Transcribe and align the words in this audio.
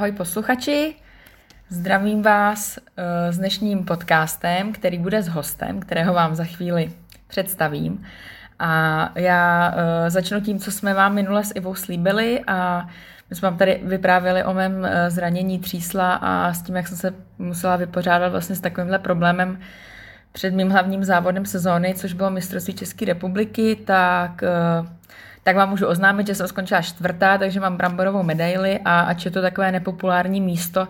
Ahoj 0.00 0.12
posluchači, 0.12 0.94
zdravím 1.68 2.22
vás 2.22 2.78
eh, 2.78 3.32
s 3.32 3.38
dnešním 3.38 3.84
podcastem, 3.84 4.72
který 4.72 4.98
bude 4.98 5.22
s 5.22 5.28
hostem, 5.28 5.80
kterého 5.80 6.14
vám 6.14 6.34
za 6.34 6.44
chvíli 6.44 6.90
představím. 7.26 8.02
A 8.58 9.12
já 9.14 9.74
eh, 9.76 10.10
začnu 10.10 10.40
tím, 10.40 10.58
co 10.58 10.72
jsme 10.72 10.94
vám 10.94 11.14
minule 11.14 11.44
s 11.44 11.52
Ivou 11.54 11.74
slíbili 11.74 12.40
a 12.46 12.88
my 13.30 13.36
jsme 13.36 13.50
vám 13.50 13.58
tady 13.58 13.80
vyprávěli 13.84 14.44
o 14.44 14.54
mém 14.54 14.84
eh, 14.84 15.10
zranění 15.10 15.58
třísla 15.58 16.14
a 16.14 16.52
s 16.52 16.62
tím, 16.62 16.76
jak 16.76 16.88
jsem 16.88 16.96
se 16.96 17.14
musela 17.38 17.76
vypořádat 17.76 18.28
vlastně 18.28 18.56
s 18.56 18.60
takovýmhle 18.60 18.98
problémem 18.98 19.60
před 20.32 20.54
mým 20.54 20.70
hlavním 20.70 21.04
závodem 21.04 21.46
sezóny, 21.46 21.94
což 21.94 22.12
bylo 22.12 22.30
mistrovství 22.30 22.74
České 22.74 23.04
republiky, 23.04 23.76
tak 23.84 24.42
tak 25.42 25.56
vám 25.56 25.70
můžu 25.70 25.86
oznámit, 25.86 26.26
že 26.26 26.34
jsem 26.34 26.48
skončila 26.48 26.82
čtvrtá, 26.82 27.38
takže 27.38 27.60
mám 27.60 27.76
bramborovou 27.76 28.22
medaili 28.22 28.80
a 28.84 29.00
ač 29.00 29.24
je 29.24 29.30
to 29.30 29.42
takové 29.42 29.72
nepopulární 29.72 30.40
místo, 30.40 30.88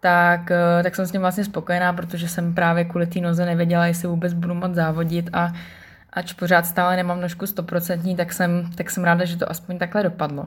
tak, 0.00 0.50
eh, 0.50 0.82
tak 0.82 0.94
jsem 0.94 1.06
s 1.06 1.12
ním 1.12 1.22
vlastně 1.22 1.44
spokojená, 1.44 1.92
protože 1.92 2.28
jsem 2.28 2.54
právě 2.54 2.84
kvůli 2.84 3.06
té 3.06 3.20
noze 3.20 3.46
nevěděla, 3.46 3.86
jestli 3.86 4.08
vůbec 4.08 4.32
budu 4.32 4.54
moc 4.54 4.74
závodit 4.74 5.30
a 5.32 5.52
ač 6.12 6.32
pořád 6.32 6.66
stále 6.66 6.96
nemám 6.96 7.20
nožku 7.20 7.46
stoprocentní, 7.46 8.16
tak 8.16 8.32
jsem, 8.32 8.70
tak 8.74 8.90
jsem 8.90 9.04
ráda, 9.04 9.24
že 9.24 9.36
to 9.36 9.50
aspoň 9.50 9.78
takhle 9.78 10.02
dopadlo. 10.02 10.46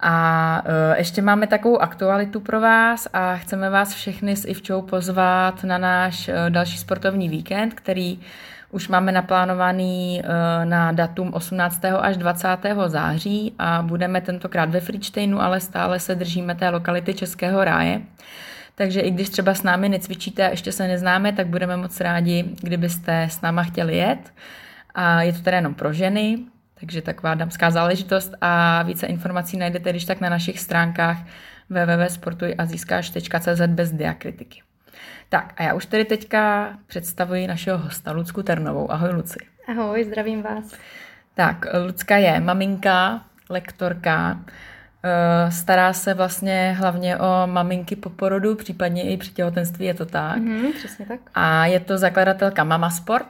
A 0.00 0.62
uh, 0.64 0.98
ještě 0.98 1.22
máme 1.22 1.46
takovou 1.46 1.78
aktualitu 1.78 2.40
pro 2.40 2.60
vás 2.60 3.08
a 3.12 3.36
chceme 3.36 3.70
vás 3.70 3.94
všechny 3.94 4.36
s 4.36 4.44
Ivčou 4.48 4.82
pozvat 4.82 5.64
na 5.64 5.78
náš 5.78 6.28
uh, 6.28 6.34
další 6.48 6.78
sportovní 6.78 7.28
víkend, 7.28 7.74
který 7.74 8.20
už 8.70 8.88
máme 8.88 9.12
naplánovaný 9.12 10.22
uh, 10.24 10.64
na 10.64 10.92
datum 10.92 11.30
18. 11.34 11.84
až 11.84 12.16
20. 12.16 12.48
září 12.86 13.54
a 13.58 13.82
budeme 13.82 14.20
tentokrát 14.20 14.70
ve 14.70 14.80
Friedsteinu, 14.80 15.42
ale 15.42 15.60
stále 15.60 16.00
se 16.00 16.14
držíme 16.14 16.54
té 16.54 16.68
lokality 16.68 17.14
Českého 17.14 17.64
ráje. 17.64 18.00
Takže 18.74 19.00
i 19.00 19.10
když 19.10 19.30
třeba 19.30 19.54
s 19.54 19.62
námi 19.62 19.88
necvičíte 19.88 20.46
a 20.46 20.50
ještě 20.50 20.72
se 20.72 20.88
neznáme, 20.88 21.32
tak 21.32 21.46
budeme 21.46 21.76
moc 21.76 22.00
rádi, 22.00 22.44
kdybyste 22.60 23.22
s 23.22 23.40
náma 23.40 23.62
chtěli 23.62 23.96
jet. 23.96 24.32
A 24.94 25.22
je 25.22 25.32
to 25.32 25.40
teda 25.40 25.56
jenom 25.56 25.74
pro 25.74 25.92
ženy, 25.92 26.38
takže 26.80 27.02
taková 27.02 27.34
damská 27.34 27.70
záležitost 27.70 28.34
a 28.40 28.82
více 28.82 29.06
informací 29.06 29.56
najdete 29.56 29.90
když 29.90 30.04
tak 30.04 30.20
na 30.20 30.28
našich 30.28 30.60
stránkách 30.60 31.18
www.sportujazískáš.cz 31.70 33.60
bez 33.66 33.92
diakritiky. 33.92 34.65
Tak 35.28 35.54
a 35.56 35.62
já 35.62 35.74
už 35.74 35.86
tedy 35.86 36.04
teďka 36.04 36.72
představuji 36.86 37.46
našeho 37.46 37.78
hosta 37.78 38.12
Lucku 38.12 38.42
Ternovou. 38.42 38.92
Ahoj 38.92 39.10
Luci. 39.10 39.38
Ahoj, 39.68 40.04
zdravím 40.04 40.42
vás. 40.42 40.72
Tak, 41.34 41.66
Lucka 41.86 42.16
je 42.16 42.40
maminka, 42.40 43.24
lektorka, 43.50 44.40
eh, 45.04 45.50
stará 45.52 45.92
se 45.92 46.14
vlastně 46.14 46.76
hlavně 46.78 47.18
o 47.18 47.46
maminky 47.46 47.96
po 47.96 48.10
porodu, 48.10 48.54
případně 48.54 49.02
i 49.02 49.16
při 49.16 49.30
těhotenství, 49.30 49.86
je 49.86 49.94
to 49.94 50.06
tak? 50.06 50.36
Mm, 50.36 50.72
přesně 50.72 51.06
tak. 51.06 51.20
A 51.34 51.66
je 51.66 51.80
to 51.80 51.98
zakladatelka 51.98 52.64
Mama 52.64 52.90
Sport, 52.90 53.28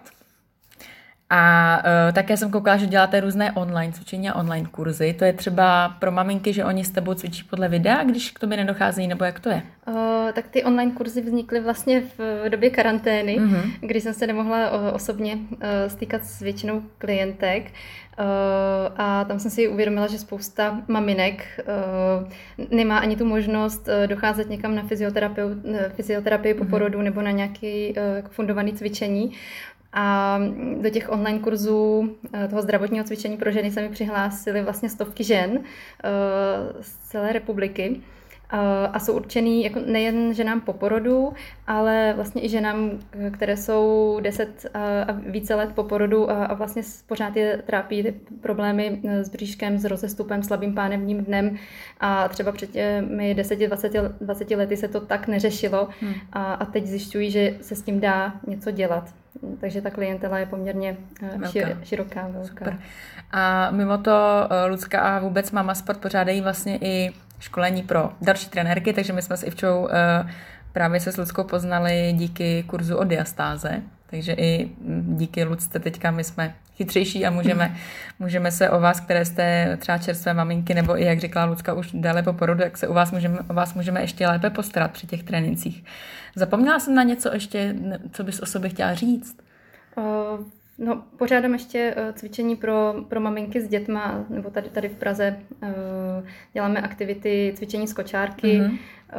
a 1.30 1.76
uh, 1.78 2.14
také 2.14 2.36
jsem 2.36 2.50
koukala, 2.50 2.76
že 2.76 2.86
děláte 2.86 3.20
různé 3.20 3.52
online 3.52 3.92
cvičení 3.92 4.28
a 4.28 4.34
online 4.34 4.68
kurzy. 4.70 5.12
To 5.12 5.24
je 5.24 5.32
třeba 5.32 5.88
pro 5.88 6.12
maminky, 6.12 6.52
že 6.52 6.64
oni 6.64 6.84
s 6.84 6.90
tebou 6.90 7.14
cvičí 7.14 7.44
podle 7.44 7.68
videa, 7.68 8.04
když 8.04 8.30
k 8.30 8.38
tobě 8.38 8.56
nedocházejí, 8.56 9.08
nebo 9.08 9.24
jak 9.24 9.40
to 9.40 9.48
je? 9.48 9.62
Uh, 9.88 9.94
tak 10.32 10.48
ty 10.48 10.64
online 10.64 10.92
kurzy 10.92 11.20
vznikly 11.20 11.60
vlastně 11.60 12.02
v 12.18 12.48
době 12.48 12.70
karantény, 12.70 13.38
mm-hmm. 13.40 13.72
kdy 13.80 14.00
jsem 14.00 14.14
se 14.14 14.26
nemohla 14.26 14.70
uh, 14.70 14.94
osobně 14.94 15.34
uh, 15.34 15.58
stýkat 15.88 16.24
s 16.24 16.40
většinou 16.40 16.82
klientek. 16.98 17.72
Uh, 18.18 18.24
a 18.96 19.24
tam 19.24 19.38
jsem 19.38 19.50
si 19.50 19.68
uvědomila, 19.68 20.06
že 20.06 20.18
spousta 20.18 20.80
maminek 20.88 21.60
uh, 22.58 22.68
nemá 22.70 22.98
ani 22.98 23.16
tu 23.16 23.24
možnost 23.24 23.88
uh, 23.88 24.06
docházet 24.06 24.50
někam 24.50 24.74
na 24.74 24.82
fyzioterapii, 24.82 25.44
fyzioterapii 25.88 26.54
po 26.54 26.64
mm-hmm. 26.64 26.70
porodu 26.70 27.02
nebo 27.02 27.22
na 27.22 27.30
nějaký 27.30 27.94
uh, 27.96 28.28
fundovaný 28.28 28.72
cvičení. 28.72 29.32
A 29.92 30.38
do 30.80 30.90
těch 30.90 31.08
online 31.10 31.38
kurzů 31.38 32.14
eh, 32.32 32.48
toho 32.48 32.62
zdravotního 32.62 33.04
cvičení 33.04 33.36
pro 33.36 33.50
ženy 33.50 33.70
se 33.70 33.82
mi 33.82 33.88
přihlásily 33.88 34.62
vlastně 34.62 34.88
stovky 34.88 35.24
žen 35.24 35.60
eh, 35.60 36.10
z 36.80 36.96
celé 36.96 37.32
republiky. 37.32 38.00
Eh, 38.52 38.88
a 38.92 38.98
jsou 38.98 39.12
určený 39.12 39.64
jako 39.64 39.80
nejen 39.86 40.34
ženám 40.34 40.60
po 40.60 40.72
porodu, 40.72 41.32
ale 41.66 42.12
vlastně 42.16 42.44
i 42.44 42.48
ženám, 42.48 42.90
které 43.32 43.56
jsou 43.56 44.18
10 44.22 44.66
a 44.74 45.12
více 45.12 45.54
let 45.54 45.70
po 45.74 45.84
porodu 45.84 46.30
a 46.30 46.54
vlastně 46.54 46.82
pořád 47.06 47.36
je 47.36 47.62
trápí 47.66 48.02
ty 48.02 48.14
problémy 48.40 49.00
s 49.04 49.28
bříškem, 49.28 49.78
s 49.78 49.84
rozestupem, 49.84 50.42
slabým 50.42 50.74
pánevním 50.74 51.24
dnem 51.24 51.56
a 52.00 52.28
třeba 52.28 52.52
před 52.52 52.70
těmi 52.70 53.34
10-20 53.38 54.14
20 54.20 54.50
lety 54.50 54.76
se 54.76 54.88
to 54.88 55.00
tak 55.00 55.28
neřešilo 55.28 55.88
hmm. 56.00 56.14
a, 56.32 56.54
a 56.54 56.64
teď 56.64 56.86
zjišťují, 56.86 57.30
že 57.30 57.56
se 57.60 57.74
s 57.74 57.82
tím 57.82 58.00
dá 58.00 58.32
něco 58.46 58.70
dělat 58.70 59.14
takže 59.60 59.82
ta 59.82 59.90
klientela 59.90 60.38
je 60.38 60.46
poměrně 60.46 60.96
eh, 61.22 61.38
velká. 61.38 61.84
široká. 61.84 62.28
Velká. 62.28 62.48
Super. 62.48 62.78
A 63.30 63.70
mimo 63.70 63.98
to 63.98 64.48
eh, 64.50 64.66
Lucka 64.66 65.00
a 65.00 65.18
vůbec 65.18 65.50
Mama 65.50 65.74
Sport 65.74 66.00
pořádají 66.00 66.40
vlastně 66.40 66.78
i 66.80 67.12
školení 67.40 67.82
pro 67.82 68.12
další 68.20 68.48
trenérky, 68.48 68.92
takže 68.92 69.12
my 69.12 69.22
jsme 69.22 69.36
s 69.36 69.46
Ivčou 69.46 69.88
eh, 69.90 70.32
právě 70.72 71.00
se 71.00 71.12
s 71.12 71.16
Luckou 71.16 71.44
poznali 71.44 72.12
díky 72.12 72.62
kurzu 72.62 72.96
o 72.96 73.04
diastáze, 73.04 73.82
takže 74.10 74.32
i 74.32 74.70
díky 75.00 75.44
Lucce 75.44 75.78
teďka 75.78 76.10
my 76.10 76.24
jsme 76.24 76.54
chytřejší 76.76 77.26
a 77.26 77.30
můžeme, 77.30 77.76
můžeme 78.18 78.50
se 78.50 78.70
o 78.70 78.80
vás, 78.80 79.00
které 79.00 79.24
jste 79.24 79.76
třeba 79.80 79.98
čerstvé 79.98 80.34
maminky, 80.34 80.74
nebo 80.74 81.00
i 81.00 81.04
jak 81.04 81.20
řekla 81.20 81.44
Lucka 81.44 81.74
už 81.74 81.90
dále 81.94 82.22
po 82.22 82.32
porodu, 82.32 82.62
jak 82.62 82.76
se 82.76 82.88
u 82.88 82.94
vás 82.94 83.12
můžeme, 83.12 83.38
o 83.50 83.54
vás 83.54 83.74
můžeme 83.74 84.00
ještě 84.00 84.28
lépe 84.28 84.50
postarat 84.50 84.90
při 84.90 85.06
těch 85.06 85.22
trénincích. 85.22 85.84
Zapomněla 86.34 86.80
jsem 86.80 86.94
na 86.94 87.02
něco 87.02 87.34
ještě, 87.34 87.74
co 88.12 88.24
bys 88.24 88.40
o 88.40 88.46
sobě 88.46 88.70
chtěla 88.70 88.94
říct? 88.94 89.36
No, 90.78 91.04
pořádám 91.16 91.52
ještě 91.52 91.94
uh, 91.96 92.14
cvičení 92.14 92.56
pro, 92.56 92.94
pro 93.08 93.20
maminky 93.20 93.60
s 93.60 93.68
dětma, 93.68 94.24
nebo 94.28 94.50
tady, 94.50 94.68
tady 94.68 94.88
v 94.88 94.96
Praze 94.96 95.36
uh, 95.62 95.68
děláme 96.52 96.80
aktivity 96.80 97.52
cvičení 97.56 97.86
z 97.88 97.92
kočárky, 97.92 98.60
mm-hmm. 98.60 98.78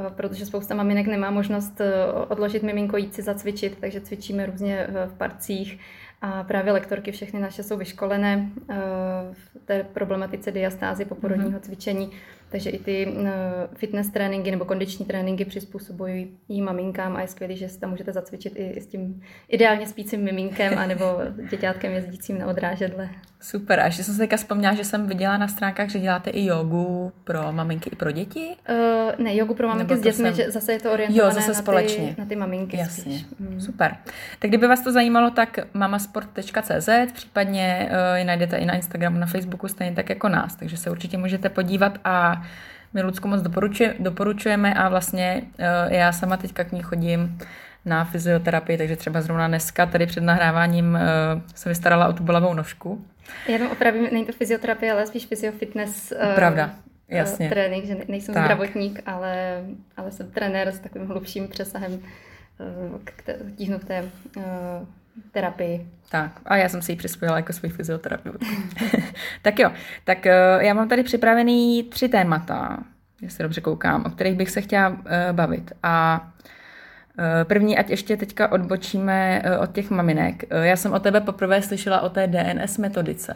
protože 0.09 0.45
spousta 0.45 0.75
maminek 0.75 1.07
nemá 1.07 1.31
možnost 1.31 1.81
odložit 2.27 2.63
miminko 2.63 2.97
jít 2.97 3.15
si 3.15 3.21
zacvičit, 3.21 3.77
takže 3.81 4.01
cvičíme 4.01 4.45
různě 4.45 4.87
v 5.07 5.17
parcích. 5.17 5.79
A 6.21 6.43
právě 6.43 6.73
lektorky 6.73 7.11
všechny 7.11 7.39
naše 7.39 7.63
jsou 7.63 7.77
vyškolené 7.77 8.49
v 9.31 9.57
té 9.65 9.83
problematice 9.83 10.51
diastázy 10.51 11.05
poporodního 11.05 11.59
mm-hmm. 11.59 11.63
cvičení. 11.63 12.11
Takže 12.49 12.69
i 12.69 12.79
ty 12.79 13.07
uh, 13.07 13.27
fitness 13.75 14.09
tréninky 14.09 14.51
nebo 14.51 14.65
kondiční 14.65 15.05
tréninky 15.05 15.45
přizpůsobují 15.45 16.37
jí 16.49 16.61
maminkám 16.61 17.15
a 17.15 17.21
je 17.21 17.27
skvělé, 17.27 17.55
že 17.55 17.69
si 17.69 17.79
tam 17.79 17.89
můžete 17.89 18.13
zacvičit 18.13 18.53
i, 18.55 18.69
i 18.69 18.81
s 18.81 18.87
tím 18.87 19.21
ideálně 19.47 19.87
spícím 19.87 20.23
miminkem 20.23 20.77
anebo 20.77 21.05
děťátkem 21.49 21.91
jezdícím 21.91 22.39
na 22.39 22.47
odrážedle. 22.47 23.09
Super. 23.41 23.79
A 23.79 23.85
ještě 23.85 24.03
jsem 24.03 24.13
se 24.13 24.19
teďka 24.19 24.37
vzpomněla, 24.37 24.73
že 24.73 24.83
jsem 24.83 25.07
viděla 25.07 25.37
na 25.37 25.47
stránkách, 25.47 25.89
že 25.89 25.99
děláte 25.99 26.29
i 26.29 26.45
jogu 26.45 27.11
pro 27.23 27.51
maminky 27.51 27.89
i 27.89 27.95
pro 27.95 28.11
děti? 28.11 28.55
Uh, 28.69 29.25
ne, 29.25 29.35
jogu 29.35 29.53
pro 29.53 29.67
maminky 29.67 29.97
s 29.97 30.01
dětmi, 30.01 30.11
jsem... 30.11 30.35
že 30.35 30.51
zase 30.51 30.71
je 30.71 30.79
to 30.79 30.91
orientované 30.91 31.29
jo, 31.29 31.35
zase 31.35 31.47
na, 31.47 31.53
společně. 31.53 32.13
Ty, 32.15 32.21
na 32.21 32.27
ty 32.27 32.35
maminky 32.35 32.77
Jasně. 32.77 33.25
Mm. 33.39 33.61
Super. 33.61 33.95
Tak 34.39 34.49
kdyby 34.49 34.67
vás 34.67 34.81
to 34.81 34.91
zajímalo, 34.91 35.29
tak 35.29 35.59
mamasport.cz, 35.73 36.89
případně 37.13 37.89
uh, 37.89 38.17
je 38.17 38.25
najdete 38.25 38.57
i 38.57 38.65
na 38.65 38.73
Instagramu, 38.73 39.19
na 39.19 39.25
Facebooku, 39.25 39.67
stejně 39.67 39.95
tak 39.95 40.09
jako 40.09 40.29
nás, 40.29 40.55
takže 40.55 40.77
se 40.77 40.89
určitě 40.89 41.17
můžete 41.17 41.49
podívat 41.49 41.97
a 42.03 42.45
my 42.93 43.01
Lucku 43.01 43.27
moc 43.27 43.41
doporučuje, 43.41 43.95
doporučujeme 43.99 44.73
a 44.73 44.89
vlastně 44.89 45.41
uh, 45.43 45.93
já 45.93 46.11
sama 46.11 46.37
teďka 46.37 46.63
k 46.63 46.71
ní 46.71 46.81
chodím 46.81 47.37
na 47.87 48.05
fyzioterapii, 48.05 48.77
takže 48.77 48.95
třeba 48.95 49.21
zrovna 49.21 49.47
dneska 49.47 49.85
tady 49.85 50.05
před 50.05 50.23
nahráváním 50.23 50.93
uh, 50.93 51.41
se 51.55 51.69
vystarala 51.69 52.07
o 52.07 52.13
tu 52.13 52.23
bolavou 52.23 52.53
nožku. 52.53 53.05
Já 53.47 53.57
tam 53.57 53.67
opravím, 53.71 54.07
není 54.11 54.25
to 54.25 54.31
fyzioterapie, 54.31 54.91
ale 54.91 55.07
spíš 55.07 55.25
fyziofitness 55.25 56.11
uh, 56.11 56.35
Pravda, 56.35 56.69
jasně. 57.07 57.49
trénink, 57.49 57.85
že 57.85 57.97
nejsem 58.07 58.33
tak. 58.33 58.43
zdravotník, 58.43 59.01
ale, 59.05 59.63
ale 59.97 60.11
jsem 60.11 60.31
trenér 60.31 60.67
s 60.67 60.79
takovým 60.79 61.07
hlubším 61.07 61.47
přesahem 61.47 61.93
uh, 61.93 61.99
k 63.03 63.23
tíhnu 63.55 63.79
k 63.79 63.85
té 63.85 64.03
uh, 64.37 64.43
terapii. 65.31 65.87
Tak, 66.09 66.31
a 66.45 66.57
já 66.57 66.69
jsem 66.69 66.81
si 66.81 66.91
ji 66.91 66.95
přispěla 66.95 67.37
jako 67.37 67.53
svůj 67.53 67.69
fyzioterapeut. 67.69 68.43
tak 69.41 69.59
jo, 69.59 69.71
tak 70.03 70.17
uh, 70.25 70.61
já 70.63 70.73
mám 70.73 70.89
tady 70.89 71.03
připravený 71.03 71.83
tři 71.83 72.09
témata, 72.09 72.77
jestli 73.21 73.43
dobře 73.43 73.61
koukám, 73.61 74.03
o 74.05 74.09
kterých 74.09 74.37
bych 74.37 74.49
se 74.49 74.61
chtěla 74.61 74.89
uh, 74.89 74.95
bavit. 75.31 75.71
A 75.83 76.21
uh, 76.21 76.47
první, 77.43 77.77
ať 77.77 77.89
ještě 77.89 78.17
teďka 78.17 78.51
odbočíme 78.51 79.43
uh, 79.45 79.63
od 79.63 79.71
těch 79.71 79.89
maminek. 79.89 80.43
Uh, 80.51 80.63
já 80.63 80.75
jsem 80.75 80.93
o 80.93 80.99
tebe 80.99 81.21
poprvé 81.21 81.61
slyšela 81.61 82.01
o 82.01 82.09
té 82.09 82.27
DNS 82.27 82.77
metodice. 82.77 83.35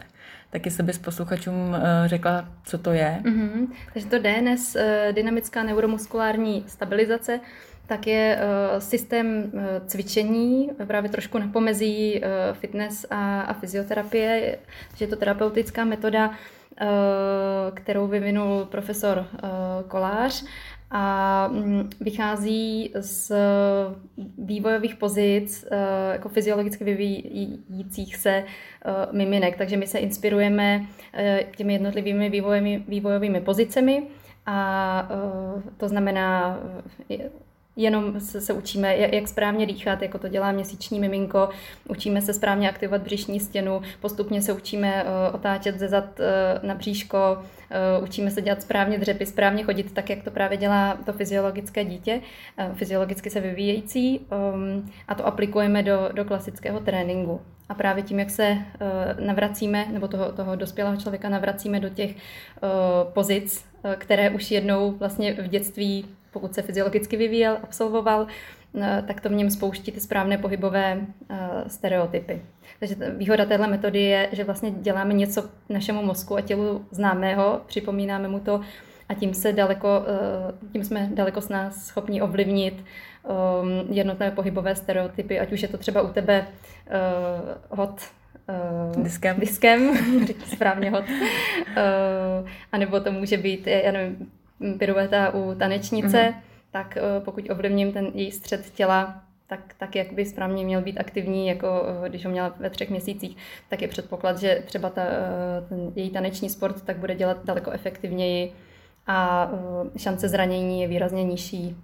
Tak 0.50 0.64
jestli 0.64 0.82
bys 0.82 0.98
posluchačům 0.98 1.76
řekla, 2.06 2.48
co 2.64 2.78
to 2.78 2.92
je. 2.92 3.20
Mm-hmm. 3.22 3.68
Takže 3.92 4.08
to 4.08 4.18
DNS, 4.18 4.76
dynamická 5.12 5.62
neuromuskulární 5.62 6.64
stabilizace, 6.66 7.40
tak 7.86 8.06
je 8.06 8.38
systém 8.78 9.52
cvičení, 9.86 10.70
právě 10.86 11.10
trošku 11.10 11.38
na 11.38 11.48
pomezí 11.48 12.22
fitness 12.52 13.06
a, 13.10 13.40
a 13.40 13.52
fyzioterapie, 13.52 14.58
že 14.96 15.04
je 15.04 15.08
to 15.08 15.16
terapeutická 15.16 15.84
metoda, 15.84 16.30
kterou 17.74 18.06
vyvinul 18.06 18.64
profesor 18.64 19.26
Kolář 19.88 20.44
a 20.94 21.48
mm, 21.52 21.90
vychází 22.00 22.92
z 23.00 23.32
vývojových 24.38 24.96
pozic 24.96 25.64
eh, 25.70 25.76
jako 26.12 26.28
fyziologicky 26.28 26.84
vyvíjících 26.84 28.16
se 28.16 28.30
eh, 28.30 28.46
miminek. 29.12 29.56
Takže 29.56 29.76
my 29.76 29.86
se 29.86 29.98
inspirujeme 29.98 30.86
eh, 31.12 31.44
těmi 31.56 31.72
jednotlivými 31.72 32.30
vývojovými, 32.30 32.84
vývojovými 32.88 33.40
pozicemi 33.40 34.02
a 34.46 35.08
to 35.76 35.88
znamená 35.88 36.60
jenom 37.76 38.20
se, 38.20 38.40
se 38.40 38.52
učíme, 38.52 38.96
jak 38.96 39.28
správně 39.28 39.66
dýchat, 39.66 40.02
jako 40.02 40.18
to 40.18 40.28
dělá 40.28 40.52
měsíční 40.52 41.00
miminko, 41.00 41.48
učíme 41.88 42.22
se 42.22 42.34
správně 42.34 42.68
aktivovat 42.68 43.02
břišní 43.02 43.40
stěnu, 43.40 43.82
postupně 44.00 44.42
se 44.42 44.52
učíme 44.52 45.04
uh, 45.04 45.34
otáčet 45.34 45.78
ze 45.78 45.88
zad 45.88 46.04
uh, 46.04 46.68
na 46.68 46.74
bříško, 46.74 47.38
uh, 47.98 48.04
učíme 48.04 48.30
se 48.30 48.42
dělat 48.42 48.62
správně 48.62 48.98
dřepy, 48.98 49.26
správně 49.26 49.64
chodit 49.64 49.92
tak, 49.92 50.10
jak 50.10 50.22
to 50.22 50.30
právě 50.30 50.58
dělá 50.58 50.98
to 51.06 51.12
fyziologické 51.12 51.84
dítě, 51.84 52.20
uh, 52.58 52.74
fyziologicky 52.74 53.30
se 53.30 53.40
vyvíjející 53.40 54.18
um, 54.18 54.90
a 55.08 55.14
to 55.14 55.26
aplikujeme 55.26 55.82
do, 55.82 56.08
do 56.12 56.24
klasického 56.24 56.80
tréninku. 56.80 57.40
A 57.68 57.74
právě 57.74 58.02
tím, 58.02 58.18
jak 58.18 58.30
se 58.30 58.50
uh, 58.50 59.26
navracíme, 59.26 59.86
nebo 59.92 60.08
toho, 60.08 60.32
toho 60.32 60.56
dospělého 60.56 60.96
člověka 60.96 61.28
navracíme 61.28 61.80
do 61.80 61.88
těch 61.88 62.10
uh, 62.10 62.18
pozic, 63.12 63.64
které 63.98 64.30
už 64.30 64.50
jednou 64.50 64.92
vlastně 64.92 65.34
v 65.34 65.48
dětství 65.48 66.04
pokud 66.32 66.54
se 66.54 66.62
fyziologicky 66.62 67.16
vyvíjel, 67.16 67.58
absolvoval, 67.62 68.26
eh, 68.80 69.04
tak 69.06 69.20
to 69.20 69.28
v 69.28 69.32
něm 69.32 69.50
spouští 69.50 69.92
ty 69.92 70.00
správné 70.00 70.38
pohybové 70.38 71.00
eh, 71.30 71.38
stereotypy. 71.66 72.42
Takže 72.78 72.94
výhoda 73.16 73.44
téhle 73.44 73.66
metody 73.68 74.00
je, 74.00 74.28
že 74.32 74.44
vlastně 74.44 74.70
děláme 74.70 75.14
něco 75.14 75.44
našemu 75.68 76.02
mozku 76.02 76.36
a 76.36 76.40
tělu 76.40 76.86
známého, 76.90 77.60
připomínáme 77.66 78.28
mu 78.28 78.40
to 78.40 78.60
a 79.08 79.14
tím, 79.14 79.34
se 79.34 79.52
daleko, 79.52 79.88
eh, 80.06 80.68
tím 80.72 80.84
jsme 80.84 81.10
daleko 81.14 81.40
s 81.40 81.48
nás 81.48 81.86
schopni 81.86 82.22
ovlivnit 82.22 82.84
ehm, 83.24 83.86
jednotné 83.90 84.30
pohybové 84.30 84.74
stereotypy, 84.74 85.40
ať 85.40 85.52
už 85.52 85.62
je 85.62 85.68
to 85.68 85.78
třeba 85.78 86.02
u 86.02 86.12
tebe 86.12 86.46
hod 87.70 88.00
diskem, 88.96 89.40
diskem 89.40 89.96
správně 90.46 90.90
hod, 90.90 91.04
anebo 92.72 93.00
to 93.00 93.12
může 93.12 93.36
být, 93.36 93.66
já 93.66 93.92
nevím, 93.92 94.30
pirueta 94.78 95.34
u 95.34 95.54
tanečnice, 95.54 96.18
mm-hmm. 96.18 96.34
tak 96.70 96.96
eh, 96.96 97.00
pokud 97.20 97.50
ovlivním 97.50 97.92
ten 97.92 98.06
její 98.14 98.32
střed 98.32 98.70
těla, 98.70 99.22
tak, 99.46 99.60
tak 99.78 99.96
jak 99.96 100.12
by 100.12 100.26
správně 100.26 100.64
měl 100.64 100.82
být 100.82 100.98
aktivní, 100.98 101.48
jako 101.48 101.86
eh, 102.04 102.08
když 102.08 102.24
ho 102.24 102.30
měla 102.30 102.54
ve 102.58 102.70
třech 102.70 102.90
měsících, 102.90 103.36
tak 103.68 103.82
je 103.82 103.88
předpoklad, 103.88 104.38
že 104.38 104.62
třeba 104.66 104.90
ta, 104.90 105.02
eh, 105.02 105.68
ten 105.68 105.92
její 105.94 106.10
taneční 106.10 106.48
sport 106.48 106.82
tak 106.82 106.96
bude 106.96 107.14
dělat 107.14 107.44
daleko 107.44 107.70
efektivněji 107.70 108.52
a 109.06 109.50
šance 109.96 110.28
zranění 110.28 110.82
je 110.82 110.88
výrazně 110.88 111.24
nižší, 111.24 111.76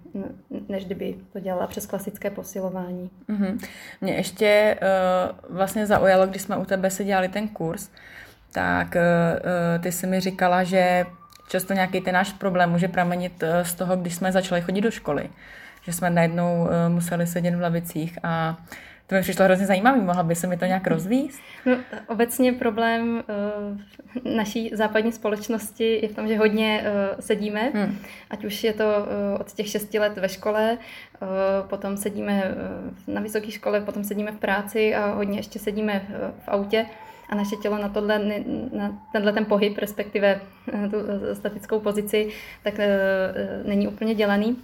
než 0.69 0.85
kdyby 0.85 1.15
to 1.33 1.39
dělala 1.39 1.67
přes 1.67 1.85
klasické 1.85 2.29
posilování. 2.29 3.09
Mm-hmm. 3.29 3.67
Mě 4.01 4.13
ještě 4.13 4.77
uh, 4.81 5.55
vlastně 5.55 5.85
zaujalo, 5.85 6.27
když 6.27 6.41
jsme 6.41 6.57
u 6.57 6.65
tebe 6.65 6.89
si 6.89 7.03
dělali 7.05 7.29
ten 7.29 7.47
kurz, 7.47 7.89
tak 8.51 8.95
uh, 8.95 9.83
ty 9.83 9.91
jsi 9.91 10.07
mi 10.07 10.19
říkala, 10.19 10.63
že 10.63 11.05
často 11.49 11.73
nějaký 11.73 12.01
ten 12.01 12.13
náš 12.13 12.33
problém 12.33 12.69
může 12.69 12.87
pramenit 12.87 13.43
eh, 13.43 13.65
z 13.65 13.73
toho, 13.73 13.95
když 13.95 14.15
jsme 14.15 14.31
začali 14.31 14.61
chodit 14.61 14.81
do 14.81 14.91
školy. 14.91 15.29
Že 15.81 15.93
jsme 15.93 16.09
najednou 16.09 16.69
eh, 16.69 16.89
museli 16.89 17.27
sedět 17.27 17.55
v 17.55 17.61
lavicích 17.61 18.19
a 18.23 18.57
to 19.09 19.15
mi 19.15 19.21
přišlo 19.21 19.45
hrozně 19.45 19.65
zajímavé, 19.65 20.01
mohla 20.01 20.23
by 20.23 20.35
se 20.35 20.47
mi 20.47 20.57
to 20.57 20.65
nějak 20.65 20.87
rozvíst? 20.87 21.41
No, 21.65 21.77
obecně 22.07 22.53
problém 22.53 23.23
uh, 24.23 24.35
naší 24.35 24.71
západní 24.73 25.11
společnosti 25.11 25.99
je 26.01 26.07
v 26.09 26.15
tom, 26.15 26.27
že 26.27 26.37
hodně 26.37 26.83
uh, 26.83 27.19
sedíme, 27.19 27.71
hmm. 27.73 27.97
ať 28.29 28.45
už 28.45 28.63
je 28.63 28.73
to 28.73 28.83
uh, 28.83 29.41
od 29.41 29.53
těch 29.53 29.67
šesti 29.67 29.99
let 29.99 30.17
ve 30.17 30.29
škole, 30.29 30.77
uh, 31.21 31.27
potom 31.67 31.97
sedíme 31.97 32.43
uh, 33.07 33.13
na 33.13 33.21
vysoké 33.21 33.51
škole, 33.51 33.81
potom 33.81 34.03
sedíme 34.03 34.31
v 34.31 34.37
práci 34.37 34.95
a 34.95 35.13
hodně 35.13 35.39
ještě 35.39 35.59
sedíme 35.59 35.93
uh, 36.09 36.15
v 36.45 36.47
autě 36.47 36.85
a 37.29 37.35
naše 37.35 37.55
tělo 37.55 37.77
na, 37.77 37.89
tohle, 37.89 38.19
na 38.73 38.99
tenhle 39.11 39.33
ten 39.33 39.45
pohyb, 39.45 39.77
respektive 39.77 40.41
tu 40.91 40.97
statickou 41.33 41.79
pozici, 41.79 42.29
tak 42.63 42.73
není 43.65 43.87
úplně 43.87 44.15
dělaný. 44.15 44.57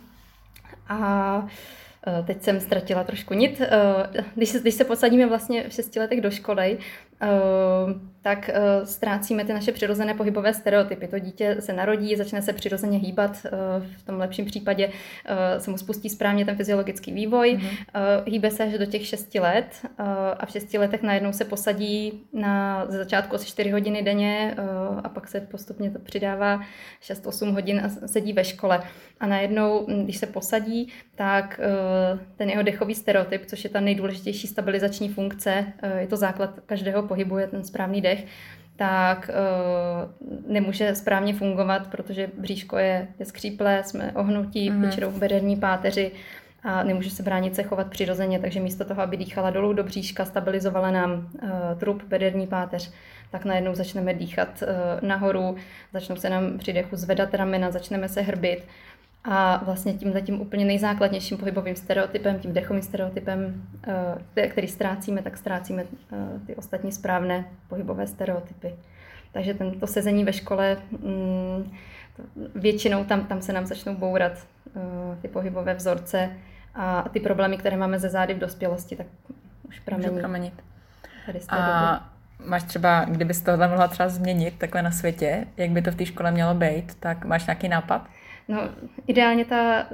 A 0.90 1.48
teď 2.28 2.42
jsem 2.42 2.60
ztratila 2.60 3.04
trošku 3.04 3.34
nit. 3.34 3.62
Když 4.36 4.50
se, 4.50 4.60
když 4.60 4.74
se 4.74 4.84
posadíme 4.84 5.26
vlastně 5.26 5.70
v 5.70 5.74
šesti 5.74 6.00
letech 6.00 6.22
do 6.22 6.32
školy, 6.32 6.78
tak 8.26 8.50
uh, 8.50 8.86
ztrácíme 8.86 9.46
ty 9.46 9.54
naše 9.54 9.72
přirozené 9.72 10.14
pohybové 10.14 10.54
stereotypy. 10.54 11.08
To 11.08 11.20
dítě 11.20 11.56
se 11.60 11.74
narodí, 11.74 12.16
začne 12.16 12.42
se 12.42 12.54
přirozeně 12.54 12.98
hýbat, 12.98 13.32
uh, 13.32 13.86
v 13.98 14.04
tom 14.04 14.18
lepším 14.18 14.46
případě 14.46 14.88
uh, 14.88 14.94
se 15.58 15.72
mu 15.72 15.78
spustí 15.78 16.10
správně 16.10 16.46
ten 16.46 16.56
fyziologický 16.56 17.12
vývoj, 17.12 17.58
mm-hmm. 17.58 18.24
hýbe 18.26 18.52
se 18.52 18.64
až 18.64 18.74
do 18.74 18.86
těch 18.86 19.06
6 19.06 19.36
let 19.36 19.86
a 20.38 20.46
v 20.46 20.52
6 20.52 20.74
letech 20.74 21.02
najednou 21.02 21.34
se 21.34 21.46
posadí 21.46 22.24
na 22.34 22.86
ze 22.90 22.98
začátku 22.98 23.36
asi 23.36 23.48
4 23.48 23.70
hodiny 23.70 24.04
denně 24.04 24.56
a 25.04 25.10
pak 25.10 25.28
se 25.28 25.42
postupně 25.42 25.92
to 25.92 26.00
přidává 26.00 26.62
6-8 27.02 27.54
hodin 27.54 27.82
a 27.86 28.08
sedí 28.08 28.34
ve 28.34 28.44
škole. 28.44 28.84
A 29.20 29.28
najednou, 29.28 29.86
když 30.04 30.18
se 30.18 30.26
posadí, 30.26 30.94
tak 31.16 31.60
ten 32.36 32.50
jeho 32.50 32.64
dechový 32.64 32.96
stereotyp, 32.96 33.46
což 33.46 33.64
je 33.64 33.70
ta 33.70 33.80
nejdůležitější 33.80 34.48
stabilizační 34.48 35.10
funkce, 35.10 35.66
je 35.98 36.08
to 36.08 36.18
základ 36.18 36.60
každého 36.66 37.04
pohybu, 37.06 37.38
je 37.38 37.48
ten 37.48 37.64
správný 37.64 38.02
dech, 38.02 38.26
tak 38.76 39.30
uh, 39.30 40.52
nemůže 40.52 40.96
správně 40.96 41.34
fungovat, 41.34 41.88
protože 41.88 42.30
bříško 42.38 42.78
je, 42.78 43.08
je 43.20 43.26
skříplé, 43.26 43.84
jsme 43.84 44.12
ohnutí, 44.16 44.70
mm. 44.70 44.82
většinou 44.82 45.10
v 45.10 45.20
bederní 45.20 45.56
páteři 45.56 46.12
a 46.64 46.84
nemůže 46.84 47.10
se 47.10 47.24
bránit 47.24 47.56
se 47.56 47.64
chovat 47.64 47.90
přirozeně, 47.90 48.40
takže 48.40 48.60
místo 48.60 48.86
toho, 48.86 49.02
aby 49.02 49.18
dýchala 49.18 49.50
dolů 49.50 49.74
do 49.74 49.84
bříška, 49.84 50.26
stabilizovala 50.26 50.92
nám 50.92 51.12
uh, 51.12 51.50
trup, 51.80 52.04
bederní 52.04 52.48
páteř, 52.48 52.92
tak 53.32 53.46
najednou 53.46 53.76
začneme 53.76 54.14
dýchat 54.14 54.64
uh, 54.64 55.08
nahoru, 55.08 55.56
začnou 55.94 56.16
se 56.16 56.30
nám 56.30 56.58
při 56.58 56.74
dechu 56.74 56.96
zvedat 56.96 57.34
ramena, 57.34 57.72
začneme 57.72 58.10
se 58.10 58.22
hrbit 58.22 58.64
a 59.28 59.62
vlastně 59.66 59.94
tím 59.94 60.14
tím 60.22 60.42
úplně 60.42 60.66
nejzákladnějším 60.66 61.38
pohybovým 61.38 61.76
stereotypem, 61.76 62.40
tím 62.40 62.54
dechovým 62.54 62.82
stereotypem, 62.82 63.64
eh, 64.38 64.48
který 64.48 64.68
ztrácíme, 64.68 65.22
tak 65.22 65.38
ztrácíme 65.38 65.84
eh, 65.84 66.16
ty 66.48 66.56
ostatní 66.56 66.92
správné 66.92 67.46
pohybové 67.68 68.08
stereotypy. 68.08 68.76
Takže 69.32 69.54
tento 69.54 69.88
sezení 69.88 70.24
ve 70.24 70.34
škole, 70.34 70.78
mm, 70.92 71.72
většinou 72.56 73.04
tam, 73.04 73.26
tam 73.26 73.42
se 73.42 73.54
nám 73.54 73.66
začnou 73.66 73.96
bourat 73.96 74.32
eh, 74.32 74.80
ty 75.22 75.28
pohybové 75.28 75.74
vzorce 75.74 76.30
a 76.76 77.10
ty 77.10 77.20
problémy, 77.20 77.58
které 77.58 77.78
máme 77.78 78.00
ze 78.00 78.10
zády 78.10 78.34
v 78.34 78.40
dospělosti, 78.40 78.96
tak 78.96 79.08
už 79.68 79.80
pramení. 79.80 80.20
pramenit. 80.20 80.54
Tady 81.26 81.40
z 81.40 81.48
té 81.48 81.56
a 81.56 81.96
doby. 81.96 82.50
máš 82.50 82.64
třeba, 82.64 83.06
kdybys 83.06 83.42
tohle 83.42 83.68
mohla 83.68 83.88
třeba 83.88 84.10
změnit 84.10 84.54
takhle 84.58 84.82
na 84.82 84.92
světě, 84.92 85.48
jak 85.58 85.70
by 85.70 85.82
to 85.82 85.92
v 85.92 85.96
té 85.96 86.06
škole 86.06 86.32
mělo 86.32 86.54
být, 86.54 86.96
tak 87.00 87.26
máš 87.26 87.46
nějaký 87.46 87.68
nápad? 87.68 88.08
No, 88.48 88.70
ideálně 89.08 89.46
ta 89.46 89.88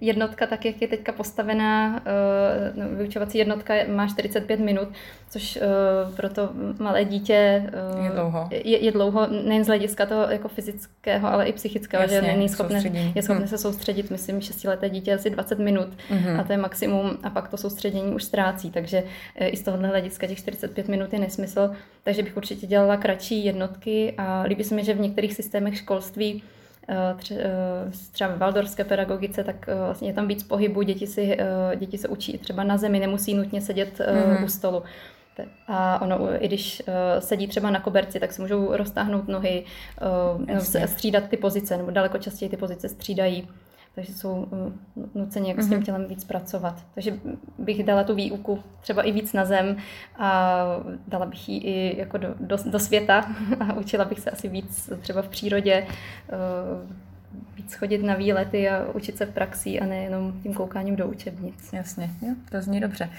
jednotka, 0.00 0.46
tak 0.46 0.64
jak 0.64 0.82
je 0.82 0.88
teďka 0.88 1.12
postavená, 1.12 1.90
uh, 1.90 2.78
no, 2.78 2.88
vyučovací 2.96 3.38
jednotka 3.38 3.74
má 3.88 4.06
45 4.08 4.60
minut, 4.60 4.88
což 5.30 5.58
uh, 6.06 6.14
pro 6.14 6.28
to 6.28 6.50
malé 6.78 7.04
dítě 7.04 7.70
uh, 7.96 8.04
je 8.04 8.10
dlouho. 8.10 8.48
Je, 8.50 8.84
je 8.84 8.92
dlouho, 8.92 9.26
nejen 9.26 9.64
z 9.64 9.66
hlediska 9.66 10.06
toho 10.06 10.22
jako 10.30 10.48
fyzického, 10.48 11.28
ale 11.28 11.46
i 11.46 11.52
psychického, 11.52 12.02
Jasně, 12.02 12.16
že 12.16 12.26
není 12.26 12.48
schopné, 12.48 12.82
je 13.14 13.22
schopné 13.22 13.38
hmm. 13.38 13.48
se 13.48 13.58
soustředit, 13.58 14.10
myslím, 14.10 14.40
šestileté 14.40 14.90
dítě 14.90 15.14
asi 15.14 15.30
20 15.30 15.58
minut 15.58 15.88
hmm. 16.08 16.40
a 16.40 16.44
to 16.44 16.52
je 16.52 16.58
maximum 16.58 17.18
a 17.22 17.30
pak 17.30 17.48
to 17.48 17.56
soustředění 17.56 18.14
už 18.14 18.24
ztrácí, 18.24 18.70
takže 18.70 19.02
i 19.40 19.56
z 19.56 19.62
tohohle 19.62 19.88
hlediska 19.88 20.26
těch 20.26 20.38
45 20.38 20.88
minut 20.88 21.12
je 21.12 21.18
nesmysl, 21.18 21.70
takže 22.02 22.22
bych 22.22 22.36
určitě 22.36 22.66
dělala 22.66 22.96
kratší 22.96 23.44
jednotky 23.44 24.14
a 24.18 24.42
líbí 24.42 24.64
se 24.64 24.74
mi, 24.74 24.84
že 24.84 24.94
v 24.94 25.00
některých 25.00 25.34
systémech 25.34 25.76
školství 25.76 26.42
Eh, 26.88 27.16
eh, 27.30 27.90
třeba 28.12 28.30
ve 28.30 28.36
valdorské 28.36 28.84
pedagogice, 28.84 29.44
tak 29.44 29.68
eh, 29.68 29.74
vlastně 29.74 30.08
je 30.08 30.14
tam 30.14 30.28
víc 30.28 30.42
pohybu, 30.42 30.82
děti, 30.82 31.06
si, 31.06 31.38
děti 31.76 31.98
se 31.98 32.08
učí 32.08 32.38
třeba 32.38 32.64
na 32.64 32.76
zemi, 32.76 33.00
nemusí 33.00 33.34
nutně 33.34 33.60
sedět 33.60 33.98
mm-hmm. 33.98 34.44
u 34.44 34.48
stolu. 34.48 34.82
A 35.68 36.02
ono, 36.02 36.44
i 36.44 36.48
když 36.48 36.82
uh, 36.86 36.94
sedí 37.20 37.46
třeba 37.46 37.70
na 37.70 37.80
koberci, 37.80 38.20
tak 38.20 38.32
si 38.32 38.42
můžou 38.42 38.76
roztáhnout 38.76 39.28
nohy, 39.28 39.64
uh, 40.50 40.58
střídat 40.86 41.28
ty 41.28 41.36
pozice, 41.36 41.76
nebo 41.76 41.90
daleko 41.90 42.18
častěji 42.18 42.48
ty 42.48 42.56
pozice 42.56 42.88
střídají 42.88 43.48
takže 43.94 44.14
jsou 44.14 44.48
eh, 44.52 44.72
nuceni 45.14 45.48
jak 45.48 45.62
s 45.62 45.68
tím 45.68 45.76
mhm. 45.76 45.84
tělem 45.84 46.06
víc 46.06 46.24
pracovat. 46.24 46.84
Takže 46.94 47.12
bych 47.58 47.84
dala 47.84 48.04
tu 48.04 48.14
výuku 48.14 48.62
třeba 48.80 49.02
i 49.02 49.12
víc 49.12 49.32
na 49.32 49.44
zem 49.44 49.76
a 50.18 50.60
dala 51.08 51.26
bych 51.26 51.48
ji 51.48 51.58
i 51.58 51.98
jako 51.98 52.18
do, 52.18 52.34
do, 52.40 52.56
do 52.66 52.78
světa 52.78 53.24
a 53.60 53.72
učila 53.72 54.04
bych 54.04 54.20
se 54.20 54.30
asi 54.30 54.48
víc 54.48 54.92
třeba 55.00 55.22
v 55.22 55.28
přírodě, 55.28 55.86
eh, 56.28 57.04
víc 57.56 57.74
chodit 57.74 58.02
na 58.02 58.14
výlety 58.14 58.70
a 58.70 58.84
učit 58.94 59.18
se 59.18 59.26
v 59.26 59.30
praxi 59.30 59.80
a 59.80 59.86
nejenom 59.86 60.40
tím 60.42 60.54
koukáním 60.54 60.96
do 60.96 61.06
učebnic. 61.06 61.72
Jasně, 61.72 62.10
jo, 62.22 62.34
to 62.50 62.62
zní 62.62 62.80
dobře. 62.80 63.10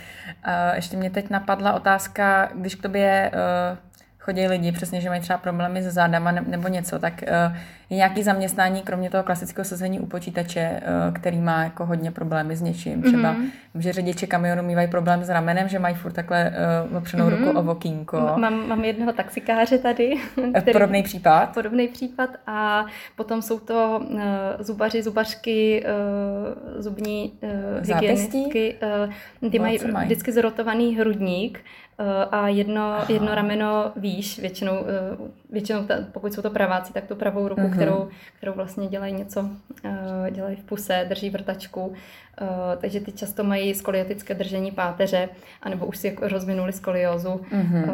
A 0.44 0.75
ještě 0.75 0.98
mě 0.98 1.10
teď 1.10 1.29
napadla 1.29 1.74
otázka, 1.74 2.50
když 2.55 2.75
k 2.75 2.82
tobě 2.82 3.32
uh, 3.34 3.77
chodí 4.20 4.48
lidi, 4.48 4.72
přesně, 4.72 5.01
že 5.01 5.10
mají 5.10 5.22
třeba 5.22 5.38
problémy 5.38 5.84
se 5.84 5.91
zádama 5.91 6.32
nebo 6.32 6.67
něco, 6.67 7.00
tak 7.00 7.24
uh, 7.50 7.58
je 7.89 7.98
nějaký 7.98 8.24
zaměstnání, 8.24 8.82
kromě 8.82 9.10
toho 9.10 9.24
klasického 9.24 9.65
sezení 9.65 10.00
u 10.00 10.06
počítače, 10.06 10.60
eh, 10.60 10.82
který 11.13 11.39
má 11.39 11.63
jako 11.63 11.86
hodně 11.86 12.12
problémy 12.12 12.56
s 12.56 12.62
něčím. 12.62 13.01
Třeba, 13.01 13.34
mm-hmm. 13.34 13.80
že 13.80 13.94
řidiči 13.94 14.27
kamionu 14.27 14.63
mývají 14.63 14.88
problém 14.88 15.24
s 15.24 15.30
ramenem, 15.30 15.68
že 15.68 15.80
mají 15.80 15.96
furt 15.96 16.12
takhle 16.12 16.54
uh, 16.89 16.98
opřenou 16.98 17.25
mm-hmm. 17.25 17.46
ruku 17.46 17.60
o 17.60 17.63
vokínko. 17.63 18.18
Mám, 18.38 18.68
mám 18.68 18.84
jednoho 18.84 19.13
taxikáře 19.13 19.77
tady. 19.77 20.15
Eh, 20.56 20.62
který, 20.62 20.74
podobný 20.74 21.04
případ? 21.04 21.54
Podobný 21.54 21.88
případ 21.88 22.30
a 22.48 22.86
potom 23.15 23.42
jsou 23.42 23.60
to 23.60 24.01
uh, 24.10 24.20
zubaři, 24.60 25.04
zubařky, 25.04 25.84
uh, 25.86 26.82
zubní 26.82 27.34
uh, 27.42 27.88
hygienistky. 27.88 28.75
Uh, 29.42 29.51
ty 29.51 29.60
mají, 29.60 29.80
mají 29.92 30.06
vždycky 30.06 30.32
zrotovaný 30.32 30.96
hrudník 30.96 31.60
Eh, 32.00 32.25
a 32.32 32.48
jedno, 32.48 32.98
jedno 33.10 33.36
rameno 33.36 33.92
výš, 33.96 34.39
většinou, 34.39 34.72
eh, 34.72 35.18
většinou 35.50 35.84
ta, 35.84 35.96
pokud 36.12 36.34
jsou 36.34 36.42
to 36.42 36.50
praváci, 36.50 36.94
tak 36.94 37.08
tu 37.08 37.15
pravou 37.15 37.48
ruku, 37.48 37.62
uh-huh. 37.62 37.75
Kterou, 37.75 38.10
kterou 38.38 38.53
vlastně 38.53 38.88
dělají 38.88 39.13
něco, 39.13 39.50
eh, 39.84 40.32
dělají 40.32 40.55
v 40.55 40.63
puse, 40.63 41.05
drží 41.10 41.29
vrtačku, 41.29 41.94
takže 42.82 43.00
ty 43.00 43.12
často 43.12 43.44
mají 43.44 43.75
skoliotické 43.75 44.34
držení 44.34 44.72
páteře, 44.72 45.29
anebo 45.62 45.86
už 45.86 45.98
si 45.98 46.08
jako 46.08 46.27
rozvinuli 46.27 46.74
skoliózu. 46.74 47.29
Uh-huh. 47.29 47.94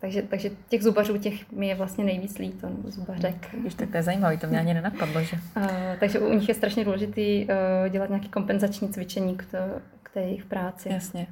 Takže, 0.00 0.22
takže 0.22 0.50
těch 0.68 0.82
zubařů, 0.82 1.18
těch 1.18 1.52
mi 1.52 1.68
je 1.68 1.74
vlastně 1.74 2.04
nejvíc 2.04 2.38
líto, 2.38 2.68
nebo 2.68 2.90
zubařek. 2.90 3.54
Když 3.60 3.74
tak 3.74 3.90
to 3.90 3.96
je 3.96 4.02
zajímavé, 4.02 4.36
to 4.36 4.46
mě 4.46 4.60
ani 4.60 4.74
nenapadlo, 4.74 5.22
že? 5.22 5.36
Uh, 5.56 5.64
takže 6.00 6.18
u 6.18 6.32
nich 6.34 6.48
je 6.48 6.54
strašně 6.54 6.84
důležité 6.84 7.20
uh, 7.20 7.88
dělat 7.88 8.08
nějaké 8.08 8.28
kompenzační 8.28 8.88
cvičení 8.88 9.36
k, 9.36 9.44
to, 9.44 9.58
k 10.02 10.10
té 10.10 10.20
jejich 10.20 10.44
práci. 10.44 10.88
Jasně. 10.88 11.26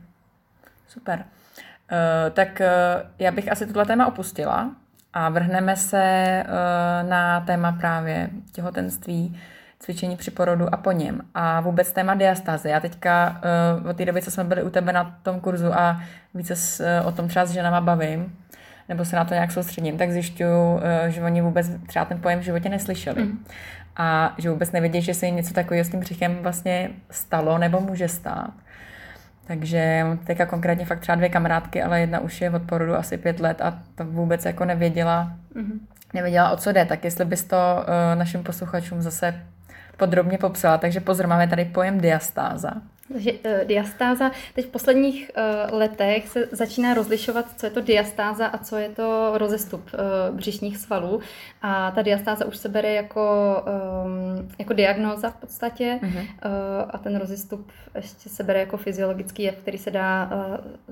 Super. 0.89 1.19
Uh, 1.19 2.31
tak 2.33 2.61
uh, 2.61 3.11
já 3.19 3.31
bych 3.31 3.53
asi 3.53 3.67
tuhle 3.67 3.87
téma 3.87 4.07
opustila 4.07 4.77
a 5.13 5.29
vrhneme 5.29 5.77
se 5.77 6.45
uh, 6.47 7.09
na 7.09 7.41
téma 7.41 7.73
právě 7.73 8.31
těhotenství, 8.53 9.41
cvičení 9.79 10.17
při 10.17 10.31
porodu 10.31 10.75
a 10.75 10.77
po 10.77 10.93
něm. 10.93 11.21
A 11.35 11.61
vůbec 11.61 11.93
téma 11.93 12.15
diastáze. 12.15 12.69
Já 12.69 12.81
teďka 12.81 13.41
uh, 13.81 13.91
od 13.91 13.97
té 13.97 14.05
doby, 14.05 14.23
co 14.23 14.31
jsme 14.31 14.45
byli 14.45 14.63
u 14.63 14.71
tebe 14.71 14.93
na 14.93 15.19
tom 15.23 15.41
kurzu 15.41 15.75
a 15.75 16.03
více 16.35 16.57
s, 16.57 16.81
uh, 16.81 17.09
o 17.09 17.13
tom 17.13 17.29
třeba 17.29 17.47
s 17.47 17.51
ženama 17.51 17.81
bavím, 17.81 18.37
nebo 18.89 19.05
se 19.05 19.17
na 19.17 19.25
to 19.25 19.35
nějak 19.35 19.53
soustředím, 19.53 19.99
tak 19.99 20.11
zjišťuju, 20.11 20.81
že 21.09 21.23
oni 21.23 21.43
vůbec 21.43 21.71
třeba 21.87 22.05
ten 22.05 22.21
pojem 22.21 22.41
v 22.41 22.43
životě 22.43 22.69
neslyšeli. 22.69 23.23
Mm. 23.23 23.45
A 23.97 24.35
že 24.39 24.51
vůbec 24.51 24.73
nevědí, 24.73 25.03
že 25.03 25.15
se 25.15 25.27
jim 25.27 25.37
něco 25.37 25.55
takového 25.55 25.85
s 25.85 25.89
tím 25.89 26.01
břichem 26.01 26.39
vlastně 26.43 26.91
stalo 27.11 27.59
nebo 27.59 27.81
může 27.81 28.09
stát. 28.09 28.51
Takže 29.49 30.05
mám 30.05 30.19
teďka 30.19 30.47
konkrétně 30.47 30.87
fakt 30.87 31.01
třeba 31.01 31.17
dvě 31.17 31.29
kamarádky, 31.29 31.83
ale 31.83 32.01
jedna 32.01 32.21
už 32.21 32.41
je 32.41 32.51
od 32.51 32.63
porodu 32.63 32.95
asi 32.95 33.19
pět 33.19 33.41
let 33.41 33.61
a 33.61 33.79
to 33.95 34.05
vůbec 34.05 34.45
jako 34.45 34.65
nevěděla, 34.65 35.33
mm-hmm. 35.55 35.79
nevěděla, 36.15 36.51
o 36.51 36.57
co 36.57 36.73
jde. 36.73 36.85
Tak 36.85 37.05
jestli 37.05 37.25
bys 37.25 37.45
to 37.45 37.57
uh, 37.57 38.19
našim 38.19 38.43
posluchačům 38.43 39.03
zase 39.03 39.35
podrobně 39.97 40.39
popsala. 40.39 40.79
Takže 40.79 41.01
pozor, 41.01 41.27
máme 41.27 41.49
tady 41.49 41.65
pojem 41.65 42.01
diastáza. 42.01 42.71
Takže 43.13 43.33
uh, 43.33 43.39
diastáza, 43.65 44.31
teď 44.55 44.67
v 44.67 44.69
posledních 44.69 45.31
uh, 45.71 45.79
letech 45.79 46.29
se 46.29 46.49
začíná 46.53 46.95
rozlišovat, 46.95 47.47
co 47.57 47.67
je 47.67 47.71
to 47.71 47.81
diastáza 47.81 48.47
a 48.47 48.59
co 48.59 48.77
je 48.77 48.89
to 48.89 49.33
rozestup 49.35 49.91
uh, 49.95 50.37
břišních 50.37 50.79
svalů. 50.79 51.21
A 51.63 51.91
ta 51.91 52.03
diastáza 52.03 52.45
už 52.45 52.57
se 52.57 52.69
bere 52.69 52.93
jako, 52.93 53.57
um, 54.05 54.49
jako 54.59 54.73
diagnóza 54.73 55.31
v 55.31 55.37
podstatě 55.37 55.99
uh-huh. 56.03 56.19
uh, 56.19 56.25
a 56.91 56.99
ten 56.99 57.17
rozestup 57.17 57.71
ještě 57.95 58.29
se 58.29 58.43
bere 58.43 58.61
jako 58.61 58.77
fyziologický 58.77 59.43
jev, 59.43 59.55
který 59.57 59.79
se 59.79 59.91
dá 59.91 60.31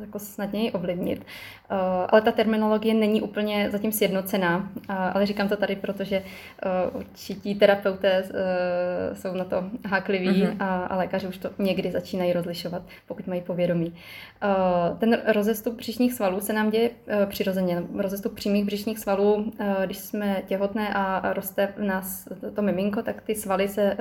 jako 0.00 0.18
snadněji 0.18 0.72
ovlivnit. 0.72 1.26
Ale 2.08 2.22
ta 2.22 2.32
terminologie 2.32 2.94
není 2.94 3.22
úplně 3.22 3.68
zatím 3.70 3.92
sjednocená, 3.92 4.68
ale 4.88 5.26
říkám 5.26 5.48
to 5.48 5.56
tady, 5.56 5.76
protože 5.76 6.22
určití 6.92 7.54
terapeuté 7.54 8.24
jsou 9.12 9.34
na 9.34 9.44
to 9.44 9.64
hákliví 9.84 10.42
uh-huh. 10.42 10.56
a, 10.60 10.86
a 10.86 10.96
lékaři 10.96 11.26
už 11.26 11.38
to 11.38 11.50
někdy 11.58 11.90
začínají 11.92 12.05
začínají 12.06 12.32
rozlišovat, 12.32 12.82
pokud 13.06 13.26
mají 13.26 13.40
povědomí. 13.40 13.94
Eh, 14.42 14.96
ten 14.98 15.22
rozestup 15.26 15.74
břišních 15.74 16.14
svalů 16.14 16.40
se 16.40 16.52
nám 16.52 16.70
děje 16.70 16.90
eh, 17.06 17.26
přirozeně. 17.26 17.82
Rozestup 17.96 18.34
přímých 18.34 18.64
břišních 18.64 18.98
svalů, 18.98 19.52
eh, 19.58 19.86
když 19.86 19.98
jsme 19.98 20.42
těhotné 20.46 20.94
a 20.94 21.32
roste 21.32 21.68
v 21.76 21.82
nás 21.82 22.28
to 22.54 22.62
miminko, 22.62 23.02
tak 23.02 23.22
ty 23.22 23.34
svaly 23.34 23.68
se 23.68 23.96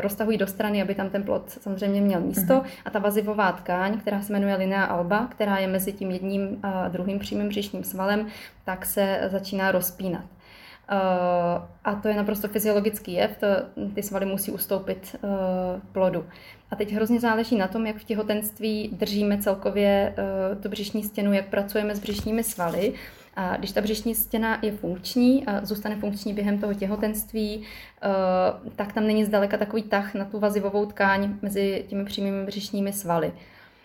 roztahují 0.00 0.38
do 0.38 0.46
strany, 0.46 0.82
aby 0.82 0.94
tam 0.94 1.10
ten 1.10 1.22
plod 1.22 1.50
samozřejmě 1.50 2.00
měl 2.00 2.20
místo. 2.20 2.54
Uh-huh. 2.54 2.64
A 2.84 2.90
ta 2.90 2.98
vazivová 2.98 3.52
tkáň, 3.52 3.98
která 3.98 4.22
se 4.22 4.32
jmenuje 4.32 4.56
linea 4.56 4.84
alba, 4.84 5.26
která 5.30 5.58
je 5.58 5.66
mezi 5.66 5.92
tím 5.92 6.10
jedním 6.10 6.58
a 6.62 6.88
druhým 6.88 7.18
přímým 7.18 7.48
břišním 7.48 7.84
svalem, 7.84 8.26
tak 8.64 8.86
se 8.86 9.20
začíná 9.30 9.72
rozpínat. 9.72 10.24
A 11.84 11.94
to 12.02 12.08
je 12.08 12.14
naprosto 12.14 12.48
fyziologický 12.48 13.12
jev, 13.12 13.36
to, 13.38 13.46
ty 13.94 14.02
svaly 14.02 14.26
musí 14.26 14.52
ustoupit 14.52 15.16
plodu. 15.92 16.24
A 16.70 16.76
teď 16.76 16.92
hrozně 16.92 17.20
záleží 17.20 17.56
na 17.56 17.68
tom, 17.68 17.86
jak 17.86 17.96
v 17.96 18.04
těhotenství 18.04 18.88
držíme 18.92 19.38
celkově 19.38 20.14
uh, 20.18 20.62
tu 20.62 20.68
břišní 20.68 21.04
stěnu, 21.04 21.32
jak 21.32 21.46
pracujeme 21.46 21.94
s 21.96 22.00
břišními 22.00 22.44
svaly. 22.44 22.94
A 23.36 23.56
když 23.56 23.72
ta 23.72 23.80
břišní 23.80 24.14
stěna 24.14 24.58
je 24.62 24.72
funkční 24.72 25.46
a 25.46 25.64
zůstane 25.64 25.96
funkční 25.96 26.34
během 26.34 26.58
toho 26.58 26.74
těhotenství, 26.74 27.62
tak 28.76 28.92
tam 28.92 29.06
není 29.06 29.24
zdaleka 29.24 29.56
takový 29.56 29.82
tah 29.82 30.14
na 30.14 30.24
tu 30.24 30.38
vazivovou 30.38 30.86
tkáň 30.86 31.34
mezi 31.42 31.84
těmi 31.88 32.04
přímými 32.04 32.46
břišními 32.46 32.92
svaly. 32.92 33.32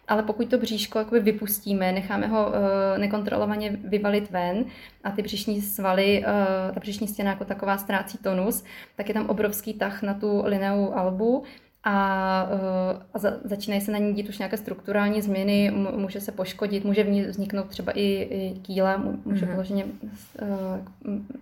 Ale 0.08 0.24
pokud 0.24 0.50
to 0.50 0.58
bříško 0.58 1.00
jakoby 1.00 1.20
vypustíme, 1.20 1.92
necháme 1.92 2.28
ho 2.28 2.48
uh, 2.48 2.54
nekontrolovaně 2.98 3.70
vyvalit 3.84 4.32
ven 4.32 4.66
a 5.04 5.12
ty 5.12 5.22
břišní 5.22 5.62
svaly, 5.62 6.26
uh, 6.28 6.74
ta 6.74 6.80
břišní 6.80 7.08
stěna 7.08 7.30
jako 7.32 7.46
taková 7.46 7.78
ztrácí 7.78 8.18
tonus, 8.18 8.64
tak 8.96 9.08
je 9.08 9.14
tam 9.14 9.30
obrovský 9.30 9.74
tah 9.74 10.04
na 10.04 10.14
tu 10.14 10.42
lineu 10.46 10.92
albu 10.94 11.44
a, 11.84 12.48
uh, 12.54 13.02
a 13.14 13.20
za, 13.20 13.34
začínají 13.44 13.82
se 13.82 13.92
na 13.92 13.98
ní 13.98 14.14
dít 14.14 14.30
už 14.30 14.38
nějaké 14.38 14.58
strukturální 14.58 15.22
změny, 15.22 15.72
může 15.96 16.22
se 16.22 16.32
poškodit, 16.32 16.86
může 16.86 17.04
v 17.04 17.10
ní 17.10 17.22
vzniknout 17.22 17.68
třeba 17.68 17.92
i, 17.92 18.04
i 18.32 18.60
kýla, 18.62 18.98
může 19.26 19.46
mm-hmm. 19.46 19.50
vyloženě 19.50 19.86
uh, 19.86 20.50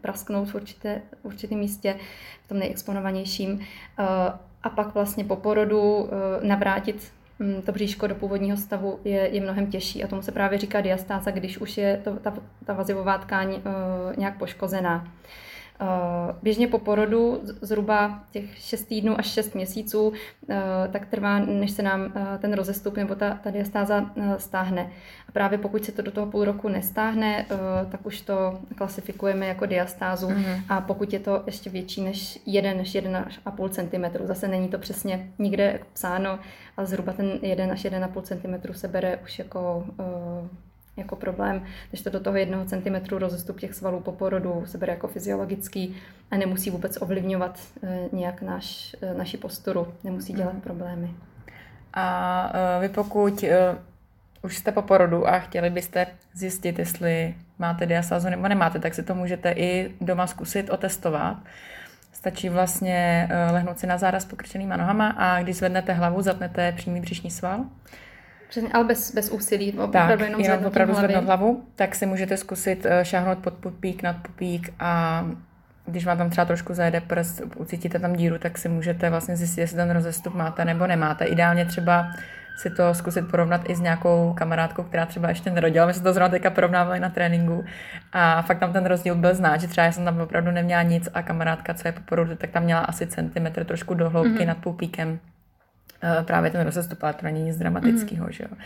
prasknout 0.01 0.49
v, 0.49 0.55
určité, 0.55 1.01
v 1.21 1.25
určitém 1.25 1.59
místě, 1.59 1.95
v 2.45 2.47
tom 2.47 2.59
nejexponovanějším. 2.59 3.51
Uh, 3.53 3.59
a 4.63 4.69
pak 4.69 4.93
vlastně 4.93 5.23
po 5.23 5.35
porodu 5.35 5.81
uh, 5.81 6.09
navrátit 6.41 7.11
to 7.65 7.71
bříško 7.71 8.07
do 8.07 8.15
původního 8.15 8.57
stavu 8.57 8.99
je, 9.03 9.29
je 9.31 9.41
mnohem 9.41 9.67
těžší 9.67 10.03
a 10.03 10.07
tomu 10.07 10.21
se 10.21 10.31
právě 10.31 10.59
říká 10.59 10.81
diastáza, 10.81 11.31
když 11.31 11.57
už 11.57 11.77
je 11.77 12.01
to, 12.03 12.15
ta, 12.15 12.33
ta 12.65 12.73
vazivová 12.73 13.17
tkáň 13.17 13.53
uh, 13.53 13.61
nějak 14.17 14.37
poškozená. 14.37 15.11
Eh, 15.81 16.35
běžně 16.43 16.67
po 16.67 16.79
porodu 16.79 17.41
zhruba 17.61 18.23
těch 18.31 18.57
6 18.57 18.83
týdnů 18.83 19.19
až 19.19 19.25
6 19.25 19.55
měsíců 19.55 20.13
eh, 20.49 20.55
tak 20.91 21.05
trvá, 21.05 21.39
než 21.39 21.71
se 21.71 21.83
nám 21.83 22.13
eh, 22.15 22.37
ten 22.37 22.53
rozestup 22.53 22.97
nebo 22.97 23.15
ta, 23.15 23.39
ta 23.43 23.51
diastáza 23.51 24.11
stáhne. 24.37 24.91
A 25.29 25.31
právě 25.31 25.57
pokud 25.57 25.85
se 25.85 25.91
to 25.91 26.01
do 26.01 26.11
toho 26.11 26.27
půl 26.27 26.45
roku 26.45 26.69
nestáhne, 26.69 27.45
tak 27.91 28.05
už 28.05 28.21
to 28.21 28.59
klasifikujeme 28.75 29.47
jako 29.47 29.65
diastázu. 29.65 30.27
Mm-hmm. 30.27 30.61
A 30.69 30.81
pokud 30.81 31.13
je 31.13 31.19
to 31.19 31.43
ještě 31.45 31.69
větší 31.69 32.01
než 32.01 32.39
1 32.45 32.73
než 32.73 32.95
1,5 32.95 33.69
cm, 33.69 34.27
zase 34.27 34.47
není 34.47 34.67
to 34.67 34.77
přesně 34.77 35.27
nikde 35.39 35.79
psáno, 35.93 36.39
ale 36.77 36.87
zhruba 36.87 37.13
ten 37.13 37.39
1 37.41 37.65
až 37.71 37.85
1,5 37.85 38.21
cm 38.21 38.73
se 38.73 38.87
bere 38.87 39.17
už 39.23 39.39
jako 39.39 39.85
jako 41.01 41.15
problém, 41.15 41.63
než 41.91 42.01
to 42.01 42.09
do 42.09 42.19
toho 42.19 42.37
jednoho 42.37 42.65
centimetru 42.65 43.17
rozestup 43.17 43.59
těch 43.59 43.73
svalů 43.73 43.99
po 43.99 44.11
porodu 44.11 44.63
se 44.65 44.77
bere 44.77 44.93
jako 44.93 45.07
fyziologický 45.07 45.95
a 46.31 46.37
nemusí 46.37 46.69
vůbec 46.69 47.01
ovlivňovat 47.01 47.59
eh, 47.83 47.99
nějak 48.11 48.41
naš, 48.41 48.95
eh, 49.01 49.13
naši 49.13 49.37
posturu, 49.37 49.93
nemusí 50.03 50.33
dělat 50.33 50.53
mm. 50.53 50.61
problémy. 50.61 51.09
A 51.93 52.51
eh, 52.53 52.81
vy 52.81 52.89
pokud 52.89 53.43
už 54.43 54.57
jste 54.57 54.71
po 54.71 54.81
porodu 54.81 55.27
a 55.27 55.39
chtěli 55.39 55.69
byste 55.69 56.07
zjistit, 56.33 56.79
jestli 56.79 57.35
máte 57.59 57.85
diastázu 57.85 58.29
nebo 58.29 58.47
nemáte, 58.47 58.79
tak 58.79 58.93
si 58.93 59.03
to 59.03 59.15
můžete 59.15 59.51
i 59.51 59.91
doma 60.01 60.27
zkusit 60.27 60.69
otestovat. 60.69 61.37
Stačí 62.13 62.49
vlastně 62.49 63.29
lehnout 63.51 63.79
si 63.79 63.87
na 63.87 63.97
záraz 63.97 64.25
pokrčenýma 64.25 64.77
nohama 64.77 65.09
a 65.09 65.41
když 65.41 65.55
zvednete 65.55 65.93
hlavu, 65.93 66.21
zatnete 66.21 66.71
přímý 66.71 67.01
břišní 67.01 67.31
sval 67.31 67.65
Přesně, 68.51 68.69
ale 68.73 68.83
bez, 68.83 69.15
bez 69.15 69.29
úsilí, 69.29 69.71
opravdu 69.71 70.17
tak, 70.17 70.19
jenom, 70.19 70.41
jenom 70.41 70.65
opravdu 70.65 70.93
zvednout 70.93 71.23
hlavu, 71.23 71.63
tak 71.75 71.95
si 71.95 72.05
můžete 72.05 72.37
zkusit 72.37 72.85
eh, 72.85 73.05
šáhnout 73.05 73.37
pod 73.37 73.53
pupík, 73.53 74.03
nad 74.03 74.15
pupík 74.15 74.73
a 74.79 75.25
když 75.85 76.05
vám 76.05 76.17
tam 76.17 76.29
třeba 76.29 76.45
trošku 76.45 76.73
zajede 76.73 77.01
prst, 77.01 77.41
ucítíte 77.55 77.99
tam 77.99 78.13
díru, 78.13 78.37
tak 78.39 78.57
si 78.57 78.69
můžete 78.69 79.09
vlastně 79.09 79.35
zjistit, 79.35 79.61
jestli 79.61 79.77
ten 79.77 79.91
rozestup 79.91 80.33
máte 80.33 80.65
nebo 80.65 80.87
nemáte. 80.87 81.25
Ideálně 81.25 81.65
třeba 81.65 82.11
si 82.57 82.69
to 82.69 82.93
zkusit 82.93 83.21
porovnat 83.31 83.69
i 83.69 83.75
s 83.75 83.79
nějakou 83.79 84.33
kamarádkou, 84.37 84.83
která 84.83 85.05
třeba 85.05 85.29
ještě 85.29 85.51
nerodila. 85.51 85.85
My 85.85 85.93
jsme 85.93 86.03
to 86.03 86.13
zrovna 86.13 86.29
teďka 86.29 86.49
porovnávali 86.49 86.99
na 86.99 87.09
tréninku 87.09 87.65
a 88.13 88.41
fakt 88.41 88.59
tam 88.59 88.73
ten 88.73 88.85
rozdíl 88.85 89.15
byl 89.15 89.35
znát, 89.35 89.61
že 89.61 89.67
třeba 89.67 89.85
já 89.85 89.91
jsem 89.91 90.05
tam 90.05 90.21
opravdu 90.21 90.51
neměla 90.51 90.81
nic 90.81 91.09
a 91.13 91.21
kamarádka, 91.21 91.73
co 91.73 91.87
je 91.87 91.91
po 91.91 92.01
porodu, 92.01 92.35
tak 92.35 92.49
tam 92.49 92.63
měla 92.63 92.81
asi 92.81 93.07
centimetr 93.07 93.63
trošku 93.63 93.93
do 93.93 94.09
hloubky 94.09 94.39
mm-hmm. 94.39 94.47
nad 94.47 94.57
pupíkem. 94.57 95.19
Eh, 96.03 96.23
právě 96.23 96.51
ten 96.51 96.61
rozestup, 96.61 97.03
ale 97.03 97.13
to 97.13 97.25
není 97.25 97.43
nic 97.43 97.57
dramatického, 97.57 98.25
mm. 98.25 98.31
že 98.31 98.43
jo. 98.43 98.57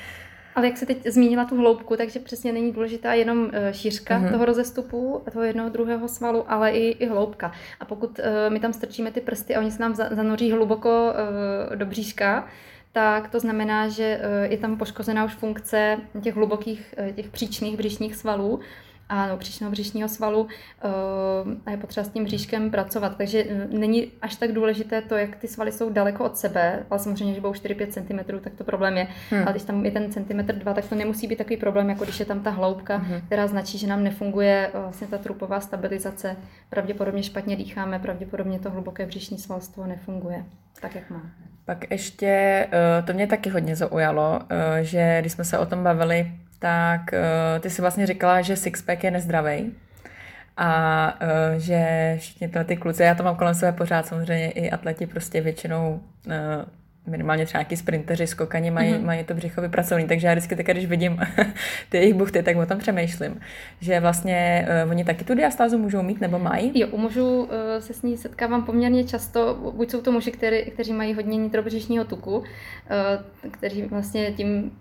Ale 0.56 0.68
jak 0.68 0.78
se 0.78 0.86
teď 0.86 1.08
zmínila 1.08 1.46
tu 1.46 1.58
hloubku, 1.58 1.98
takže 1.98 2.20
přesně 2.20 2.54
není 2.54 2.72
důležitá 2.72 3.14
jenom 3.14 3.50
eh, 3.54 3.74
šířka 3.74 4.20
mm-hmm. 4.20 4.32
toho 4.32 4.46
rozestupu, 4.46 5.22
toho 5.32 5.44
jednoho 5.44 5.70
druhého 5.70 6.08
svalu, 6.08 6.52
ale 6.52 6.72
i, 6.72 6.90
i 6.90 7.08
hloubka. 7.08 7.52
A 7.80 7.86
pokud 7.86 8.20
uh, 8.20 8.26
my 8.50 8.60
tam 8.60 8.74
strčíme 8.74 9.12
ty 9.12 9.22
prsty 9.22 9.56
a 9.56 9.60
oni 9.60 9.72
se 9.72 9.82
nám 9.82 9.96
zanoří 9.96 10.52
hluboko 10.52 11.14
uh, 11.70 11.76
do 11.76 11.86
bříška, 11.86 12.48
tak 12.92 13.30
to 13.30 13.40
znamená, 13.40 13.88
že 13.88 14.22
je 14.44 14.58
tam 14.58 14.78
poškozená 14.78 15.26
už 15.26 15.34
funkce 15.34 15.98
těch 16.22 16.36
hlubokých, 16.36 16.96
těch 17.16 17.30
příčných 17.30 17.78
břišních 17.78 18.16
svalů 18.16 18.60
a 19.10 19.28
no, 19.28 19.38
příčného 19.38 19.72
břišního 19.72 20.10
svalu 20.10 20.42
uh, 20.42 20.50
a 21.66 21.72
je 21.72 21.78
potřeba 21.78 22.04
s 22.04 22.10
tím 22.10 22.24
bříškem 22.24 22.72
pracovat. 22.72 23.18
Takže 23.18 23.46
eh, 23.50 23.68
není 23.68 24.12
až 24.22 24.36
tak 24.36 24.52
důležité 24.52 25.02
to, 25.02 25.16
jak 25.16 25.36
ty 25.36 25.48
svaly 25.48 25.72
jsou 25.72 25.90
daleko 25.90 26.26
od 26.26 26.38
sebe, 26.38 26.86
ale 26.90 27.00
samozřejmě, 27.00 27.34
že 27.34 27.42
budou 27.42 27.54
4-5 27.54 27.88
cm, 27.88 28.40
tak 28.40 28.54
to 28.54 28.64
problém 28.64 28.98
je. 28.98 29.08
Hmm. 29.30 29.42
Ale 29.42 29.52
když 29.52 29.64
tam 29.64 29.86
je 29.86 29.92
ten 29.92 30.12
centimetr 30.12 30.56
2, 30.56 30.74
tak 30.74 30.86
to 30.86 30.96
nemusí 30.96 31.28
být 31.28 31.36
takový 31.36 31.58
problém, 31.58 31.90
jako 31.90 32.04
když 32.04 32.20
je 32.20 32.26
tam 32.26 32.40
ta 32.40 32.50
hloubka, 32.50 32.98
hmm. 32.98 33.22
která 33.22 33.48
značí, 33.48 33.78
že 33.78 33.88
nám 33.88 34.04
nefunguje 34.04 34.72
uh, 34.74 34.82
vlastně 34.82 35.08
ta 35.08 35.18
trupová 35.18 35.60
stabilizace. 35.60 36.38
Pravděpodobně 36.70 37.24
špatně 37.24 37.56
dýcháme, 37.56 38.00
pravděpodobně 38.00 38.60
to 38.60 38.72
hluboké 38.72 39.06
břišní 39.06 39.38
svalstvo 39.38 39.88
nefunguje 39.88 40.46
tak, 40.82 40.96
jak 40.96 41.10
má. 41.10 41.22
Pak 41.66 41.92
ještě, 41.92 42.68
to 43.06 43.14
mě 43.14 43.28
taky 43.28 43.50
hodně 43.50 43.76
zaujalo, 43.76 44.40
že 44.82 45.18
když 45.22 45.32
jsme 45.32 45.44
se 45.44 45.58
o 45.58 45.66
tom 45.66 45.84
bavili, 45.84 46.32
tak 46.60 47.02
uh, 47.14 47.62
ty 47.62 47.70
si 47.70 47.82
vlastně 47.82 48.08
říkala, 48.08 48.42
že 48.42 48.56
sixpack 48.56 49.04
je 49.04 49.12
nezdravý 49.12 49.74
a 50.58 51.14
uh, 51.22 51.60
že 51.60 52.16
všichni 52.20 52.50
ty 52.66 52.78
kluci, 52.78 53.04
já 53.04 53.16
to 53.16 53.24
mám 53.24 53.36
kolem 53.36 53.56
sebe 53.56 53.72
pořád, 53.72 54.06
samozřejmě 54.06 54.52
i 54.52 54.72
atleti 54.72 55.08
prostě 55.08 55.42
většinou 55.42 56.02
uh, 56.28 56.34
minimálně 57.08 57.46
třeba 57.46 57.62
nějaký 57.62 57.78
sprinteři, 57.78 58.28
skokani 58.28 58.72
mají, 58.72 58.94
mm-hmm. 58.94 59.06
mají 59.06 59.24
to 59.24 59.34
břicho 59.34 59.62
vypracované, 59.62 60.08
takže 60.08 60.28
já 60.28 60.34
vždycky 60.34 60.56
tak, 60.56 60.66
když 60.66 60.86
vidím 60.86 61.20
ty 61.90 61.98
jejich 61.98 62.14
buchty, 62.14 62.44
tak 62.44 62.58
o 62.58 62.66
tom 62.66 62.78
přemýšlím, 62.78 63.42
že 63.82 64.00
vlastně 64.00 64.68
uh, 64.84 64.92
oni 64.92 65.06
taky 65.06 65.24
tu 65.24 65.36
diastázu 65.36 65.78
můžou 65.78 66.02
mít 66.02 66.22
nebo 66.22 66.40
mají? 66.40 66.72
Jo, 66.76 66.88
u 66.92 66.98
mužů 66.98 67.40
uh, 67.40 67.50
se 67.80 67.94
s 67.94 68.02
ní 68.02 68.18
setkávám 68.18 68.66
poměrně 68.66 69.04
často, 69.04 69.72
buď 69.76 69.92
jsou 69.92 70.02
to 70.02 70.12
muži, 70.12 70.32
který, 70.32 70.66
kteří 70.72 70.94
mají 70.94 71.14
hodně 71.14 71.38
nitrobřišního 71.38 72.06
tuku, 72.06 72.38
uh, 72.38 72.46
kteří 73.52 73.82
vlastně 73.82 74.32
tím 74.32 74.72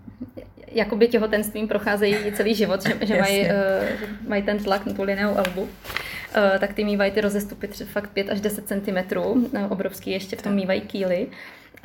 jakoby 0.71 1.07
těhotenstvím 1.07 1.67
procházejí 1.67 2.15
celý 2.33 2.55
život, 2.55 2.83
že, 2.83 2.97
že 3.01 3.19
mají, 3.19 3.41
uh, 3.41 3.49
mají 4.27 4.43
ten 4.43 4.57
tlak 4.57 4.85
na 4.85 4.93
tu 4.93 5.03
lineu 5.03 5.35
albu, 5.37 5.69
tak 6.59 6.73
ty 6.73 6.83
mývají 6.83 7.11
ty 7.11 7.21
rozestupy 7.21 7.67
třeba 7.67 7.89
fakt 7.91 8.09
5 8.09 8.29
až 8.29 8.41
10 8.41 8.67
cm, 8.67 9.17
obrovský 9.69 10.11
ještě 10.11 10.35
v 10.35 10.41
tom 10.41 10.53
mývají 10.53 10.81
kýly. 10.81 11.27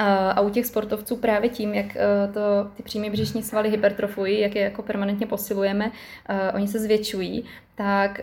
A 0.03 0.41
u 0.41 0.51
těch 0.51 0.67
sportovců 0.67 1.17
právě 1.17 1.51
tím, 1.51 1.75
jak 1.75 1.87
to, 2.35 2.71
ty 2.77 2.83
přímé 2.83 3.11
břišní 3.11 3.43
svaly 3.43 3.71
hypertrofují, 3.71 4.41
jak 4.41 4.55
je 4.55 4.63
jako 4.63 4.83
permanentně 4.83 5.27
posilujeme, 5.27 5.93
oni 6.55 6.69
se 6.69 6.79
zvětšují, 6.79 7.45
tak 7.75 8.21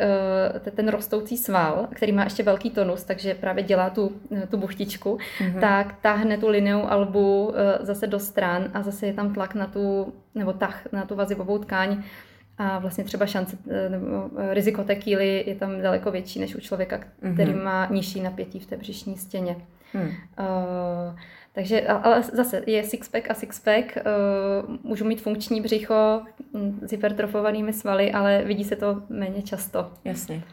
ten 0.75 0.87
rostoucí 0.87 1.37
sval, 1.37 1.87
který 1.93 2.11
má 2.11 2.23
ještě 2.23 2.43
velký 2.43 2.69
tonus, 2.69 3.03
takže 3.03 3.33
právě 3.33 3.63
dělá 3.63 3.89
tu, 3.89 4.11
tu 4.49 4.57
buchtičku, 4.57 5.17
mm-hmm. 5.17 5.59
tak 5.59 5.95
táhne 6.01 6.37
tu 6.37 6.47
lineu 6.47 6.81
albu 6.87 7.53
zase 7.79 8.07
do 8.07 8.19
stran 8.19 8.71
a 8.73 8.81
zase 8.81 9.05
je 9.05 9.13
tam 9.13 9.33
tlak 9.33 9.55
na 9.55 9.67
tu, 9.67 10.13
nebo 10.35 10.53
tah 10.53 10.87
na 10.91 11.05
tu 11.05 11.15
vazivovou 11.15 11.57
tkáň 11.57 12.03
a 12.57 12.79
vlastně 12.79 13.03
třeba 13.03 13.25
šance 13.25 13.57
nebo 13.89 14.29
riziko 14.51 14.83
té 14.83 14.95
kýly 14.95 15.43
je 15.47 15.55
tam 15.55 15.81
daleko 15.81 16.11
větší 16.11 16.39
než 16.39 16.55
u 16.55 16.59
člověka, 16.59 16.99
který 17.33 17.51
mm-hmm. 17.51 17.63
má 17.63 17.87
nižší 17.91 18.21
napětí 18.21 18.59
v 18.59 18.65
té 18.65 18.77
břišní 18.77 19.17
stěně. 19.17 19.55
Mm. 19.93 20.01
Uh, 20.01 20.09
takže, 21.57 21.87
ale 21.87 22.23
zase 22.23 22.63
je 22.67 22.83
sixpack 22.83 23.31
a 23.31 23.33
sixpack, 23.33 23.97
uh, 23.97 24.75
můžu 24.83 25.05
mít 25.05 25.21
funkční 25.21 25.61
břicho 25.61 26.21
hm, 26.53 26.79
s 26.81 26.91
hypertrofovanými 26.91 27.73
svaly, 27.73 28.11
ale 28.11 28.43
vidí 28.45 28.63
se 28.63 28.75
to 28.75 29.01
méně 29.09 29.41
často. 29.41 29.91
Jasně. 30.05 30.43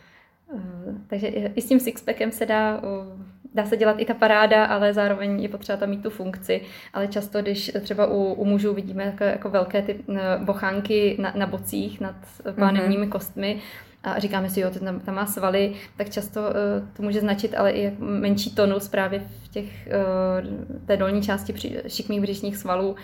Uh, 0.52 0.60
takže 1.06 1.26
i 1.26 1.62
s 1.62 1.68
tím 1.68 1.80
sixpackem 1.80 2.32
se 2.32 2.46
dá, 2.46 2.76
uh, 2.82 3.22
dá 3.54 3.64
se 3.64 3.76
dělat 3.76 3.96
i 3.98 4.04
ta 4.04 4.14
paráda, 4.14 4.64
ale 4.64 4.94
zároveň 4.94 5.42
je 5.42 5.48
potřeba 5.48 5.78
tam 5.78 5.90
mít 5.90 6.02
tu 6.02 6.10
funkci. 6.10 6.60
Ale 6.92 7.08
často, 7.08 7.42
když 7.42 7.72
třeba 7.80 8.06
u, 8.06 8.32
u 8.32 8.44
mužů 8.44 8.74
vidíme 8.74 9.04
jako, 9.04 9.24
jako 9.24 9.50
velké 9.50 9.82
ty 9.82 10.04
bochánky 10.44 11.16
na, 11.20 11.32
na 11.36 11.46
bocích 11.46 12.00
nad 12.00 12.16
pánevními 12.58 13.06
mm-hmm. 13.06 13.12
kostmi, 13.12 13.60
a 14.04 14.18
říkáme 14.18 14.50
si, 14.50 14.60
jo, 14.60 14.70
to 14.70 14.78
tam, 14.78 15.00
tam 15.00 15.14
má 15.14 15.26
svaly, 15.26 15.72
tak 15.96 16.10
často 16.10 16.40
uh, 16.40 16.88
to 16.96 17.02
může 17.02 17.20
značit 17.20 17.54
ale 17.54 17.70
i 17.70 17.96
menší 17.98 18.54
tonus 18.54 18.88
právě 18.88 19.20
v 19.20 19.48
těch, 19.48 19.88
uh, 19.88 20.86
té 20.86 20.96
dolní 20.96 21.22
části 21.22 21.52
při, 21.52 21.82
šikmých 21.88 22.20
břišních 22.20 22.56
svalů 22.56 22.96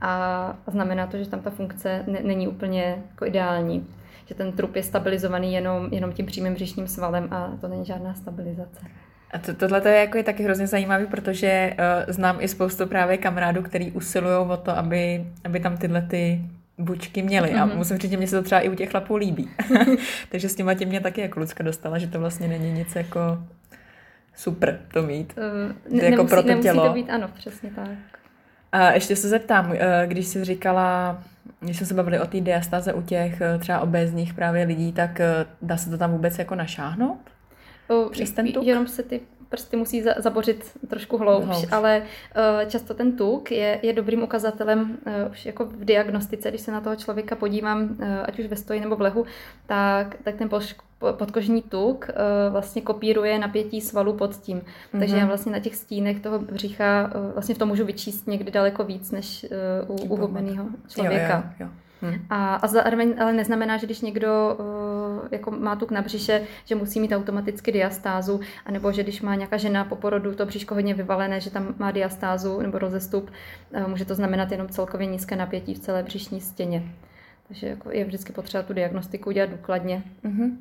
a 0.00 0.56
znamená 0.66 1.06
to, 1.06 1.16
že 1.18 1.28
tam 1.28 1.40
ta 1.40 1.50
funkce 1.50 2.04
ne, 2.06 2.20
není 2.22 2.48
úplně 2.48 3.02
jako 3.10 3.26
ideální. 3.26 3.86
Že 4.26 4.34
ten 4.34 4.52
trup 4.52 4.76
je 4.76 4.82
stabilizovaný 4.82 5.52
jenom, 5.52 5.88
jenom 5.90 6.12
tím 6.12 6.26
přímým 6.26 6.54
břišním 6.54 6.88
svalem 6.88 7.28
a 7.30 7.52
to 7.60 7.68
není 7.68 7.84
žádná 7.84 8.14
stabilizace. 8.14 8.80
A 9.30 9.38
to, 9.38 9.54
tohle 9.54 9.82
je 9.84 10.00
jako 10.00 10.18
je 10.18 10.24
taky 10.24 10.42
hrozně 10.42 10.66
zajímavý, 10.66 11.06
protože 11.06 11.76
uh, 11.78 12.12
znám 12.12 12.36
i 12.40 12.48
spoustu 12.48 12.86
právě 12.86 13.18
kamarádů, 13.18 13.62
který 13.62 13.92
usilují 13.92 14.36
o 14.50 14.56
to, 14.56 14.78
aby, 14.78 15.26
aby 15.44 15.60
tam 15.60 15.76
tyhle 15.76 16.02
ty 16.02 16.40
bučky 16.78 17.22
měly. 17.22 17.48
Mm-hmm. 17.48 17.62
A 17.62 17.64
mhm. 17.64 17.76
musím 17.76 17.98
říct, 17.98 18.10
že 18.10 18.16
mě 18.16 18.26
se 18.26 18.36
to 18.36 18.42
třeba 18.42 18.60
i 18.60 18.68
u 18.68 18.74
těch 18.74 18.90
chlapů 18.90 19.16
líbí. 19.16 19.50
Takže 20.30 20.48
s 20.48 20.54
těma 20.54 20.74
tím 20.74 20.88
mě 20.88 21.00
taky 21.00 21.20
jako 21.20 21.40
Lucka 21.40 21.64
dostala, 21.64 21.98
že 21.98 22.06
to 22.06 22.20
vlastně 22.20 22.48
není 22.48 22.72
nic 22.72 22.96
jako 22.96 23.20
super 24.34 24.80
to 24.92 25.02
mít. 25.02 25.38
Uh, 25.38 25.96
ne, 25.96 26.04
jako 26.04 26.16
nemusí, 26.16 26.30
pro 26.30 26.42
to 26.42 26.62
tělo. 26.62 26.86
to 26.86 26.94
být, 26.94 27.10
ano, 27.10 27.28
přesně 27.34 27.70
tak. 27.70 27.88
A 28.72 28.92
ještě 28.92 29.16
se 29.16 29.28
zeptám, 29.28 29.72
eh, 29.72 30.06
když 30.06 30.26
jsi 30.26 30.44
říkala, 30.44 31.18
když 31.60 31.76
jsme 31.76 31.86
se 31.86 31.94
bavili 31.94 32.20
o 32.20 32.26
té 32.26 32.40
diastáze 32.40 32.92
u 32.92 33.02
těch 33.02 33.40
eh, 33.40 33.58
třeba 33.58 33.80
obézních 33.80 34.34
právě 34.34 34.64
lidí, 34.64 34.92
tak 34.92 35.20
dá 35.62 35.76
se 35.76 35.90
to 35.90 35.98
tam 35.98 36.12
vůbec 36.12 36.38
jako 36.38 36.54
našáhnout? 36.54 37.20
Přes 38.10 38.30
ten 38.30 38.52
tuk? 38.52 38.64
Jenom 38.64 38.86
se 38.86 39.02
ty 39.02 39.20
prsty 39.48 39.76
musí 39.76 40.04
zabořit 40.18 40.70
trošku 40.88 41.18
hloubš, 41.18 41.66
ale 41.72 42.02
uh, 42.02 42.68
často 42.68 42.94
ten 42.94 43.16
tuk 43.16 43.50
je, 43.50 43.78
je 43.82 43.92
dobrým 43.92 44.22
ukazatelem 44.22 44.80
uh, 44.80 45.30
už 45.30 45.46
jako 45.46 45.64
v 45.64 45.84
diagnostice, 45.84 46.48
když 46.48 46.60
se 46.60 46.72
na 46.72 46.80
toho 46.80 46.96
člověka 46.96 47.36
podívám, 47.36 47.82
uh, 47.82 48.06
ať 48.22 48.38
už 48.38 48.46
ve 48.46 48.56
stoji 48.56 48.80
nebo 48.80 48.96
v 48.96 49.00
lehu, 49.00 49.26
tak, 49.66 50.16
tak 50.24 50.34
ten 50.34 50.48
podkožní 51.12 51.62
tuk 51.62 52.10
vlastně 52.50 52.82
kopíruje 52.82 53.38
napětí 53.38 53.80
svalu 53.80 54.12
pod 54.12 54.36
tím. 54.36 54.58
Mm-hmm. 54.58 54.98
Takže 54.98 55.16
já 55.16 55.26
vlastně 55.26 55.52
na 55.52 55.58
těch 55.58 55.76
stínech 55.76 56.20
toho 56.20 56.38
břicha 56.38 57.10
vlastně 57.32 57.54
v 57.54 57.58
tom 57.58 57.68
můžu 57.68 57.84
vyčíst 57.84 58.26
někdy 58.26 58.50
daleko 58.50 58.84
víc 58.84 59.10
než 59.10 59.46
u 59.88 59.94
uhubeného 59.94 60.66
člověka. 60.88 61.36
Jo, 61.36 61.66
jo, 61.66 61.66
jo. 61.66 61.85
Hmm. 62.02 62.26
A, 62.30 62.54
a 62.54 62.66
zároveň 62.66 63.14
ale 63.20 63.32
neznamená, 63.32 63.76
že 63.76 63.86
když 63.86 64.00
někdo 64.00 64.56
uh, 64.58 65.28
jako 65.30 65.50
má 65.50 65.76
tuk 65.76 65.90
na 65.90 66.02
břiše, 66.02 66.42
že 66.64 66.74
musí 66.74 67.00
mít 67.00 67.12
automaticky 67.12 67.72
diastázu, 67.72 68.40
anebo 68.66 68.92
že 68.92 69.02
když 69.02 69.22
má 69.22 69.34
nějaká 69.34 69.56
žena 69.56 69.84
po 69.84 69.96
porodu 69.96 70.34
to 70.34 70.46
břiško 70.46 70.74
hodně 70.74 70.94
vyvalené, 70.94 71.40
že 71.40 71.50
tam 71.50 71.74
má 71.78 71.90
diastázu 71.90 72.60
nebo 72.60 72.78
rozestup, 72.78 73.30
uh, 73.70 73.88
může 73.88 74.04
to 74.04 74.14
znamenat 74.14 74.52
jenom 74.52 74.68
celkově 74.68 75.06
nízké 75.06 75.36
napětí 75.36 75.74
v 75.74 75.78
celé 75.78 76.02
břišní 76.02 76.40
stěně. 76.40 76.82
Takže 77.48 77.66
jako 77.66 77.90
je 77.90 78.04
vždycky 78.04 78.32
potřeba 78.32 78.62
tu 78.62 78.72
diagnostiku 78.72 79.30
udělat 79.30 79.50
důkladně. 79.50 80.02
Mm-hmm. 80.24 80.56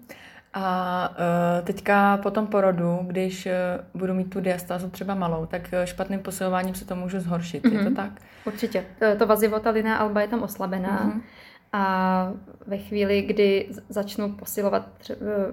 A 0.58 1.10
uh, 1.10 1.66
teďka 1.66 2.18
po 2.18 2.32
tom 2.32 2.48
porodu, 2.48 3.00
když 3.02 3.46
uh, 3.46 3.52
budu 4.00 4.14
mít 4.14 4.30
tu 4.30 4.42
diastázu 4.42 4.90
třeba 4.90 5.16
malou, 5.16 5.46
tak 5.46 5.62
uh, 5.74 5.86
špatným 5.86 6.20
posilováním 6.20 6.76
se 6.76 6.86
to 6.86 6.96
můžu 6.96 7.20
zhoršit. 7.20 7.64
Mm-hmm. 7.64 7.74
Je 7.74 7.80
to 7.80 7.86
mhm. 7.86 7.96
tak? 7.96 8.12
Určitě. 8.46 8.86
To, 9.00 9.06
to 9.18 9.28
vazivo, 9.28 9.60
ta 9.60 9.70
linea 9.70 9.96
alba 9.96 10.22
je 10.22 10.28
tam 10.28 10.44
oslabená. 10.44 11.06
Mm-hmm. 11.06 11.22
A 11.74 12.34
ve 12.68 12.78
chvíli, 12.78 13.22
kdy 13.22 13.70
začnu 13.90 14.32
posilovat 14.32 14.88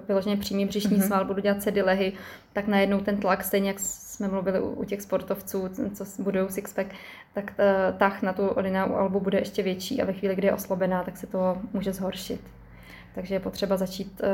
vyloženě 0.09 0.37
přímý 0.37 0.67
břišní 0.67 0.97
mm-hmm. 0.97 1.07
sval, 1.07 1.25
budu 1.25 1.41
dělat 1.41 1.63
sedilehy, 1.63 2.13
tak 2.53 2.67
najednou 2.67 3.01
ten 3.01 3.17
tlak, 3.17 3.45
stejně 3.45 3.69
jak 3.69 3.81
jsme 3.81 4.29
mluvili 4.29 4.61
u, 4.61 4.69
u 4.69 4.85
těch 4.85 5.03
sportovců, 5.03 5.69
co 5.95 6.23
budují 6.23 6.47
sixpack, 6.49 6.89
tak 7.35 7.53
tah 7.99 8.23
na 8.23 8.33
tu 8.33 8.51
lineu 8.57 8.95
albu 8.95 9.21
bude 9.21 9.39
ještě 9.39 9.63
větší 9.63 10.03
a 10.03 10.05
ve 10.05 10.13
chvíli, 10.13 10.35
kdy 10.35 10.47
je 10.47 10.55
oslobená, 10.55 11.05
tak 11.05 11.17
se 11.17 11.27
to 11.27 11.59
může 11.73 11.93
zhoršit. 11.93 12.41
Takže 13.15 13.35
je 13.35 13.41
potřeba 13.41 13.77
začít 13.77 14.21
uh, 14.21 14.29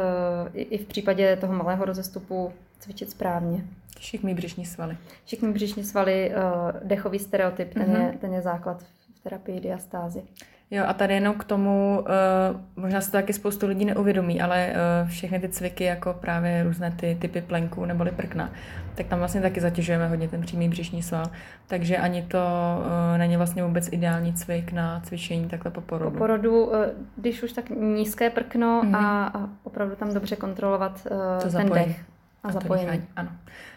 i, 0.54 0.78
v 0.78 0.86
případě 0.86 1.36
toho 1.36 1.52
malého 1.52 1.84
rozestupu 1.84 2.52
cvičit 2.78 3.10
správně. 3.10 3.64
Šikmý 4.00 4.34
břišní 4.34 4.66
svaly. 4.66 4.96
Šikmý 5.26 5.52
břišní 5.52 5.84
svaly, 5.84 6.30
uh, 6.30 6.80
dechový 6.84 7.18
stereotyp, 7.18 7.74
ten, 7.74 7.82
mm-hmm. 7.82 8.06
je, 8.06 8.18
ten 8.18 8.34
je 8.34 8.42
základ 8.42 8.82
v 9.14 9.22
terapii 9.22 9.60
diastázy. 9.60 10.22
Jo, 10.70 10.84
a 10.86 10.92
tady 10.92 11.14
jenom 11.14 11.34
k 11.34 11.44
tomu, 11.44 12.00
uh, 12.00 12.60
možná 12.82 13.00
se 13.00 13.10
to 13.10 13.16
taky 13.16 13.32
spoustu 13.32 13.66
lidí 13.66 13.84
neuvědomí, 13.84 14.40
ale 14.40 14.72
uh, 15.02 15.08
všechny 15.08 15.40
ty 15.40 15.48
cviky, 15.48 15.84
jako 15.84 16.14
právě 16.20 16.62
různé 16.62 16.90
ty 16.90 17.16
typy 17.20 17.40
plenků 17.40 17.84
neboli 17.84 18.10
prkna, 18.10 18.50
tak 18.94 19.06
tam 19.06 19.18
vlastně 19.18 19.40
taky 19.40 19.60
zatěžujeme 19.60 20.08
hodně 20.08 20.28
ten 20.28 20.40
přímý 20.40 20.68
břišní 20.68 21.02
sval. 21.02 21.26
Takže 21.66 21.96
ani 21.96 22.22
to 22.22 22.38
uh, 22.38 23.18
není 23.18 23.36
vlastně 23.36 23.62
vůbec 23.62 23.92
ideální 23.92 24.32
cvik 24.32 24.72
na 24.72 25.00
cvičení 25.00 25.48
takhle 25.48 25.70
po 25.70 25.80
porodu. 25.80 26.10
Po 26.10 26.18
porodu, 26.18 26.64
uh, 26.64 26.74
když 27.16 27.42
už 27.42 27.52
tak 27.52 27.70
nízké 27.70 28.30
prkno 28.30 28.82
mm-hmm. 28.84 28.96
a, 28.96 29.26
a 29.26 29.48
opravdu 29.62 29.96
tam 29.96 30.14
dobře 30.14 30.36
kontrolovat 30.36 31.06
uh, 31.10 31.42
to 31.42 31.56
ten 31.56 31.70
dech 31.70 32.00
a, 32.42 32.48
a 32.48 32.52
zapojení. 32.52 33.02
Ano. 33.16 33.30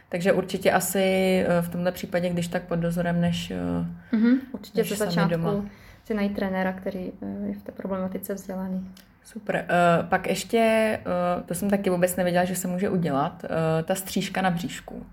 Takže 0.09 0.33
určitě 0.33 0.71
asi 0.71 1.45
v 1.61 1.69
tomto 1.69 1.91
případě, 1.91 2.29
když 2.29 2.47
tak 2.47 2.63
pod 2.63 2.75
dozorem, 2.75 3.21
než, 3.21 3.51
mm-hmm, 4.13 4.37
určitě 4.51 4.81
než 4.81 4.97
začátku. 4.97 5.29
Doma 5.29 5.65
si 6.05 6.13
najít 6.13 6.35
trenéra, 6.35 6.73
který 6.73 7.11
je 7.47 7.53
v 7.53 7.61
té 7.63 7.71
problematice 7.71 8.33
vzdělaný. 8.33 8.87
Super. 9.23 9.65
Uh, 9.69 10.09
pak 10.09 10.27
ještě, 10.27 10.99
uh, 11.05 11.43
to 11.43 11.55
jsem 11.55 11.69
taky 11.69 11.89
vůbec 11.89 12.15
nevěděla, 12.15 12.45
že 12.45 12.55
se 12.55 12.67
může 12.67 12.89
udělat, 12.89 13.43
uh, 13.43 13.49
ta 13.83 13.95
střížka 13.95 14.41
na 14.41 14.51
bříšku. 14.51 15.05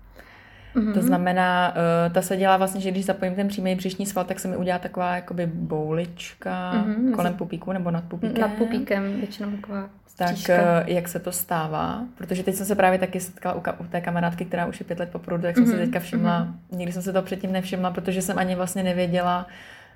Mm-hmm. 0.75 0.93
To 0.93 1.01
znamená, 1.01 1.73
uh, 1.75 2.13
ta 2.13 2.21
se 2.21 2.37
dělá 2.37 2.57
vlastně, 2.57 2.81
že 2.81 2.91
když 2.91 3.05
zapojím 3.05 3.35
ten 3.35 3.47
přímý 3.47 3.75
břišní 3.75 4.05
sval, 4.05 4.25
tak 4.25 4.39
se 4.39 4.47
mi 4.47 4.57
udělá 4.57 4.79
taková 4.79 5.15
jakoby 5.15 5.45
boulička 5.45 6.73
mm-hmm. 6.73 7.15
kolem 7.15 7.33
pupíku 7.33 7.71
nebo 7.71 7.91
nad 7.91 8.03
pupíkem. 8.03 8.41
Nad 8.41 8.51
pupíkem, 8.51 9.19
většinou 9.19 9.51
taková 9.51 9.89
střížka. 10.07 10.57
Tak 10.57 10.65
uh, 10.65 10.89
jak 10.89 11.07
se 11.07 11.19
to 11.19 11.31
stává? 11.31 12.03
Protože 12.17 12.43
teď 12.43 12.55
jsem 12.55 12.65
se 12.65 12.75
právě 12.75 12.99
taky 12.99 13.19
setkala 13.19 13.55
u, 13.55 13.83
u 13.83 13.87
té 13.87 14.01
kamarádky, 14.01 14.45
která 14.45 14.65
už 14.65 14.79
je 14.79 14.85
pět 14.85 14.99
let 14.99 15.09
po 15.11 15.19
porodu, 15.19 15.43
tak 15.43 15.55
jsem 15.55 15.65
mm-hmm. 15.65 15.71
se 15.71 15.77
teďka 15.77 15.99
všimla, 15.99 16.45
mm-hmm. 16.45 16.77
nikdy 16.77 16.93
jsem 16.93 17.01
se 17.01 17.13
to 17.13 17.21
předtím 17.21 17.51
nevšimla, 17.51 17.91
protože 17.91 18.21
jsem 18.21 18.37
ani 18.37 18.55
vlastně 18.55 18.83
nevěděla, 18.83 19.47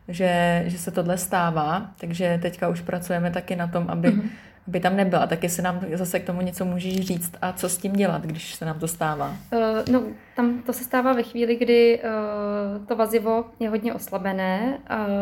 že, 0.08 0.64
že 0.68 0.78
se 0.78 0.92
tohle 0.92 1.18
stává, 1.18 1.92
takže 1.98 2.40
teďka 2.42 2.68
už 2.68 2.82
pracujeme 2.82 3.32
taky 3.32 3.56
na 3.56 3.68
tom, 3.68 3.86
aby, 3.88 4.08
mm-hmm. 4.08 4.30
aby 4.68 4.80
tam 4.80 4.96
nebyla. 4.96 5.28
Tak 5.28 5.44
jestli 5.44 5.64
nám 5.64 5.80
zase 5.94 6.20
k 6.20 6.26
tomu 6.26 6.42
něco 6.42 6.66
můžeš 6.66 6.96
říct 6.96 7.36
a 7.42 7.54
co 7.54 7.70
s 7.70 7.78
tím 7.78 7.94
dělat, 7.94 8.22
když 8.22 8.56
se 8.56 8.66
nám 8.66 8.80
to 8.80 8.88
stává? 8.88 9.36
Uh, 9.54 9.60
no, 9.92 10.04
tam 10.36 10.62
to 10.62 10.74
se 10.74 10.84
stává 10.84 11.14
ve 11.14 11.24
chvíli, 11.24 11.56
kdy 11.56 12.00
uh, 12.00 12.86
to 12.86 12.96
vazivo 12.96 13.46
je 13.60 13.70
hodně 13.70 13.94
oslabené 13.94 14.78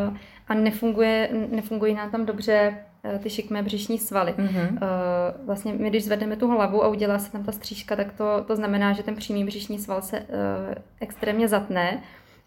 uh, 0.08 0.18
a 0.48 0.54
nefunguje, 0.54 1.30
nefungují 1.52 1.94
nám 1.96 2.12
tam 2.12 2.26
dobře 2.26 2.78
ty 3.24 3.30
šikmé 3.30 3.64
břišní 3.64 4.00
svaly. 4.00 4.34
Mm-hmm. 4.38 4.78
Vlastně 5.46 5.74
my, 5.74 5.90
když 5.90 6.06
zvedneme 6.06 6.36
tu 6.36 6.48
hlavu 6.48 6.84
a 6.84 6.88
udělá 6.88 7.20
se 7.20 7.32
tam 7.32 7.44
ta 7.44 7.52
střížka, 7.52 7.96
tak 7.96 8.12
to, 8.12 8.44
to 8.48 8.56
znamená, 8.56 8.94
že 8.94 9.04
ten 9.04 9.16
přímý 9.16 9.46
břišní 9.46 9.80
sval 9.80 10.02
se 10.02 10.26
extrémně 11.00 11.48
zatne 11.48 11.98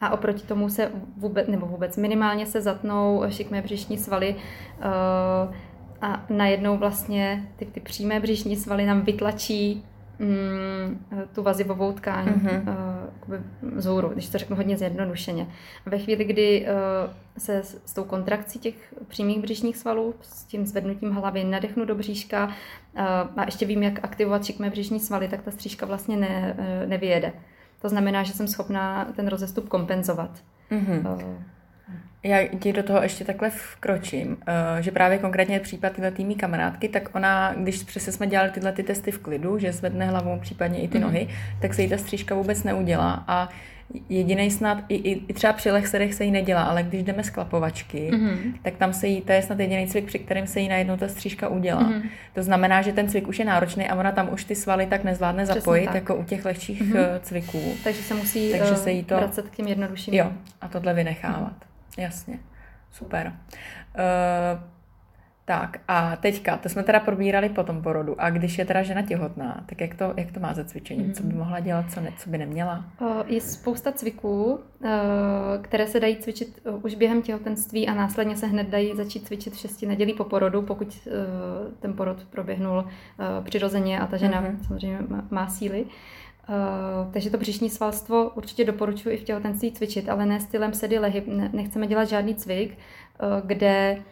a 0.07 0.13
oproti 0.13 0.47
tomu 0.47 0.69
se 0.69 0.91
vůbec, 1.17 1.49
nebo 1.49 1.67
vůbec 1.67 1.97
minimálně 1.97 2.47
se 2.47 2.61
zatnou 2.61 3.23
šikmé 3.29 3.63
břišní 3.63 3.99
svaly 3.99 4.35
uh, 4.35 5.55
a 6.01 6.25
najednou 6.31 6.77
vlastně 6.77 7.49
ty, 7.57 7.65
ty 7.65 7.81
přímé 7.81 8.21
břišní 8.21 8.57
svaly 8.57 8.87
nám 8.87 9.01
vytlačí 9.03 9.85
mm, 10.19 11.05
tu 11.35 11.43
vazivovou 11.43 11.93
tkáň 11.93 12.27
mm-hmm. 12.27 12.77
uh, 13.29 13.77
vzhůru, 13.77 14.09
když 14.09 14.29
to 14.29 14.39
řeknu 14.39 14.57
hodně 14.57 14.77
zjednodušeně. 14.77 15.47
Ve 15.87 15.99
chvíli, 15.99 16.25
kdy 16.25 16.67
uh, 16.67 17.13
se 17.39 17.57
s, 17.57 17.83
s 17.87 17.95
tou 17.95 18.05
kontrakcí 18.05 18.59
těch 18.59 18.95
přímých 19.09 19.43
břišních 19.43 19.77
svalů, 19.77 20.15
s 20.21 20.45
tím 20.45 20.67
zvednutím 20.67 21.13
hlavy 21.13 21.45
nadechnu 21.45 21.85
do 21.85 21.95
bříška 21.95 22.47
uh, 22.47 23.03
a 23.37 23.45
ještě 23.45 23.67
vím, 23.67 23.83
jak 23.83 24.05
aktivovat 24.05 24.45
šikmé 24.45 24.71
břišní 24.71 25.01
svaly, 25.01 25.29
tak 25.29 25.43
ta 25.43 25.51
střížka 25.51 25.87
vlastně 25.87 26.17
ne, 26.17 26.57
uh, 26.59 26.89
nevyjede. 26.89 27.33
To 27.85 27.89
znamená, 27.89 28.23
že 28.23 28.33
jsem 28.33 28.49
schopná 28.49 29.05
ten 29.17 29.29
rozestup 29.29 29.69
kompenzovat. 29.69 30.31
Mm-hmm. 30.71 31.37
Já 32.23 32.49
ti 32.59 32.73
do 32.73 32.83
toho 32.83 33.03
ještě 33.03 33.25
takhle 33.25 33.51
vkročím, 33.51 34.37
eh, 34.47 34.83
že 34.83 34.91
právě 34.91 35.19
konkrétně 35.19 35.61
případ 35.61 35.93
tyhle 35.93 36.11
týmí 36.11 36.35
kamarádky, 36.35 36.89
tak 36.89 37.15
ona, 37.15 37.55
když 37.55 37.83
přesně 37.83 38.13
jsme 38.13 38.27
dělali 38.27 38.51
tyhle 38.51 38.73
ty 38.73 38.83
testy 38.83 39.11
v 39.11 39.19
klidu, 39.19 39.59
že 39.59 39.73
zvedne 39.73 40.07
hlavu, 40.07 40.39
případně 40.41 40.81
i 40.81 40.89
ty 40.89 40.99
mm-hmm. 40.99 41.03
nohy, 41.03 41.29
tak 41.61 41.75
se 41.75 41.83
jí 41.83 41.89
ta 41.89 41.99
střížka 41.99 42.35
vůbec 42.35 42.63
neudělá 42.63 43.25
a 43.29 43.49
Jediný 44.09 44.51
snad, 44.51 44.79
i, 44.89 44.95
i, 44.95 45.23
i 45.29 45.33
třeba 45.33 45.53
při 45.53 45.71
lechserech 45.71 46.15
se 46.15 46.25
jí 46.25 46.31
nedělá, 46.31 46.63
ale 46.63 46.83
když 46.83 47.03
jdeme 47.03 47.25
z 47.25 47.31
klapovačky, 47.31 48.11
mm-hmm. 48.13 48.53
tak 48.63 48.77
tam 48.77 48.93
se 48.93 49.07
jí, 49.07 49.21
to 49.21 49.33
je 49.33 49.43
snad 49.43 49.61
jediný 49.61 49.87
cvik, 49.87 50.05
při 50.05 50.19
kterém 50.19 50.47
se 50.47 50.61
jí 50.61 50.69
najednou 50.69 50.97
ta 50.97 51.09
střížka 51.09 51.49
udělá. 51.49 51.83
Mm-hmm. 51.83 52.03
To 52.35 52.43
znamená, 52.43 52.83
že 52.83 52.93
ten 52.93 53.09
cvik 53.09 53.29
už 53.29 53.39
je 53.39 53.45
náročný 53.45 53.89
a 53.89 53.95
ona 53.95 54.13
tam 54.13 54.33
už 54.33 54.45
ty 54.45 54.55
svaly 54.55 54.87
tak 54.87 55.05
nezvládne 55.05 55.43
Přesně 55.43 55.61
zapojit, 55.61 55.87
tak. 55.87 55.95
jako 55.95 56.15
u 56.15 56.25
těch 56.25 56.45
lehčích 56.45 56.83
mm-hmm. 56.83 57.21
cviků. 57.21 57.75
Takže 57.85 58.03
se 58.03 58.15
musí 58.15 58.53
Takže 58.59 58.77
se 58.77 58.93
jí 58.93 59.05
to... 59.05 59.17
vracet 59.17 59.49
k 59.49 59.57
těm 59.57 59.67
jednodušším. 59.67 60.15
Jo, 60.15 60.33
a 60.61 60.69
tohle 60.69 60.95
vynechávat. 60.95 61.53
Mm-hmm. 61.53 62.03
Jasně. 62.03 62.39
Super. 62.91 63.33
Uh, 63.97 64.74
tak 65.47 65.81
a 65.89 66.17
teďka, 66.17 66.57
to 66.57 66.69
jsme 66.69 66.83
teda 66.83 67.01
probírali 67.01 67.49
po 67.49 67.63
tom 67.63 67.83
porodu. 67.83 68.21
A 68.21 68.31
když 68.31 68.59
je 68.59 68.65
teda 68.65 68.83
žena 68.83 69.03
těhotná, 69.03 69.65
tak 69.67 69.81
jak 69.81 69.95
to, 69.95 70.15
jak 70.17 70.33
to 70.33 70.41
má 70.41 70.55
ze 70.55 70.65
cvičení? 70.65 71.13
Co 71.13 71.23
by 71.23 71.29
mhm. 71.29 71.39
mohla 71.39 71.61
dělat, 71.61 71.93
co, 71.93 72.01
ne, 72.01 72.13
co 72.19 72.31
by 72.31 72.39
neměla? 72.39 72.85
Je 73.27 73.41
spousta 73.41 73.93
cviků, 73.93 74.61
které 75.63 75.87
se 75.87 76.01
dají 76.01 76.17
cvičit 76.17 76.61
už 76.83 76.95
během 76.95 77.23
těhotenství 77.23 77.89
a 77.89 77.95
následně 77.95 78.37
se 78.37 78.47
hned 78.47 78.69
dají 78.69 78.97
začít 78.97 79.27
cvičit 79.27 79.55
v 79.55 79.59
šesti 79.59 79.87
nedělí 79.87 80.15
po 80.15 80.25
porodu, 80.25 80.63
pokud 80.63 81.09
ten 81.81 81.93
porod 81.93 82.25
proběhnul 82.25 82.85
přirozeně 83.45 84.01
a 84.01 84.07
ta 84.07 84.17
žena 84.17 84.43
mm-hmm. 84.43 84.67
samozřejmě 84.67 84.99
má, 85.31 85.49
síly. 85.49 85.87
Uh, 86.49 87.13
takže 87.13 87.31
to 87.31 87.39
břišní 87.39 87.71
svalstvo 87.71 88.31
určitě 88.31 88.65
doporučuji 88.65 89.15
i 89.15 89.19
v 89.19 89.25
těhotenství 89.25 89.73
cvičit, 89.73 90.09
ale 90.09 90.27
ne 90.27 90.41
stylem 90.41 90.75
sedy 90.75 90.99
lehy. 90.99 91.23
Nechceme 91.53 91.87
dělat 91.87 92.05
žádný 92.05 92.35
cvik, 92.35 92.71
uh, 92.71 93.47
kde 93.47 94.03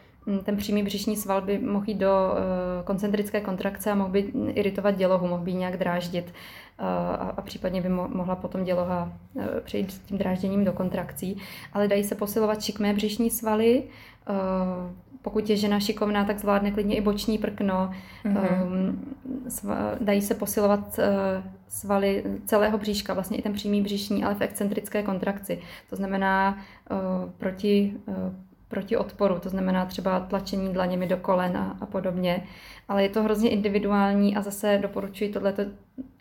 ten 0.44 0.56
přímý 0.56 0.82
břišní 0.82 1.16
sval 1.16 1.40
by 1.40 1.58
mohl 1.58 1.85
jít 1.88 1.98
do 1.98 2.35
eh, 2.35 2.82
koncentrické 2.85 3.40
kontrakce 3.40 3.90
a 3.90 3.94
mohl 3.94 4.11
by 4.11 4.20
iritovat 4.48 4.90
dělohu, 4.90 5.28
mohl 5.28 5.42
by 5.42 5.54
nějak 5.54 5.76
dráždit 5.76 6.35
eh, 6.78 6.82
a, 7.18 7.35
a 7.37 7.42
případně 7.42 7.80
by 7.80 7.88
mohla 7.88 8.37
potom 8.37 8.64
děloha 8.64 9.12
eh, 9.40 9.61
přejít 9.61 9.92
s 9.92 9.98
tím 9.98 10.18
drážděním 10.18 10.64
do 10.64 10.72
kontrakcí. 10.72 11.37
Ale 11.72 11.88
dají 11.88 12.04
se 12.04 12.14
posilovat 12.14 12.62
šikmé 12.62 12.94
břišní 12.94 13.30
svaly, 13.30 13.82
pokud 15.22 15.50
je 15.50 15.56
žena 15.56 15.80
šikovná, 15.80 16.24
tak 16.24 16.38
zvládne 16.38 16.70
klidně 16.70 16.96
i 16.96 17.00
boční 17.00 17.38
prkno. 17.38 17.90
Mm-hmm. 18.24 18.96
Dají 20.00 20.22
se 20.22 20.35
posilovat 20.35 21.00
svaly 21.68 22.24
celého 22.46 22.78
bříška, 22.78 23.14
vlastně 23.14 23.38
i 23.38 23.42
ten 23.42 23.52
přímý 23.52 23.82
břišní, 23.82 24.24
ale 24.24 24.35
v 24.35 24.40
excentrické 24.40 25.02
kontrakci. 25.02 25.58
To 25.90 25.96
znamená 25.96 26.58
proti 27.38 27.94
proti 28.72 28.96
odporu, 28.96 29.38
to 29.38 29.48
znamená 29.48 29.87
třeba 29.87 30.20
tlačení 30.20 30.72
dlaněmi 30.72 31.06
do 31.06 31.16
kolen 31.16 31.56
a, 31.56 31.76
a 31.80 31.87
podobně. 31.87 32.42
Ale 32.88 33.02
je 33.02 33.08
to 33.08 33.22
hrozně 33.22 33.50
individuální 33.50 34.37
a 34.37 34.42
zase 34.42 34.78
doporučuji 34.82 35.32
tohleto 35.32 35.62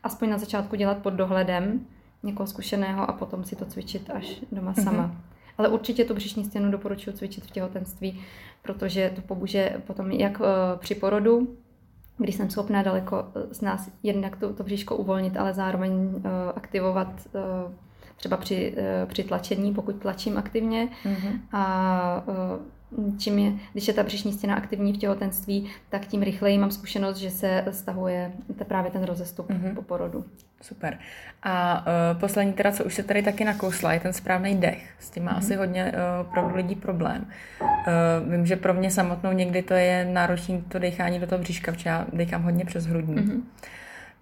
aspoň 0.04 0.30
na 0.30 0.38
začátku 0.38 0.76
dělat 0.76 0.98
pod 0.98 1.14
dohledem 1.14 1.86
někoho 2.24 2.48
zkušeného 2.48 3.10
a 3.10 3.14
potom 3.14 3.44
si 3.44 3.56
to 3.56 3.66
cvičit 3.66 4.10
až 4.10 4.42
doma 4.52 4.74
mm-hmm. 4.74 4.84
sama. 4.84 5.16
Ale 5.58 5.70
určitě 5.70 6.06
tu 6.06 6.14
břišní 6.14 6.46
stěnu 6.46 6.72
doporučuji 6.72 7.12
cvičit 7.12 7.44
v 7.44 7.52
těhotenství, 7.52 8.20
protože 8.62 9.12
to 9.16 9.22
pomůže 9.22 9.82
potom 9.88 10.12
jak 10.12 10.40
uh, 10.40 10.46
při 10.78 10.96
porodu, 10.96 11.58
když 12.18 12.36
jsem 12.36 12.50
schopná 12.50 12.84
daleko 12.84 13.26
z 13.52 13.62
nás 13.62 13.90
jednak 14.04 14.36
to, 14.36 14.54
to 14.54 14.64
bříško 14.64 14.96
uvolnit, 14.96 15.38
ale 15.38 15.54
zároveň 15.54 15.92
uh, 15.92 16.22
aktivovat 16.56 17.28
třeba 18.22 18.38
při, 18.38 18.74
eh, 18.78 19.06
při 19.06 19.24
tlačení, 19.24 19.74
pokud 19.74 19.96
tlačím 19.96 20.38
aktivně. 20.38 20.88
Mm-hmm. 21.06 21.40
A 21.52 22.24
eh, 22.28 23.18
čím 23.18 23.40
je, 23.40 23.54
když 23.72 23.88
je 23.88 23.94
ta 23.94 24.04
břišní 24.04 24.34
stěna 24.34 24.56
aktivní 24.56 24.94
v 24.94 24.98
těhotenství, 24.98 25.70
tak 25.90 26.06
tím 26.06 26.22
rychleji 26.22 26.58
mám 26.58 26.72
zkušenost, 26.72 27.18
že 27.18 27.30
se 27.30 27.66
stahuje 27.72 28.32
právě 28.68 28.92
ten 28.92 29.04
rozestup 29.04 29.50
mm-hmm. 29.50 29.76
po 29.76 29.82
porodu. 29.82 30.26
Super. 30.62 30.98
A 31.44 31.86
uh, 32.14 32.20
poslední 32.20 32.54
teda, 32.54 32.72
co 32.72 32.84
už 32.84 32.94
se 32.94 33.04
tady 33.04 33.24
taky 33.24 33.44
nakousla, 33.44 33.94
je 33.94 34.00
ten 34.00 34.14
správný 34.14 34.56
dech. 34.56 34.90
S 35.00 35.10
tím 35.10 35.24
má 35.24 35.32
mm-hmm. 35.32 35.38
asi 35.38 35.56
hodně 35.56 35.86
uh, 35.86 36.28
opravdu 36.28 36.56
lidí 36.56 36.76
problém. 36.76 37.26
Uh, 37.62 37.68
vím, 38.32 38.46
že 38.46 38.56
pro 38.56 38.74
mě 38.74 38.92
samotnou 38.92 39.32
někdy 39.32 39.62
to 39.62 39.74
je 39.74 40.06
náročné 40.06 40.62
to 40.68 40.80
dechání 40.80 41.20
do 41.20 41.28
toho 41.28 41.42
bříška, 41.42 41.72
protože 41.72 41.90
já 41.90 42.06
dechám 42.14 42.44
hodně 42.44 42.66
přes 42.66 42.86
hrudní. 42.86 43.16
Mm-hmm. 43.16 43.42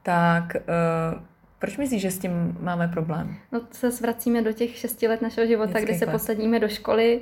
Tak 0.04 0.56
uh, 0.56 1.20
proč 1.60 1.78
myslíš, 1.78 2.02
že 2.02 2.12
s 2.12 2.20
tím 2.20 2.58
máme 2.62 2.88
problém? 2.88 3.36
No, 3.52 3.62
se 3.72 3.92
zvracíme 3.92 4.42
do 4.42 4.54
těch 4.54 4.78
šesti 4.78 5.08
let 5.08 5.22
našeho 5.22 5.48
života, 5.48 5.80
kdy 5.80 5.94
se 5.94 6.06
posadíme 6.06 6.60
do 6.60 6.68
školy, 6.68 7.22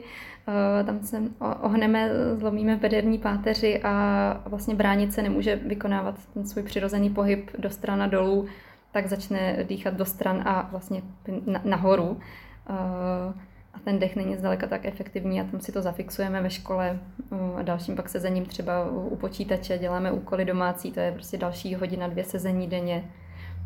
eh, 0.80 0.84
tam 0.84 1.04
se 1.04 1.22
ohneme, 1.62 2.10
zlomíme 2.36 2.76
bederní 2.76 3.18
páteři 3.18 3.82
a 3.84 4.44
vlastně 4.46 4.76
bránice 4.76 5.22
nemůže 5.22 5.56
vykonávat 5.56 6.16
ten 6.34 6.48
svůj 6.48 6.64
přirozený 6.64 7.10
pohyb 7.10 7.50
do 7.58 7.70
stran 7.70 8.02
a 8.02 8.08
dolů, 8.08 8.48
tak 8.92 9.08
začne 9.08 9.58
dýchat 9.64 9.94
do 9.94 10.06
stran 10.06 10.44
a 10.46 10.68
vlastně 10.72 11.02
nahoru. 11.64 12.20
Eh, 12.70 12.74
a 13.74 13.80
ten 13.84 14.00
dech 14.00 14.16
není 14.16 14.36
zdaleka 14.36 14.68
tak 14.68 14.86
efektivní 14.86 15.42
a 15.42 15.44
tam 15.44 15.60
si 15.60 15.72
to 15.72 15.82
zafixujeme 15.82 16.42
ve 16.42 16.50
škole 16.50 17.00
eh, 17.32 17.36
a 17.56 17.62
dalším 17.62 17.96
pak 17.96 18.10
sezením 18.10 18.46
třeba 18.46 18.90
u 18.92 19.16
počítače, 19.16 19.78
děláme 19.78 20.12
úkoly 20.12 20.46
domácí, 20.46 20.92
to 20.92 21.00
je 21.00 21.12
prostě 21.12 21.38
další 21.38 21.76
hodina, 21.76 22.08
dvě 22.08 22.24
sezení 22.24 22.68
denně 22.68 23.04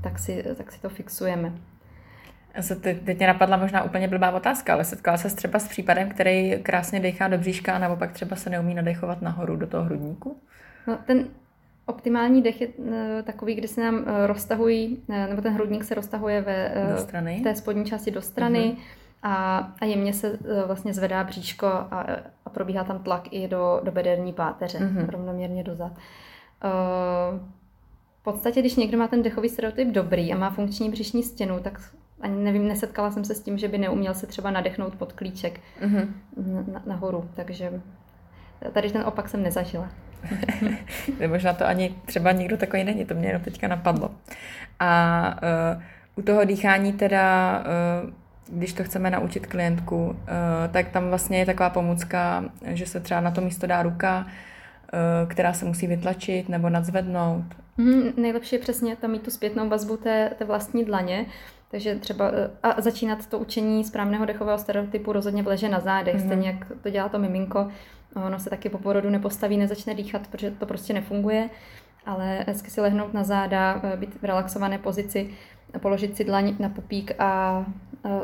tak 0.02 0.20
si, 0.20 0.44
tak 0.58 0.72
si 0.72 0.82
to 0.82 0.90
fixujeme. 0.90 1.54
Se 2.60 2.76
teď, 2.76 3.02
teď 3.02 3.18
mě 3.18 3.28
napadla 3.28 3.58
možná 3.58 3.84
úplně 3.84 4.08
blbá 4.08 4.32
otázka, 4.32 4.74
ale 4.74 4.84
setkala 4.84 5.18
se 5.18 5.36
třeba 5.36 5.60
s 5.60 5.68
případem, 5.68 6.10
který 6.10 6.60
krásně 6.64 7.00
dechá 7.00 7.28
do 7.28 7.38
bříška, 7.38 7.80
nebo 7.80 7.96
pak 7.96 8.12
třeba 8.12 8.36
se 8.36 8.50
neumí 8.50 8.74
nadechovat 8.74 9.22
nahoru 9.22 9.56
do 9.56 9.68
toho 9.68 9.84
hrudníku? 9.84 10.38
No, 10.88 10.98
ten 11.08 11.26
optimální 11.86 12.42
dech 12.42 12.62
je 12.62 12.68
eh, 12.92 13.24
takový, 13.24 13.56
kdy 13.56 13.68
se 13.68 13.82
nám 13.82 14.06
eh, 14.08 14.28
roztahují, 14.28 15.04
eh, 15.10 15.28
nebo 15.28 15.42
ten 15.42 15.54
hrudník 15.54 15.84
se 15.84 15.96
roztahuje 15.96 16.42
ve, 16.42 16.74
do 16.92 16.98
strany. 16.98 17.40
v 17.40 17.44
té 17.44 17.56
spodní 17.56 17.86
části 17.86 18.12
do 18.12 18.22
strany 18.22 18.60
uh-huh. 18.60 18.78
a, 19.24 19.58
a 19.82 19.86
jemně 19.86 20.14
se 20.14 20.40
vlastně 20.68 20.94
zvedá 20.94 21.24
bříško 21.24 21.68
a, 21.68 22.06
a 22.46 22.50
probíhá 22.50 22.84
tam 22.84 23.04
tlak 23.04 23.34
i 23.34 23.48
do, 23.48 23.82
do 23.84 23.92
bederní 23.92 24.34
páteře, 24.34 24.78
uh-huh. 24.78 25.10
rovnoměrně 25.10 25.64
dozad. 25.64 25.92
Uh, 26.64 27.40
v 28.22 28.24
podstatě, 28.24 28.60
když 28.60 28.76
někdo 28.76 28.98
má 28.98 29.08
ten 29.08 29.24
dechový 29.24 29.50
stereotyp 29.50 29.88
dobrý 29.88 30.34
a 30.34 30.38
má 30.38 30.50
funkční 30.50 30.90
břišní 30.90 31.24
stěnu, 31.24 31.60
tak 31.60 31.82
ani 32.22 32.44
nevím, 32.44 32.68
nesetkala 32.68 33.12
jsem 33.12 33.26
se 33.26 33.36
s 33.36 33.42
tím, 33.42 33.58
že 33.58 33.68
by 33.68 33.78
neuměl 33.78 34.14
se 34.14 34.28
třeba 34.28 34.52
nadechnout 34.52 34.96
pod 34.96 35.14
klíček 35.14 35.60
mm-hmm. 35.82 36.08
na, 36.74 36.82
nahoru, 36.86 37.30
takže 37.34 37.82
tady 38.74 38.92
ten 38.92 39.02
opak 39.02 39.30
jsem 39.30 39.44
nezažila. 39.44 39.90
Možná 41.28 41.54
to 41.54 41.66
ani 41.66 41.96
třeba 42.06 42.32
nikdo 42.32 42.58
takový 42.58 42.84
není, 42.84 43.06
to 43.06 43.14
mě 43.14 43.28
jenom 43.28 43.42
teďka 43.42 43.68
napadlo. 43.68 44.12
A 44.80 45.36
uh, 45.76 45.82
u 46.16 46.22
toho 46.22 46.46
dýchání 46.46 46.94
teda, 46.94 47.58
uh, 48.04 48.10
když 48.60 48.74
to 48.74 48.84
chceme 48.84 49.10
naučit 49.10 49.48
klientku, 49.48 50.06
uh, 50.06 50.16
tak 50.72 50.90
tam 50.90 51.10
vlastně 51.10 51.40
je 51.40 51.46
taková 51.46 51.70
pomůcka, 51.70 52.44
že 52.66 52.86
se 52.86 53.00
třeba 53.00 53.22
na 53.22 53.32
to 53.32 53.42
místo 53.42 53.68
dá 53.68 53.84
ruka, 53.84 54.28
která 55.28 55.54
se 55.54 55.66
musí 55.66 55.88
vytlačit 55.88 56.50
nebo 56.50 56.70
nadzvednout. 56.70 57.46
Mm, 57.82 58.14
nejlepší 58.18 58.56
je 58.56 58.60
přesně 58.60 58.96
tam 58.96 59.12
mít 59.12 59.22
tu 59.22 59.32
zpětnou 59.32 59.70
vazbu 59.70 59.98
té, 59.98 60.32
té 60.38 60.46
vlastní 60.46 60.86
dlaně, 60.86 61.26
takže 61.72 61.96
třeba 61.96 62.32
a 62.64 62.82
začínat 62.82 63.28
to 63.28 63.40
učení 63.40 63.84
správného 63.84 64.26
dechového 64.26 64.58
stereotypu 64.58 65.14
rozhodně 65.14 65.44
v 65.44 65.48
leže 65.48 65.70
na 65.70 65.80
zádech, 65.80 66.16
mm-hmm. 66.16 66.26
stejně 66.26 66.48
jak 66.48 66.72
to 66.84 66.90
dělá 66.90 67.10
to 67.10 67.20
miminko. 67.20 67.68
Ono 68.16 68.40
se 68.40 68.50
taky 68.50 68.70
po 68.70 68.78
porodu 68.78 69.10
nepostaví, 69.10 69.58
nezačne 69.58 69.94
dýchat, 69.94 70.28
protože 70.28 70.52
to 70.52 70.66
prostě 70.66 70.94
nefunguje, 70.94 71.50
ale 72.06 72.46
hezky 72.48 72.72
si 72.72 72.82
lehnout 72.82 73.14
na 73.14 73.24
záda, 73.24 73.82
být 73.96 74.16
v 74.22 74.26
relaxované 74.26 74.78
pozici, 74.78 75.30
položit 75.80 76.18
si 76.18 76.24
dlaň 76.24 76.56
na 76.60 76.70
pupík 76.70 77.12
a 77.20 77.66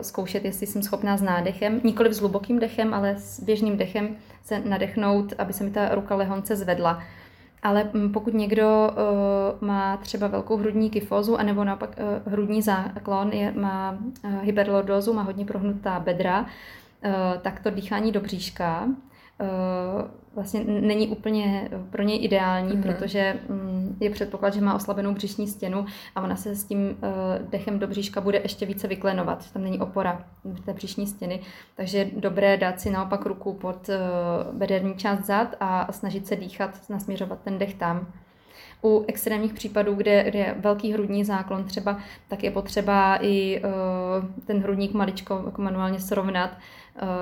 zkoušet, 0.02 0.46
jestli 0.46 0.68
jsem 0.68 0.84
schopná 0.84 1.18
s 1.18 1.22
nádechem, 1.22 1.82
nikoli 1.84 2.14
s 2.14 2.20
hlubokým 2.20 2.60
dechem, 2.60 2.94
ale 2.94 3.16
s 3.18 3.40
běžným 3.40 3.78
dechem 3.78 4.16
se 4.44 4.60
nadechnout, 4.60 5.34
aby 5.38 5.54
se 5.54 5.64
mi 5.64 5.72
ta 5.72 5.96
ruka 5.96 6.16
lehonce 6.16 6.56
zvedla. 6.56 7.04
Ale 7.64 7.92
pokud 8.14 8.34
někdo 8.34 8.92
uh, 8.92 9.68
má 9.68 9.98
třeba 9.98 10.28
velkou 10.28 10.58
hrudní 10.58 10.90
kyfózu, 10.90 11.38
anebo 11.38 11.64
naopak 11.64 11.90
uh, 12.26 12.34
hrudní 12.34 12.62
záklon, 12.62 13.32
je, 13.32 13.52
má 13.52 13.98
uh, 14.24 14.32
hyperlordózu, 14.42 15.14
má 15.14 15.22
hodně 15.22 15.46
prohnutá 15.46 16.00
bedra, 16.00 16.42
uh, 16.42 16.48
tak 17.42 17.60
to 17.60 17.70
dýchání 17.70 18.12
do 18.12 18.20
bříška 18.20 18.88
vlastně 20.36 20.64
není 20.64 21.08
úplně 21.08 21.70
pro 21.90 22.04
něj 22.04 22.24
ideální, 22.24 22.74
mm-hmm. 22.74 22.82
protože 22.82 23.40
mm, 23.50 23.98
je 24.00 24.10
předpoklad, 24.10 24.54
že 24.54 24.62
má 24.62 24.76
oslabenou 24.76 25.14
břišní 25.14 25.48
stěnu 25.48 25.86
a 26.16 26.22
ona 26.22 26.36
se 26.36 26.56
s 26.56 26.64
tím 26.64 26.80
uh, 26.80 27.50
dechem 27.50 27.80
do 27.80 27.88
bříška 27.88 28.22
bude 28.22 28.38
ještě 28.38 28.66
více 28.66 28.88
vyklenovat. 28.88 29.52
Tam 29.52 29.64
není 29.64 29.80
opora 29.80 30.26
té 30.66 30.74
břišní 30.74 31.08
stěny, 31.08 31.40
takže 31.76 31.98
je 31.98 32.10
dobré 32.16 32.58
dát 32.58 32.80
si 32.80 32.90
naopak 32.90 33.26
ruku 33.26 33.54
pod 33.54 33.90
uh, 33.90 34.58
bederní 34.58 34.96
část 34.96 35.26
zad 35.26 35.56
a 35.60 35.94
snažit 35.94 36.28
se 36.28 36.36
dýchat, 36.36 36.90
nasměřovat 36.90 37.42
ten 37.42 37.58
dech 37.58 37.76
tam. 37.76 38.08
U 38.84 39.06
extrémních 39.08 39.54
případů, 39.54 39.96
kde, 39.96 40.24
kde 40.24 40.40
je 40.40 40.56
velký 40.60 40.94
hrudní 40.94 41.26
záklon 41.26 41.64
třeba, 41.64 42.00
tak 42.28 42.44
je 42.44 42.52
potřeba 42.52 43.18
i 43.22 43.62
ten 44.46 44.60
hrudník 44.60 44.94
maličko 44.94 45.42
jako 45.46 45.62
manuálně 45.62 46.00
srovnat, 46.00 46.58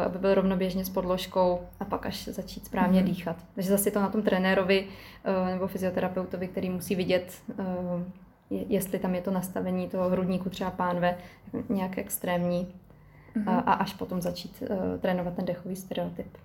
aby 0.05 0.19
byl 0.19 0.33
rovnoběžně 0.33 0.85
s 0.85 0.89
podložkou 0.89 1.61
a 1.79 1.85
pak 1.85 2.05
až 2.05 2.27
začít 2.27 2.65
správně 2.65 3.01
mm-hmm. 3.01 3.05
dýchat. 3.05 3.35
Takže 3.55 3.69
zase 3.69 3.91
to 3.91 4.01
na 4.01 4.09
tom 4.09 4.21
trenérovi 4.21 4.85
uh, 4.85 5.49
nebo 5.49 5.67
fyzioterapeutovi, 5.67 6.47
který 6.47 6.69
musí 6.69 6.95
vidět, 6.95 7.33
uh, 7.59 7.65
jestli 8.49 8.99
tam 8.99 9.15
je 9.15 9.21
to 9.21 9.31
nastavení 9.31 9.87
toho 9.87 10.09
hrudníku 10.09 10.49
třeba 10.49 10.71
pánve 10.71 11.17
nějak 11.69 11.97
extrémní 11.97 12.67
mm-hmm. 13.35 13.63
a, 13.65 13.73
až 13.73 13.93
potom 13.93 14.21
začít 14.21 14.63
trénovat 15.01 15.35
ten 15.35 15.45
dechový 15.45 15.75
stereotyp. 15.75 16.37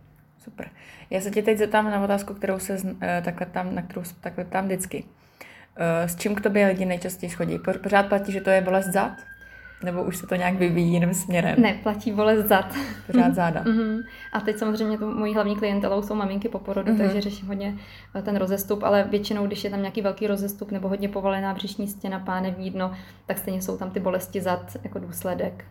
Super. 0.45 0.71
Já 1.11 1.21
se 1.21 1.31
tě 1.31 1.43
teď 1.43 1.59
zeptám 1.59 1.91
na 1.91 2.05
otázku, 2.05 2.35
kterou 2.35 2.59
se 2.59 2.77
eh, 3.01 3.23
takhle 3.25 3.47
tam, 3.47 3.75
na 3.75 3.83
kterou 3.83 4.05
se 4.05 4.15
takhle 4.21 4.45
tam 4.45 4.65
vždycky. 4.65 5.05
Eh, 5.77 6.09
s 6.09 6.17
čím 6.17 6.35
k 6.35 6.41
tobě 6.41 6.67
lidi 6.67 6.85
nejčastěji 6.85 7.31
schodí? 7.31 7.59
Pořád 7.83 8.09
platí, 8.09 8.33
že 8.33 8.41
to 8.41 8.51
je 8.51 8.61
bolest 8.61 8.87
zad? 8.87 9.13
Nebo 9.85 10.03
už 10.03 10.17
se 10.17 10.27
to 10.27 10.35
nějak 10.35 10.55
vyvíjí 10.55 10.93
jiným 10.93 11.15
směrem? 11.15 11.63
Ne, 11.63 11.79
platí 11.83 12.13
bolest 12.13 12.47
zad. 12.47 12.75
Pořád 13.07 13.35
záda. 13.35 13.65
mm-hmm. 13.65 14.03
A 14.33 14.41
teď 14.41 14.59
samozřejmě 14.59 14.99
to 14.99 15.07
mojí 15.07 15.35
hlavní 15.35 15.57
klientelou 15.57 16.03
jsou 16.03 16.15
maminky 16.15 16.49
po 16.49 16.59
porodu, 16.59 16.93
mm-hmm. 16.93 16.99
takže 16.99 17.21
řeším 17.21 17.49
hodně 17.49 17.75
eh, 18.15 18.23
ten 18.23 18.37
rozestup, 18.37 18.83
ale 18.83 19.07
většinou, 19.11 19.47
když 19.47 19.65
je 19.65 19.71
tam 19.71 19.81
nějaký 19.81 20.03
velký 20.03 20.27
rozestup 20.27 20.71
nebo 20.71 20.89
hodně 20.89 21.09
povalená 21.09 21.55
břišní 21.55 21.89
stěna, 21.89 22.19
pánevní 22.19 22.71
dno, 22.71 22.93
tak 23.27 23.39
stejně 23.39 23.63
jsou 23.63 23.77
tam 23.77 23.91
ty 23.91 24.01
bolesti 24.01 24.41
zad 24.41 24.77
jako 24.85 24.99
důsledek. 24.99 25.65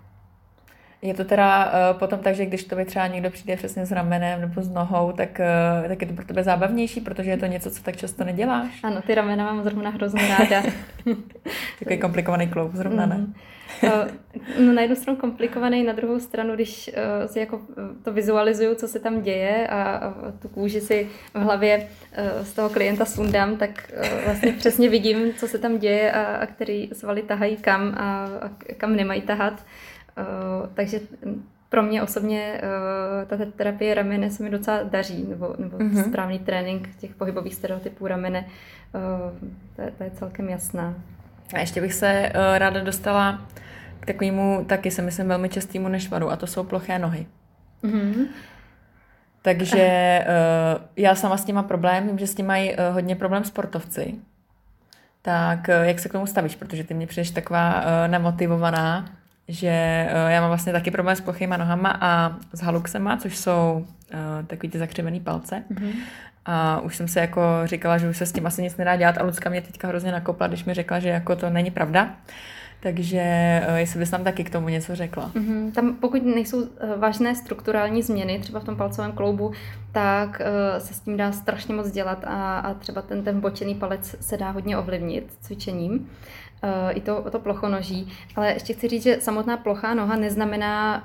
Je 1.01 1.13
to 1.13 1.23
teda 1.23 1.65
uh, 1.65 1.99
potom 1.99 2.19
tak, 2.19 2.35
že 2.35 2.45
když 2.45 2.63
to 2.63 2.85
třeba 2.85 3.07
někdo 3.07 3.29
přijde 3.29 3.55
přesně 3.55 3.85
s 3.85 3.91
ramenem 3.91 4.41
nebo 4.41 4.61
s 4.61 4.69
nohou, 4.69 5.11
tak, 5.11 5.41
uh, 5.81 5.87
tak 5.87 6.01
je 6.01 6.07
to 6.07 6.13
pro 6.13 6.25
tebe 6.25 6.43
zábavnější, 6.43 7.01
protože 7.01 7.31
je 7.31 7.37
to 7.37 7.45
něco, 7.45 7.71
co 7.71 7.83
tak 7.83 7.97
často 7.97 8.23
neděláš. 8.23 8.83
Ano, 8.83 9.01
ty 9.01 9.15
ramena 9.15 9.45
mám 9.45 9.63
zrovna 9.63 9.89
hrozně 9.89 10.27
ráda. 10.27 10.63
Takový 11.79 11.99
komplikovaný 11.99 12.47
kloub 12.47 12.73
zrovna, 12.73 13.05
ne? 13.05 13.15
Mm. 13.17 13.33
no 14.65 14.73
na 14.73 14.81
jednu 14.81 14.95
stranu 14.95 15.19
komplikovaný, 15.19 15.83
na 15.83 15.93
druhou 15.93 16.19
stranu, 16.19 16.55
když 16.55 16.91
uh, 17.21 17.31
si 17.31 17.39
jako 17.39 17.61
to 18.03 18.13
vizualizuju, 18.13 18.75
co 18.75 18.87
se 18.87 18.99
tam 18.99 19.21
děje 19.21 19.67
a, 19.67 19.83
a 19.83 20.13
tu 20.41 20.47
kůži 20.47 20.81
si 20.81 21.09
v 21.33 21.39
hlavě 21.39 21.77
uh, 21.77 22.45
z 22.45 22.53
toho 22.53 22.69
klienta 22.69 23.05
sundám, 23.05 23.57
tak 23.57 23.91
uh, 23.97 24.25
vlastně 24.25 24.51
přesně 24.51 24.89
vidím, 24.89 25.33
co 25.33 25.47
se 25.47 25.59
tam 25.59 25.77
děje 25.77 26.11
a, 26.11 26.23
a 26.23 26.45
který 26.45 26.89
svaly 26.93 27.21
tahají 27.21 27.57
kam 27.57 27.95
a, 27.97 28.29
a 28.41 28.49
kam 28.77 28.95
nemají 28.95 29.21
tahat. 29.21 29.65
Uh, 30.19 30.67
takže 30.73 30.99
pro 31.69 31.83
mě 31.83 32.03
osobně 32.03 32.61
uh, 32.63 33.37
ta 33.37 33.45
terapie 33.55 33.93
ramene 33.93 34.29
se 34.29 34.43
mi 34.43 34.49
docela 34.49 34.83
daří, 34.83 35.25
nebo, 35.29 35.55
nebo 35.57 35.77
mm-hmm. 35.77 36.09
správný 36.09 36.39
trénink 36.39 36.95
těch 36.95 37.15
pohybových 37.15 37.55
stereotypů 37.55 38.07
ramene, 38.07 38.45
uh, 38.93 39.49
to, 39.75 39.81
je, 39.81 39.91
to 39.91 40.03
je 40.03 40.11
celkem 40.11 40.49
jasná. 40.49 40.93
A 41.53 41.59
ještě 41.59 41.81
bych 41.81 41.93
se 41.93 42.31
uh, 42.35 42.57
ráda 42.57 42.83
dostala 42.83 43.41
k 43.99 44.05
takovému, 44.05 44.65
taky 44.67 44.91
se 44.91 45.01
myslím, 45.01 45.27
velmi 45.27 45.49
častému 45.49 45.87
nešvaru, 45.87 46.31
a 46.31 46.35
to 46.35 46.47
jsou 46.47 46.63
ploché 46.63 46.99
nohy. 46.99 47.25
Mm-hmm. 47.83 48.27
Takže 49.41 50.25
uh, 50.25 50.81
já 50.95 51.15
sama 51.15 51.37
s 51.37 51.45
tím 51.45 51.55
mám 51.55 51.67
problém, 51.67 52.07
vím, 52.07 52.19
že 52.19 52.27
s 52.27 52.35
tím 52.35 52.45
mají 52.45 52.71
uh, 52.71 52.93
hodně 52.93 53.15
problém 53.15 53.43
sportovci. 53.43 54.15
Tak 55.21 55.59
uh, 55.67 55.87
jak 55.87 55.99
se 55.99 56.09
k 56.09 56.11
tomu 56.11 56.25
stavíš? 56.25 56.55
Protože 56.55 56.83
ty 56.83 56.93
mě 56.93 57.07
přijdeš 57.07 57.31
taková 57.31 57.81
uh, 57.81 58.11
nemotivovaná 58.11 59.18
že 59.49 60.07
uh, 60.11 60.31
já 60.31 60.41
mám 60.41 60.49
vlastně 60.49 60.73
taky 60.73 60.91
problém 60.91 61.15
s 61.15 61.21
plochýma 61.21 61.57
nohama 61.57 61.97
a 62.01 62.35
s 62.53 62.61
haluxema, 62.61 63.17
což 63.17 63.37
jsou 63.37 63.85
uh, 64.13 64.45
takový 64.47 64.69
ty 64.69 64.79
zakřivený 64.79 65.19
palce. 65.19 65.63
Mm-hmm. 65.71 65.91
A 66.45 66.79
už 66.79 66.95
jsem 66.95 67.07
se 67.07 67.19
jako 67.19 67.41
říkala, 67.63 67.97
že 67.97 68.09
už 68.09 68.17
se 68.17 68.25
s 68.25 68.31
tím 68.31 68.47
asi 68.47 68.61
nic 68.61 68.77
nedá 68.77 68.95
dělat 68.95 69.17
a 69.17 69.23
Lucka 69.23 69.49
mě 69.49 69.61
teďka 69.61 69.87
hrozně 69.87 70.11
nakopla, 70.11 70.47
když 70.47 70.65
mi 70.65 70.73
řekla, 70.73 70.99
že 70.99 71.09
jako 71.09 71.35
to 71.35 71.49
není 71.49 71.71
pravda. 71.71 72.09
Takže 72.79 73.23
uh, 73.69 73.75
jestli 73.75 73.99
bys 73.99 74.09
tam 74.09 74.23
taky 74.23 74.43
k 74.43 74.49
tomu 74.49 74.69
něco 74.69 74.95
řekla. 74.95 75.31
Mm-hmm. 75.35 75.71
Tam 75.71 75.93
pokud 75.93 76.25
nejsou 76.25 76.67
vážné 76.97 77.35
strukturální 77.35 78.03
změny, 78.03 78.39
třeba 78.39 78.59
v 78.59 78.63
tom 78.63 78.75
palcovém 78.75 79.11
kloubu, 79.11 79.51
tak 79.91 80.41
uh, 80.41 80.79
se 80.79 80.93
s 80.93 80.99
tím 80.99 81.17
dá 81.17 81.31
strašně 81.31 81.73
moc 81.73 81.91
dělat 81.91 82.25
a, 82.27 82.59
a 82.59 82.73
třeba 82.73 83.01
ten, 83.01 83.23
ten 83.23 83.39
bočený 83.39 83.75
palec 83.75 84.15
se 84.19 84.37
dá 84.37 84.51
hodně 84.51 84.77
ovlivnit 84.77 85.33
cvičením. 85.41 86.09
Uh, 86.63 86.97
i 86.97 87.01
to, 87.01 87.25
to 87.31 87.39
plochonoží. 87.39 88.13
Ale 88.35 88.53
ještě 88.53 88.73
chci 88.73 88.87
říct, 88.87 89.03
že 89.03 89.21
samotná 89.21 89.57
plochá 89.57 89.93
noha 89.93 90.15
neznamená, 90.15 91.03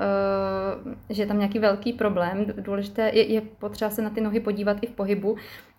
uh, 0.86 0.92
že 1.10 1.22
je 1.22 1.26
tam 1.26 1.38
nějaký 1.38 1.58
velký 1.58 1.92
problém. 1.92 2.46
Důležité 2.56 3.10
je, 3.14 3.32
je 3.32 3.40
potřeba 3.40 3.90
se 3.90 4.02
na 4.02 4.10
ty 4.10 4.20
nohy 4.20 4.40
podívat 4.40 4.76
i 4.80 4.86
v 4.86 4.90
pohybu. 4.90 5.36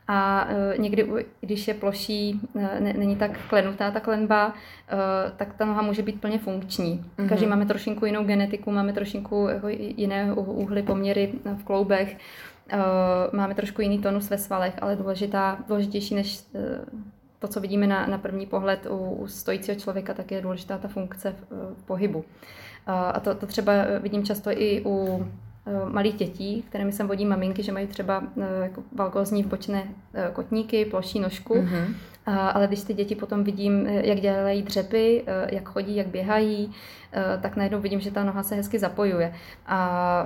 A 0.08 0.48
uh, 0.50 0.82
někdy, 0.82 1.26
když 1.42 1.68
je 1.68 1.74
ploší, 1.74 2.40
ne, 2.54 2.94
není 2.98 3.16
tak 3.16 3.40
klenutá 3.50 3.92
ta 3.92 4.00
klenba, 4.00 4.48
uh, 4.48 4.54
tak 5.38 5.54
ta 5.54 5.66
noha 5.66 5.82
může 5.82 6.02
být 6.02 6.22
plně 6.22 6.40
funkční. 6.40 7.06
Mm-hmm. 7.18 7.30
Každý 7.30 7.46
máme 7.46 7.66
trošinku 7.66 8.06
jinou 8.06 8.24
genetiku, 8.24 8.72
máme 8.72 8.94
trošinku 8.94 9.48
jako 9.48 9.68
jiné 9.70 10.34
úhly, 10.34 10.84
poměry 10.84 11.34
v 11.58 11.64
kloubech, 11.64 12.18
uh, 12.74 12.80
máme 13.38 13.56
trošku 13.56 13.82
jiný 13.82 14.00
tonus 14.00 14.30
ve 14.30 14.38
svalech, 14.38 14.74
ale 14.82 14.96
důležitá, 14.96 15.58
důležitější 15.68 16.16
než 16.16 16.40
to, 17.40 17.48
co 17.48 17.60
vidíme 17.60 17.88
na, 17.88 18.08
na 18.08 18.18
první 18.18 18.46
pohled 18.46 18.88
u, 18.90 18.98
u 18.98 19.28
stojícího 19.28 19.80
člověka, 19.80 20.14
tak 20.14 20.32
je 20.32 20.42
důležitá 20.42 20.78
ta 20.78 20.88
funkce 20.88 21.32
v, 21.32 21.74
v 21.76 21.84
pohybu. 21.84 22.26
A 22.88 23.20
to, 23.20 23.36
to 23.36 23.46
třeba 23.46 23.74
vidím 24.00 24.24
často 24.24 24.52
i 24.54 24.82
u 24.86 25.26
malých 25.90 26.16
dětí, 26.16 26.64
kterými 26.70 26.92
jsem 26.92 27.08
vodí 27.08 27.26
maminky, 27.26 27.64
že 27.64 27.72
mají 27.72 27.88
třeba 27.88 28.24
e, 28.42 28.64
jako 28.64 28.84
valgózní 28.92 29.44
vbočné 29.44 29.84
e, 30.14 30.32
kotníky, 30.34 30.86
ploší 30.86 31.20
nožku, 31.20 31.54
mm-hmm. 31.54 31.96
ale 32.26 32.68
když 32.68 32.84
ty 32.84 32.94
děti 32.94 33.16
potom 33.16 33.44
vidím, 33.44 33.86
jak 33.86 34.20
dělají 34.20 34.64
dřepy, 34.64 35.24
jak 35.52 35.70
chodí, 35.70 35.96
jak 35.96 36.08
běhají, 36.08 36.72
tak 37.42 37.56
najednou 37.56 37.80
vidím, 37.80 38.00
že 38.00 38.12
ta 38.12 38.24
noha 38.24 38.44
se 38.44 38.56
hezky 38.56 38.80
zapojuje. 38.80 39.34
A 39.66 40.26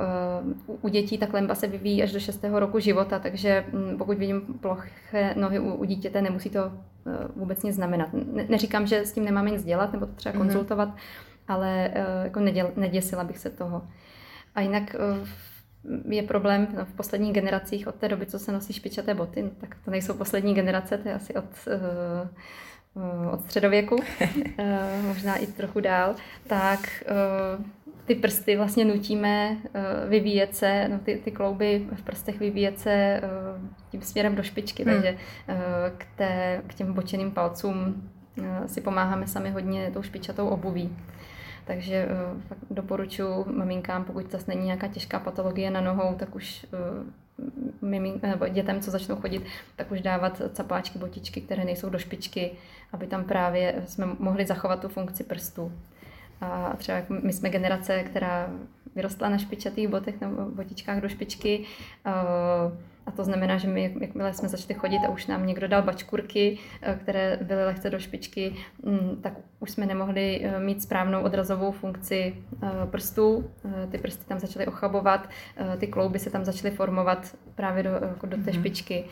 u 0.82 0.88
dětí 0.88 1.18
ta 1.18 1.28
klemba 1.28 1.56
se 1.56 1.68
vyvíjí 1.68 2.04
až 2.04 2.12
do 2.12 2.20
6. 2.20 2.44
roku 2.54 2.80
života, 2.80 3.20
takže 3.20 3.66
pokud 3.98 4.18
vidím 4.18 4.42
ploché 4.42 5.34
nohy 5.36 5.60
u, 5.60 5.86
dítěte, 5.86 6.22
nemusí 6.22 6.50
to 6.50 6.72
Eh, 7.10 7.28
vůbec 7.36 7.64
nic 7.64 7.76
znamenat. 7.76 8.10
Ne, 8.14 8.46
neříkám, 8.50 8.88
že 8.88 9.00
s 9.00 9.12
tím 9.12 9.26
nemáme 9.26 9.52
nic 9.52 9.64
dělat, 9.64 9.94
nebo 9.94 10.06
to 10.06 10.12
třeba 10.12 10.36
mm-hmm. 10.36 10.38
konzultovat, 10.38 10.90
ale 11.48 11.92
eh, 11.94 12.06
jako 12.24 12.40
neděl, 12.40 12.72
neděsila 12.76 13.24
bych 13.24 13.38
se 13.38 13.50
toho. 13.50 13.82
A 14.60 14.62
jinak 14.62 14.96
eh, 14.96 15.28
je 16.16 16.24
problém 16.24 16.68
no, 16.78 16.86
v 16.86 16.94
posledních 16.94 17.34
generacích 17.34 17.88
od 17.88 17.96
té 17.96 18.08
doby, 18.08 18.26
co 18.26 18.40
se 18.40 18.52
nosí 18.52 18.74
špičaté 18.74 19.14
boty, 19.14 19.42
no, 19.42 19.50
tak 19.62 19.76
to 19.86 19.92
nejsou 19.92 20.14
poslední 20.14 20.54
generace, 20.54 20.98
to 20.98 21.08
je 21.08 21.14
asi 21.14 21.34
od 21.36 21.46
od 23.32 23.42
středověku, 23.44 23.96
možná 25.08 25.36
i 25.36 25.48
trochu 25.48 25.80
dál, 25.80 26.16
tak 26.48 27.04
ty 28.06 28.16
prsty 28.16 28.58
vlastně 28.58 28.86
nutíme 28.86 29.58
vyvíjet 30.08 30.56
se, 30.56 30.88
no 30.88 31.00
ty, 31.00 31.22
ty 31.24 31.32
klouby 31.32 31.88
v 31.96 32.04
prstech 32.04 32.40
vyvíjet 32.40 32.80
se 32.80 33.22
tím 33.92 34.02
směrem 34.02 34.36
do 34.36 34.44
špičky, 34.44 34.84
hmm. 34.84 34.94
takže 34.94 35.18
k, 35.98 36.06
té, 36.16 36.62
k 36.68 36.74
těm 36.74 36.94
bočeným 36.94 37.32
palcům 37.32 38.10
si 38.66 38.82
pomáháme 38.82 39.28
sami 39.28 39.52
hodně 39.52 39.92
tou 39.94 40.02
špičatou 40.02 40.48
obuví. 40.48 40.96
Takže 41.70 42.08
uh, 42.08 42.42
doporučuji 42.70 43.46
maminkám, 43.52 44.04
pokud 44.04 44.32
zase 44.32 44.46
není 44.48 44.66
nějaká 44.66 44.88
těžká 44.88 45.20
patologie 45.20 45.72
na 45.72 45.82
nohou, 45.82 46.16
tak 46.16 46.36
už 46.36 46.66
uh, 46.74 47.90
mimink, 47.90 48.22
nebo 48.22 48.48
dětem, 48.48 48.82
co 48.82 48.92
začnou 48.92 49.16
chodit, 49.16 49.44
tak 49.76 49.92
už 49.92 50.02
dávat 50.02 50.42
capáčky, 50.54 51.00
botičky, 51.00 51.42
které 51.42 51.66
nejsou 51.66 51.90
do 51.90 52.00
špičky, 52.00 52.52
aby 52.94 53.08
tam 53.08 53.24
právě 53.24 53.84
jsme 53.88 54.06
mohli 54.20 54.46
zachovat 54.46 54.82
tu 54.82 54.88
funkci 54.88 55.24
prstů. 55.24 55.72
A 56.42 56.74
třeba 56.78 57.00
my 57.24 57.34
jsme 57.34 57.50
generace, 57.50 58.04
která 58.04 58.50
vyrostla 58.96 59.30
na 59.30 59.38
špičatých 59.38 59.88
botech 59.88 60.22
nebo 60.22 60.46
botičkách 60.46 61.02
do 61.02 61.10
špičky, 61.10 61.66
uh, 62.06 62.74
a 63.10 63.12
to 63.12 63.24
znamená, 63.24 63.58
že 63.58 63.68
my, 63.68 63.96
jakmile 64.02 64.34
jsme 64.34 64.50
začali 64.50 64.80
chodit 64.80 65.00
a 65.00 65.10
už 65.10 65.28
nám 65.28 65.46
někdo 65.46 65.68
dal 65.68 65.82
bačkurky, 65.82 66.58
eh, 66.82 67.00
které 67.02 67.40
byly 67.42 67.66
lehce 67.66 67.90
do 67.90 68.00
špičky, 68.00 68.54
mm, 68.84 69.20
tak 69.22 69.34
už 69.60 69.72
jsme 69.72 69.86
nemohli 69.86 70.42
eh, 70.44 70.60
mít 70.60 70.82
správnou 70.82 71.22
odrazovou 71.22 71.72
funkci 71.72 72.36
eh, 72.64 72.68
prstů. 72.86 73.52
Ty 73.92 73.98
prsty 73.98 74.26
tam 74.26 74.40
začaly 74.40 74.68
ochabovat, 74.68 75.30
ty 75.78 75.88
klouby 75.88 76.20
se 76.20 76.30
tam 76.30 76.46
začaly 76.46 76.76
formovat 76.76 77.36
právě 77.56 77.84
do, 77.84 77.90
jako 77.90 78.26
do 78.26 78.38
té 78.38 78.52
mhm. 78.52 78.54
špičky 78.54 79.06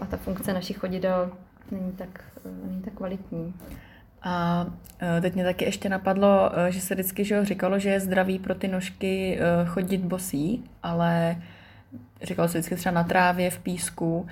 a 0.00 0.06
ta 0.06 0.16
funkce 0.16 0.52
našich 0.52 0.78
chodidel 0.78 1.32
není 1.70 1.92
tak, 1.92 2.24
není 2.64 2.82
tak 2.82 2.92
kvalitní. 2.94 3.54
A 4.22 4.66
teď 5.20 5.34
mě 5.34 5.44
taky 5.44 5.64
ještě 5.64 5.88
napadlo, 5.88 6.50
že 6.68 6.80
se 6.80 6.94
vždycky 6.94 7.24
že 7.24 7.44
říkalo, 7.44 7.78
že 7.78 7.90
je 7.90 8.00
zdravý 8.00 8.38
pro 8.38 8.54
ty 8.54 8.68
nožky 8.68 9.38
chodit 9.66 10.00
bosí, 10.00 10.64
ale 10.82 11.36
říkalo 12.22 12.48
se 12.48 12.58
vždycky 12.58 12.76
třeba 12.76 12.94
na 12.94 13.04
trávě, 13.04 13.50
v 13.50 13.58
písku, 13.58 14.26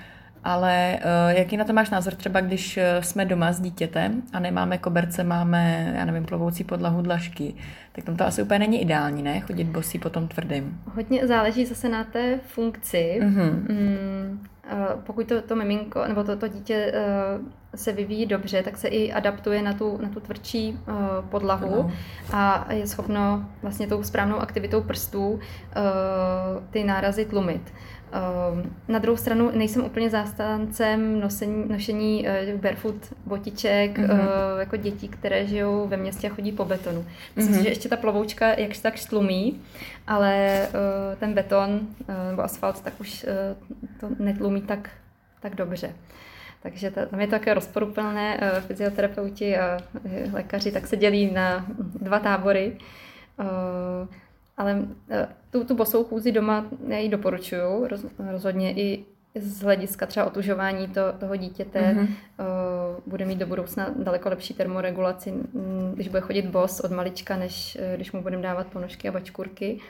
ale 0.45 0.99
uh, 0.99 1.39
jaký 1.39 1.57
na 1.57 1.65
to 1.65 1.73
máš 1.73 1.91
názor 1.91 2.15
třeba, 2.15 2.41
když 2.41 2.77
eh, 2.77 3.03
jsme 3.03 3.25
doma 3.25 3.53
s 3.53 3.61
dítětem 3.61 4.23
a 4.33 4.39
nemáme 4.39 4.79
koberce, 4.79 5.25
máme, 5.25 5.93
já 5.97 6.05
nevím, 6.05 6.25
plovoucí 6.25 6.65
podlahu 6.65 7.03
dlažky, 7.03 7.55
tak 7.93 8.05
tam 8.05 8.17
to 8.17 8.27
asi 8.27 8.43
úplně 8.43 8.59
není 8.59 8.83
ideální, 8.83 9.23
ne? 9.23 9.41
Chodit 9.41 9.65
bosí 9.65 9.99
po 9.99 10.11
tom 10.11 10.29
tvrdým. 10.29 10.81
Hodně 10.95 11.27
záleží 11.27 11.67
zase 11.67 11.89
na 11.89 12.05
té 12.05 12.41
funkci. 12.47 13.21
Mm-hmm. 13.23 13.53
Mm, 13.69 14.47
pokud 15.07 15.27
to, 15.27 15.43
to 15.43 15.57
miminko 15.57 16.05
nebo 16.09 16.25
to, 16.25 16.37
to 16.37 16.49
dítě 16.49 16.93
se 17.75 17.93
vyvíjí 17.93 18.27
dobře, 18.27 18.63
tak 18.63 18.77
se 18.77 18.89
i 18.89 19.13
adaptuje 19.13 19.63
na 19.63 19.73
tu, 19.73 19.99
na 20.03 20.09
tu 20.09 20.21
tvrdší 20.21 20.73
uh, 20.89 20.95
podlahu 21.29 21.77
no. 21.83 21.93
a 22.33 22.73
je 22.73 22.87
schopno 22.87 23.47
vlastně 23.63 23.87
tou 23.87 24.03
správnou 24.03 24.37
aktivitou 24.37 24.81
prstů 24.81 25.29
uh, 25.29 25.41
ty 26.71 26.85
nárazy 26.85 27.25
tlumit. 27.25 27.73
Uh, 28.53 28.67
na 28.89 28.99
druhou 28.99 29.17
stranu 29.17 29.51
nejsem 29.55 29.85
úplně 29.85 30.11
zástancem 30.11 31.21
nosení, 31.21 31.65
nošení 31.69 32.27
uh, 32.55 32.61
barefoot 32.61 33.15
botiček 33.27 33.99
mm-hmm. 33.99 34.13
uh, 34.13 34.61
jako 34.61 34.77
dětí, 34.77 35.09
které 35.09 35.47
žijou 35.47 35.89
ve 35.89 35.97
městě 35.97 36.31
a 36.31 36.35
chodí 36.35 36.53
po 36.53 36.65
betonu. 36.65 37.05
Myslím 37.37 37.55
mm-hmm. 37.55 37.59
si, 37.59 37.65
že 37.65 37.69
ještě 37.69 37.89
ta 37.89 37.97
plovoučka 37.97 38.49
jakž 38.49 38.79
tak 38.79 38.97
štlumí, 38.97 39.61
ale 40.07 40.67
ten 41.19 41.35
beton 41.35 41.81
nebo 42.31 42.43
asfalt 42.43 42.81
tak 42.81 43.01
už 43.01 43.27
to 44.01 44.09
netlumí 44.19 44.63
tak, 44.63 44.91
tak 45.41 45.55
dobře. 45.55 45.93
Takže 46.63 46.91
tam 46.91 47.21
je 47.21 47.27
to 47.27 47.31
také 47.31 47.55
rozporuplné. 47.55 48.41
Uh, 48.43 48.61
fyzioterapeuti 48.61 49.57
a 49.57 49.79
uh, 50.05 50.35
lékaři 50.35 50.73
tak 50.73 50.87
se 50.87 50.97
dělí 50.97 51.31
na 51.31 51.67
dva 51.79 52.19
tábory. 52.19 52.79
Uh, 53.41 54.09
ale 54.57 54.83
tu, 55.51 55.65
tu 55.65 55.75
bosou 55.75 56.05
chůzi 56.05 56.33
doma 56.33 56.67
já 56.89 56.99
ji 56.99 57.09
doporučuju 57.09 57.87
roz, 57.87 58.07
rozhodně 58.31 58.73
i 58.73 59.05
z 59.35 59.63
hlediska 59.63 60.07
třeba 60.07 60.27
otužování 60.27 60.89
to, 60.89 61.01
toho 61.21 61.37
dítěte 61.37 61.81
mm-hmm. 61.81 62.09
uh, 62.09 63.01
bude 63.07 63.25
mít 63.25 63.39
do 63.39 63.47
budoucna 63.47 63.91
daleko 63.97 64.29
lepší 64.29 64.55
termoregulaci, 64.55 65.33
když 65.95 66.09
bude 66.09 66.21
chodit 66.21 66.47
bos 66.47 66.81
od 66.81 66.91
malička, 66.91 67.37
než 67.37 67.79
když 67.97 68.13
mu 68.13 68.23
budeme 68.23 68.43
dávat 68.43 68.67
ponožky 68.67 69.09
a 69.09 69.13
bačkurky. 69.13 69.81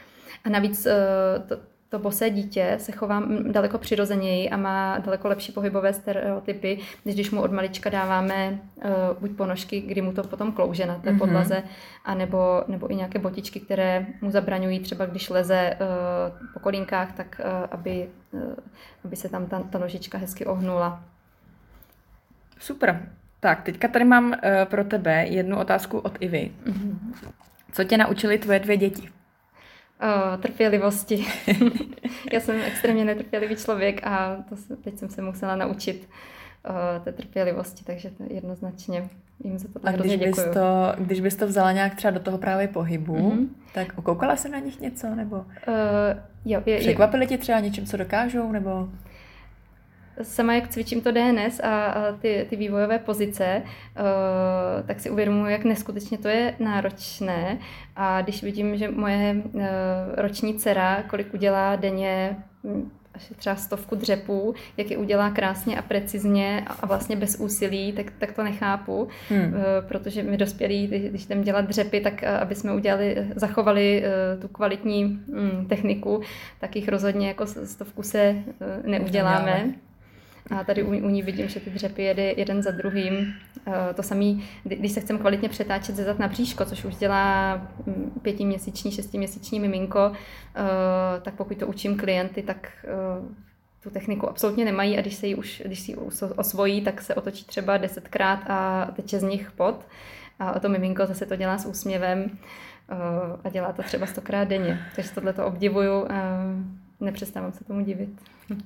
A 0.45 0.49
navíc 0.49 0.87
uh, 0.87 1.49
to, 1.49 1.57
to 1.93 1.99
bosé 1.99 2.31
dítě 2.31 2.75
se 2.79 2.93
chová 2.93 3.23
daleko 3.51 3.79
přirozeněji 3.79 4.51
a 4.51 4.57
má 4.57 4.99
daleko 4.99 5.29
lepší 5.29 5.53
pohybové 5.53 5.93
stereotypy, 5.93 6.79
než 7.05 7.15
když 7.15 7.31
mu 7.31 7.43
od 7.43 7.53
malička 7.53 7.91
dáváme 7.91 8.59
uh, 8.77 8.83
buď 9.21 9.37
ponožky, 9.37 9.81
kdy 9.81 10.03
mu 10.03 10.13
to 10.13 10.23
potom 10.23 10.53
klouže 10.53 10.87
na 10.87 10.95
té 10.95 11.11
mm-hmm. 11.11 11.19
podlaze, 11.19 11.63
anebo, 12.05 12.65
nebo 12.69 12.93
i 12.93 12.95
nějaké 12.97 13.19
botičky, 13.19 13.61
které 13.61 14.07
mu 14.21 14.31
zabraňují 14.31 14.81
třeba, 14.81 15.07
když 15.07 15.31
leze 15.31 15.77
uh, 15.81 16.53
po 16.55 16.61
kolínkách, 16.61 17.13
tak 17.13 17.41
uh, 17.45 17.67
aby, 17.71 18.09
uh, 18.31 18.55
aby 19.05 19.17
se 19.17 19.29
tam 19.29 19.47
ta, 19.47 19.61
ta 19.61 19.79
nožička 19.79 20.19
hezky 20.19 20.47
ohnula. 20.47 21.05
Super. 22.59 23.09
Tak, 23.41 23.63
teďka 23.63 23.89
tady 23.89 24.05
mám 24.05 24.27
uh, 24.27 24.35
pro 24.65 24.85
tebe 24.85 25.27
jednu 25.27 25.59
otázku 25.59 25.99
od 25.99 26.17
Ivy. 26.21 26.53
Mm-hmm. 26.67 26.97
Co 27.73 27.85
tě 27.85 27.97
naučili 27.97 28.39
tvoje 28.39 28.59
dvě 28.59 28.77
děti? 28.77 29.09
Uh, 30.03 30.41
trpělivosti. 30.41 31.27
Já 32.33 32.41
jsem 32.41 32.57
extrémně 32.61 33.05
netrpělivý 33.05 33.57
člověk 33.57 34.07
a 34.07 34.37
to 34.49 34.57
se, 34.57 34.77
teď 34.77 34.99
jsem 34.99 35.09
se 35.09 35.23
musela 35.23 35.57
naučit 35.57 36.09
uh, 36.69 37.05
té 37.05 37.13
trpělivosti, 37.13 37.85
takže 37.85 38.11
to 38.11 38.25
jednoznačně 38.31 39.09
jim 39.45 39.59
za 39.59 39.69
to 39.69 39.81
A 39.89 39.93
když 39.93 40.17
bys, 40.17 40.37
to, 40.37 40.95
když 40.99 41.21
bys 41.21 41.37
to 41.37 41.47
vzala 41.47 41.73
nějak 41.73 41.95
třeba 41.95 42.11
do 42.11 42.21
toho 42.21 42.39
právě 42.39 42.69
pohybu, 42.69 43.17
mm-hmm. 43.17 43.49
tak 43.75 43.93
okoukala 43.97 44.37
se 44.37 44.49
na 44.49 44.59
nich 44.59 44.81
něco? 44.81 45.15
Nebo 45.15 45.37
uh, 45.37 45.45
jo, 46.45 46.63
je, 46.67 46.79
překvapili 46.79 47.27
tě 47.27 47.39
třeba 47.39 47.61
něčím, 47.61 47.87
co 47.87 47.97
dokážou? 47.97 48.53
Nebo 48.53 48.89
sama 50.23 50.55
jak 50.55 50.69
cvičím 50.69 51.01
to 51.01 51.13
DNS 51.13 51.61
a, 51.61 51.87
a 51.87 52.13
ty, 52.13 52.47
ty 52.51 52.57
vývojové 52.57 52.99
pozice, 52.99 53.63
uh, 53.63 54.87
tak 54.87 55.01
si 55.01 55.11
uvědomuji, 55.11 55.47
jak 55.53 55.65
neskutečně 55.65 56.19
to 56.19 56.29
je 56.29 56.55
náročné. 56.59 57.59
A 57.97 58.23
když 58.23 58.43
vidím, 58.43 58.77
že 58.77 58.91
moje 58.91 59.37
uh, 59.53 59.63
roční 60.17 60.55
dcera, 60.55 61.03
kolik 61.03 61.35
udělá 61.35 61.77
denně, 61.77 62.37
hm, 62.65 62.91
až 63.15 63.33
třeba 63.37 63.57
stovku 63.57 63.95
dřepů, 63.95 64.55
jak 64.77 64.91
je 64.91 64.97
udělá 64.97 65.31
krásně 65.31 65.79
a 65.79 65.83
precizně 65.83 66.65
a 66.81 66.87
vlastně 66.87 67.17
bez 67.17 67.37
úsilí, 67.41 67.93
tak, 67.93 68.07
tak 68.19 68.33
to 68.33 68.43
nechápu, 68.43 69.09
hmm. 69.29 69.45
uh, 69.47 69.53
protože 69.89 70.23
my 70.23 70.37
dospělí, 70.37 70.87
když 70.87 71.27
jdeme 71.27 71.43
dělat 71.43 71.65
dřepy, 71.65 72.01
tak 72.01 72.25
aby 72.25 72.55
jsme 72.55 72.75
udělali, 72.75 73.27
zachovali 73.37 74.05
tu 74.41 74.49
kvalitní 74.49 75.05
um, 75.05 75.67
techniku, 75.67 76.21
tak 76.61 76.77
jich 76.77 76.89
rozhodně 76.89 77.29
jako 77.29 77.47
stovku 77.47 78.03
se 78.03 78.35
neuděláme. 78.85 78.99
neuděláme. 78.99 79.75
A 80.51 80.65
tady 80.65 80.83
u, 80.83 80.89
u 80.89 81.09
ní 81.09 81.23
vidím, 81.23 81.49
že 81.49 81.61
ty 81.61 81.71
dřepy 81.71 82.03
jede 82.03 82.23
jeden 82.23 82.63
za 82.63 82.71
druhým. 82.71 83.35
Eh, 83.67 83.95
to 83.95 84.03
samé, 84.03 84.25
když 84.65 84.93
se 84.93 85.01
chcem 85.01 85.19
kvalitně 85.19 85.49
přetáčet 85.49 85.97
ze 85.97 86.05
zad 86.05 86.19
na 86.19 86.29
bříško, 86.29 86.65
což 86.65 86.85
už 86.85 86.97
dělá 86.97 87.57
mm, 87.87 88.21
pětiměsíční, 88.23 88.93
šestiměsíční 88.93 89.61
miminko, 89.61 90.13
eh, 90.13 91.21
tak 91.21 91.35
pokud 91.35 91.59
to 91.59 91.67
učím 91.67 91.97
klienty, 91.97 92.43
tak 92.43 92.71
eh, 92.85 92.89
tu 93.83 93.91
techniku 93.91 94.29
absolutně 94.29 94.65
nemají 94.65 94.99
a 94.99 95.01
když 95.01 95.15
se 95.15 95.27
ji 95.27 95.35
už, 95.35 95.63
když 95.65 95.81
si 95.81 95.97
osvojí, 96.37 96.81
tak 96.81 97.01
se 97.01 97.15
otočí 97.15 97.45
třeba 97.45 97.77
desetkrát 97.77 98.41
a 98.47 98.89
teče 98.97 99.19
z 99.19 99.23
nich 99.23 99.51
pot. 99.51 99.87
A 100.39 100.61
to 100.61 100.69
miminko 100.69 101.07
zase 101.07 101.27
to 101.27 101.37
dělá 101.37 101.59
s 101.59 101.67
úsměvem 101.67 102.39
a 103.45 103.49
dělá 103.49 103.73
to 103.73 103.83
třeba 103.83 104.07
stokrát 104.07 104.49
denně. 104.49 104.79
Takže 104.97 105.11
tohle 105.11 105.33
to 105.33 105.47
obdivuju 105.47 106.07
nepřestávám 107.05 107.53
se 107.53 107.65
tomu 107.65 107.81
divit. 107.81 108.11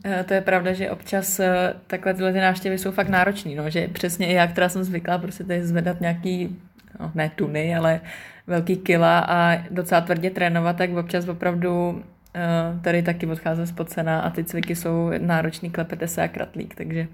Eh, 0.04 0.24
to 0.24 0.34
je 0.34 0.40
pravda, 0.40 0.72
že 0.72 0.90
občas 0.90 1.40
eh, 1.40 1.74
takhle 1.86 2.14
tyhle 2.14 2.32
ty 2.32 2.40
návštěvy 2.40 2.78
jsou 2.78 2.90
fakt 2.90 3.08
náročný, 3.08 3.54
no, 3.54 3.70
že 3.70 3.88
přesně 3.88 4.26
i 4.26 4.32
já, 4.32 4.46
která 4.46 4.68
jsem 4.68 4.84
zvyklá 4.84 5.18
prostě 5.18 5.44
tady 5.44 5.66
zvedat 5.66 6.00
nějaký, 6.00 6.56
no, 7.00 7.12
ne 7.14 7.30
tuny, 7.36 7.76
ale 7.76 8.00
velký 8.46 8.76
kila 8.76 9.18
a 9.18 9.62
docela 9.70 10.00
tvrdě 10.00 10.30
trénovat, 10.30 10.76
tak 10.76 10.90
občas 10.90 11.28
opravdu 11.28 12.02
eh, 12.34 12.80
tady 12.82 13.02
taky 13.02 13.26
odcházím 13.26 13.66
spocena 13.66 14.20
a 14.20 14.30
ty 14.30 14.44
cviky 14.44 14.76
jsou 14.76 15.10
náročný, 15.18 15.70
klepete 15.70 16.08
se 16.08 16.22
a 16.22 16.28
kratlík, 16.28 16.74
takže 16.74 17.08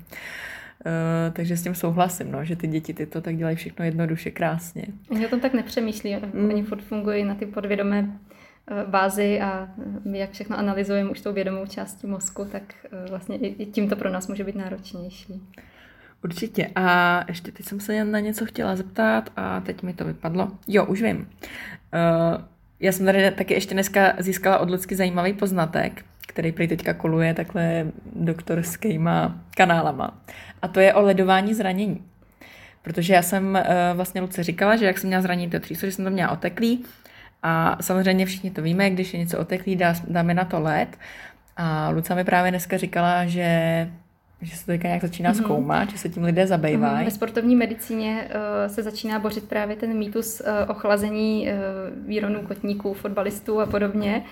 Uh, 0.86 1.32
takže 1.32 1.56
s 1.56 1.62
tím 1.62 1.74
souhlasím, 1.74 2.32
no, 2.32 2.44
že 2.44 2.56
ty 2.56 2.66
děti 2.66 2.94
ty 2.94 3.06
to 3.06 3.20
tak 3.20 3.36
dělají 3.36 3.56
všechno 3.56 3.84
jednoduše, 3.84 4.30
krásně. 4.30 4.84
Oni 5.10 5.26
o 5.26 5.28
tom 5.28 5.40
tak 5.40 5.54
nepřemýšlí, 5.54 6.16
mm. 6.16 6.48
oni 6.48 6.62
furt 6.62 6.82
fungují 6.82 7.24
na 7.24 7.34
ty 7.34 7.46
podvědomé 7.46 8.08
bázi 8.86 9.40
a 9.40 9.68
my 10.04 10.18
jak 10.18 10.30
všechno 10.30 10.58
analyzujeme 10.58 11.10
už 11.10 11.20
tou 11.20 11.32
vědomou 11.32 11.66
částí 11.66 12.06
mozku, 12.06 12.44
tak 12.44 12.62
eh, 12.84 13.10
vlastně 13.10 13.36
i 13.36 13.66
tím 13.66 13.88
to 13.88 13.96
pro 13.96 14.10
nás 14.10 14.28
může 14.28 14.44
být 14.44 14.56
náročnější. 14.56 15.42
Určitě. 16.24 16.70
A 16.74 17.24
ještě 17.28 17.52
teď 17.52 17.66
jsem 17.66 17.80
se 17.80 18.04
na 18.04 18.20
něco 18.20 18.46
chtěla 18.46 18.76
zeptat 18.76 19.30
a 19.36 19.60
teď 19.60 19.82
mi 19.82 19.94
to 19.94 20.04
vypadlo. 20.04 20.48
Jo, 20.68 20.84
už 20.84 21.02
vím. 21.02 21.28
Já 22.80 22.92
jsem 22.92 23.06
tady 23.06 23.30
taky 23.30 23.54
ještě 23.54 23.74
dneska 23.74 24.14
získala 24.18 24.58
od 24.58 24.70
Lucky 24.70 24.96
zajímavý 24.96 25.32
poznatek, 25.32 26.04
který 26.28 26.52
prý 26.52 26.68
teďka 26.68 26.94
koluje 26.94 27.34
takhle 27.34 27.86
doktorskýma 28.16 29.40
kanálama. 29.56 30.18
A 30.62 30.68
to 30.68 30.80
je 30.80 30.94
o 30.94 31.02
ledování 31.02 31.54
zranění. 31.54 32.04
Protože 32.82 33.14
já 33.14 33.22
jsem 33.22 33.58
vlastně 33.94 34.20
Luce 34.20 34.42
říkala, 34.42 34.76
že 34.76 34.86
jak 34.86 34.98
jsem 34.98 35.08
měla 35.08 35.22
zranění 35.22 35.50
to 35.50 35.60
tříso, 35.60 35.86
že 35.86 35.92
jsem 35.92 36.04
to 36.04 36.10
měla 36.10 36.32
oteklý. 36.32 36.84
A 37.42 37.76
samozřejmě 37.80 38.26
všichni 38.26 38.50
to 38.50 38.62
víme, 38.62 38.90
když 38.90 39.14
je 39.14 39.20
něco 39.20 39.38
oteklý, 39.38 39.76
dá, 39.76 39.94
dáme 40.08 40.34
na 40.34 40.44
to 40.44 40.60
led. 40.60 40.88
A 41.56 41.88
Luca 41.88 42.14
mi 42.14 42.24
právě 42.24 42.50
dneska 42.50 42.76
říkala, 42.76 43.26
že 43.26 43.88
že 44.42 44.56
se 44.56 44.66
to 44.66 44.72
teďka 44.72 44.88
nějak 44.88 45.02
začíná 45.02 45.32
mm-hmm. 45.32 45.42
zkoumat, 45.44 45.90
že 45.90 45.98
se 45.98 46.08
tím 46.08 46.24
lidé 46.24 46.46
zabývají. 46.46 46.98
Mm, 46.98 47.04
ve 47.04 47.10
sportovní 47.10 47.56
medicíně 47.56 48.28
uh, 48.28 48.74
se 48.74 48.82
začíná 48.82 49.18
bořit 49.18 49.48
právě 49.48 49.76
ten 49.76 49.98
mýtus 49.98 50.40
uh, 50.40 50.70
ochlazení 50.70 51.48
uh, 51.48 52.08
výronů 52.08 52.42
kotníků, 52.42 52.94
fotbalistů 52.94 53.60
a 53.60 53.66
podobně. 53.66 54.22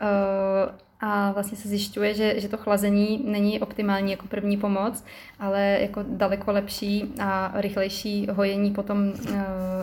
Uh, 0.00 0.74
a 1.00 1.32
vlastně 1.32 1.58
se 1.58 1.68
zjišťuje, 1.68 2.14
že, 2.14 2.40
že 2.40 2.48
to 2.48 2.56
chlazení 2.56 3.22
není 3.24 3.60
optimální 3.60 4.10
jako 4.10 4.26
první 4.26 4.56
pomoc, 4.56 5.04
ale 5.38 5.78
jako 5.80 6.04
daleko 6.08 6.52
lepší 6.52 7.12
a 7.20 7.52
rychlejší 7.54 8.26
hojení 8.32 8.70
potom 8.70 9.08
uh, 9.08 9.34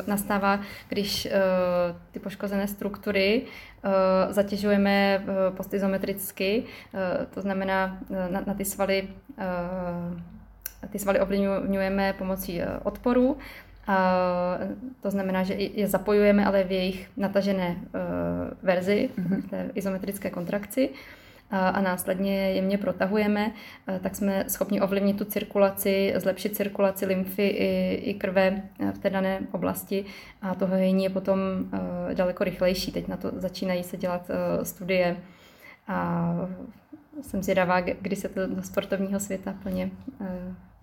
nastává, 0.07 0.59
když 0.89 1.26
uh, 1.26 1.32
ty 2.11 2.20
poškozené 2.20 2.68
struktury 2.68 3.41
uh, 3.41 3.91
zatěžujeme 4.34 5.24
uh, 5.24 5.55
postizometricky, 5.57 6.63
uh, 6.93 6.99
to 7.34 7.41
znamená 7.41 7.97
uh, 8.09 8.18
na, 8.32 8.43
na 8.47 8.53
ty 8.53 8.66
svaly 8.66 9.07
uh, 9.38 10.20
ty 10.91 10.99
svaly 10.99 11.20
ovlivňujeme 11.20 12.13
pomocí 12.13 12.61
odporu 12.84 13.38
to 15.02 15.12
znamená, 15.12 15.44
že 15.44 15.54
je 15.54 15.88
zapojujeme, 15.88 16.46
ale 16.46 16.64
v 16.64 16.72
jejich 16.72 17.10
natažené 17.18 17.76
uh, 17.76 18.02
verzi, 18.64 19.10
mm-hmm. 19.18 19.42
v 19.42 19.50
té 19.50 19.70
izometrické 19.74 20.30
kontrakci. 20.30 20.90
A, 21.52 21.82
následně 21.82 22.52
jemně 22.52 22.78
protahujeme, 22.78 23.46
uh, 23.46 23.98
tak 23.98 24.16
jsme 24.16 24.44
schopni 24.48 24.82
ovlivnit 24.82 25.18
tu 25.18 25.26
cirkulaci, 25.26 26.14
zlepšit 26.18 26.56
cirkulaci 26.56 27.06
lymfy 27.06 27.48
i, 27.48 27.94
i 27.94 28.14
krve 28.14 28.62
v 28.94 28.98
té 28.98 29.10
dané 29.10 29.40
oblasti. 29.52 30.06
A 30.42 30.56
to 30.56 30.68
hojení 30.68 31.04
je 31.04 31.10
potom 31.10 31.40
daleko 32.14 32.44
rychlejší. 32.44 32.92
Teď 32.92 33.08
na 33.08 33.18
to 33.18 33.32
začínají 33.36 33.84
se 33.84 33.98
dělat 33.98 34.32
studie. 34.64 35.18
A 35.88 36.34
jsem 37.22 37.44
zvědavá, 37.44 37.80
kdy 37.82 38.16
se 38.16 38.30
to 38.30 38.48
do 38.48 38.64
sportovního 38.64 39.20
světa 39.20 39.56
plně 39.64 39.90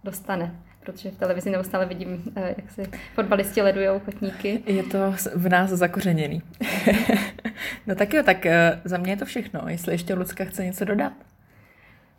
dostane 0.04 0.54
protože 0.84 1.10
v 1.10 1.16
televizi 1.16 1.50
neustále 1.50 1.86
vidím, 1.86 2.22
eh, 2.36 2.54
jak 2.56 2.70
si 2.70 2.82
fotbalisti 3.14 3.62
ledujou 3.62 3.98
kotníky. 3.98 4.62
Je 4.66 4.82
to 4.82 5.14
v 5.34 5.48
nás 5.48 5.70
zakořeněný. 5.70 6.42
no 7.86 7.94
tak 7.94 8.14
jo, 8.14 8.22
tak 8.22 8.46
eh, 8.46 8.80
za 8.84 8.98
mě 8.98 9.12
je 9.12 9.16
to 9.16 9.24
všechno. 9.24 9.60
Jestli 9.68 9.94
ještě 9.94 10.14
Lucka 10.14 10.44
chce 10.44 10.64
něco 10.64 10.84
dodat. 10.84 11.12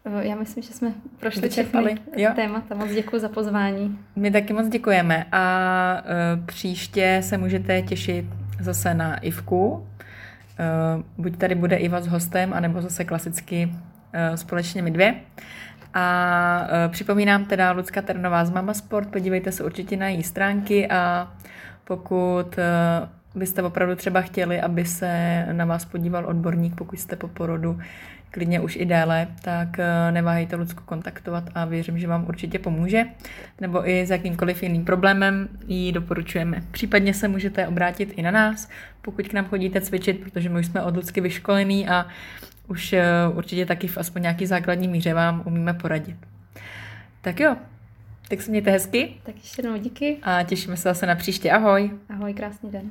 Eh, 0.05 0.28
já 0.28 0.36
myslím, 0.36 0.64
že 0.64 0.74
jsme 0.74 0.93
prošli 1.20 1.41
Vyčerpali. 1.41 1.95
všechny 1.95 2.28
témata. 2.36 2.76
Moc 2.76 2.91
děkuji 2.91 3.20
za 3.20 3.30
pozvání. 3.30 3.99
My 4.16 4.32
taky 4.32 4.53
moc 4.53 4.68
děkujeme 4.68 5.26
a 5.32 6.03
příště 6.45 7.22
se 7.24 7.38
můžete 7.38 7.82
těšit 7.82 8.26
zase 8.59 8.93
na 8.93 9.18
Ivku. 9.18 9.88
Buď 11.18 11.38
tady 11.38 11.55
bude 11.55 11.76
Iva 11.76 12.01
s 12.01 12.07
hostem, 12.07 12.53
anebo 12.53 12.82
zase 12.82 13.03
klasicky 13.05 13.72
společně 14.36 14.82
my 14.82 14.91
dvě. 14.91 15.16
A 15.94 16.68
uh, 16.86 16.91
připomínám 16.91 17.46
teda 17.46 17.72
Lucka 17.72 18.02
Ternová 18.02 18.46
z 18.46 18.52
Mama 18.52 18.74
Sport, 18.74 19.12
podívejte 19.12 19.52
se 19.52 19.64
určitě 19.64 19.98
na 19.98 20.08
její 20.08 20.24
stránky 20.24 20.88
a 20.89 21.32
pokud 21.84 22.58
uh, 22.58 23.10
byste 23.36 23.64
opravdu 23.64 23.96
třeba 23.96 24.22
chtěli, 24.22 24.62
aby 24.62 24.86
se 24.86 25.46
na 25.52 25.66
vás 25.66 25.86
podíval 25.86 26.26
odborník, 26.26 26.76
pokud 26.76 27.00
jste 27.00 27.16
po 27.16 27.28
porodu 27.28 27.80
klidně 28.32 28.60
už 28.60 28.76
i 28.76 28.86
déle, 28.86 29.28
tak 29.41 29.68
uh, 29.68 30.14
neváhejte 30.14 30.56
Lucku 30.56 30.84
kontaktovat 30.86 31.44
a 31.56 31.66
věřím, 31.66 32.00
že 32.00 32.08
vám 32.08 32.26
určitě 32.28 32.60
pomůže. 32.60 33.06
Nebo 33.62 33.89
i 33.89 34.06
s 34.06 34.10
jakýmkoliv 34.10 34.64
jiným 34.64 34.86
problémem 34.86 35.48
ji 35.68 35.91
doporučujeme. 35.91 36.64
Případně 36.72 37.14
se 37.14 37.28
můžete 37.28 37.68
obrátit 37.68 38.14
i 38.16 38.22
na 38.22 38.32
nás, 38.32 38.70
pokud 39.02 39.28
k 39.28 39.34
nám 39.34 39.46
chodíte 39.46 39.82
cvičit, 39.82 40.20
protože 40.24 40.50
my 40.50 40.60
už 40.60 40.66
jsme 40.66 40.82
od 40.82 40.96
Lucky 40.96 41.22
vyškolení 41.22 41.88
a 41.88 42.06
už 42.68 42.93
eh, 42.93 43.05
určitě 43.34 43.66
taky 43.66 43.88
v 43.88 43.97
aspoň 43.97 44.22
nějaký 44.22 44.45
základní 44.45 44.88
míře 44.88 45.14
vám 45.14 45.43
umíme 45.45 45.74
poradit. 45.74 46.18
Tak 47.22 47.39
jo, 47.39 47.55
tak 48.28 48.41
se 48.41 48.51
mějte 48.51 48.72
hezky. 48.72 49.14
Tak 49.24 49.36
ještě 49.36 49.61
jednou 49.61 49.78
díky. 49.78 50.18
A 50.24 50.43
těšíme 50.43 50.78
se 50.78 50.84
zase 50.84 51.05
na 51.05 51.16
příště. 51.16 51.51
Ahoj. 51.51 51.91
Ahoj, 52.09 52.34
krásný 52.34 52.72
den. 52.72 52.89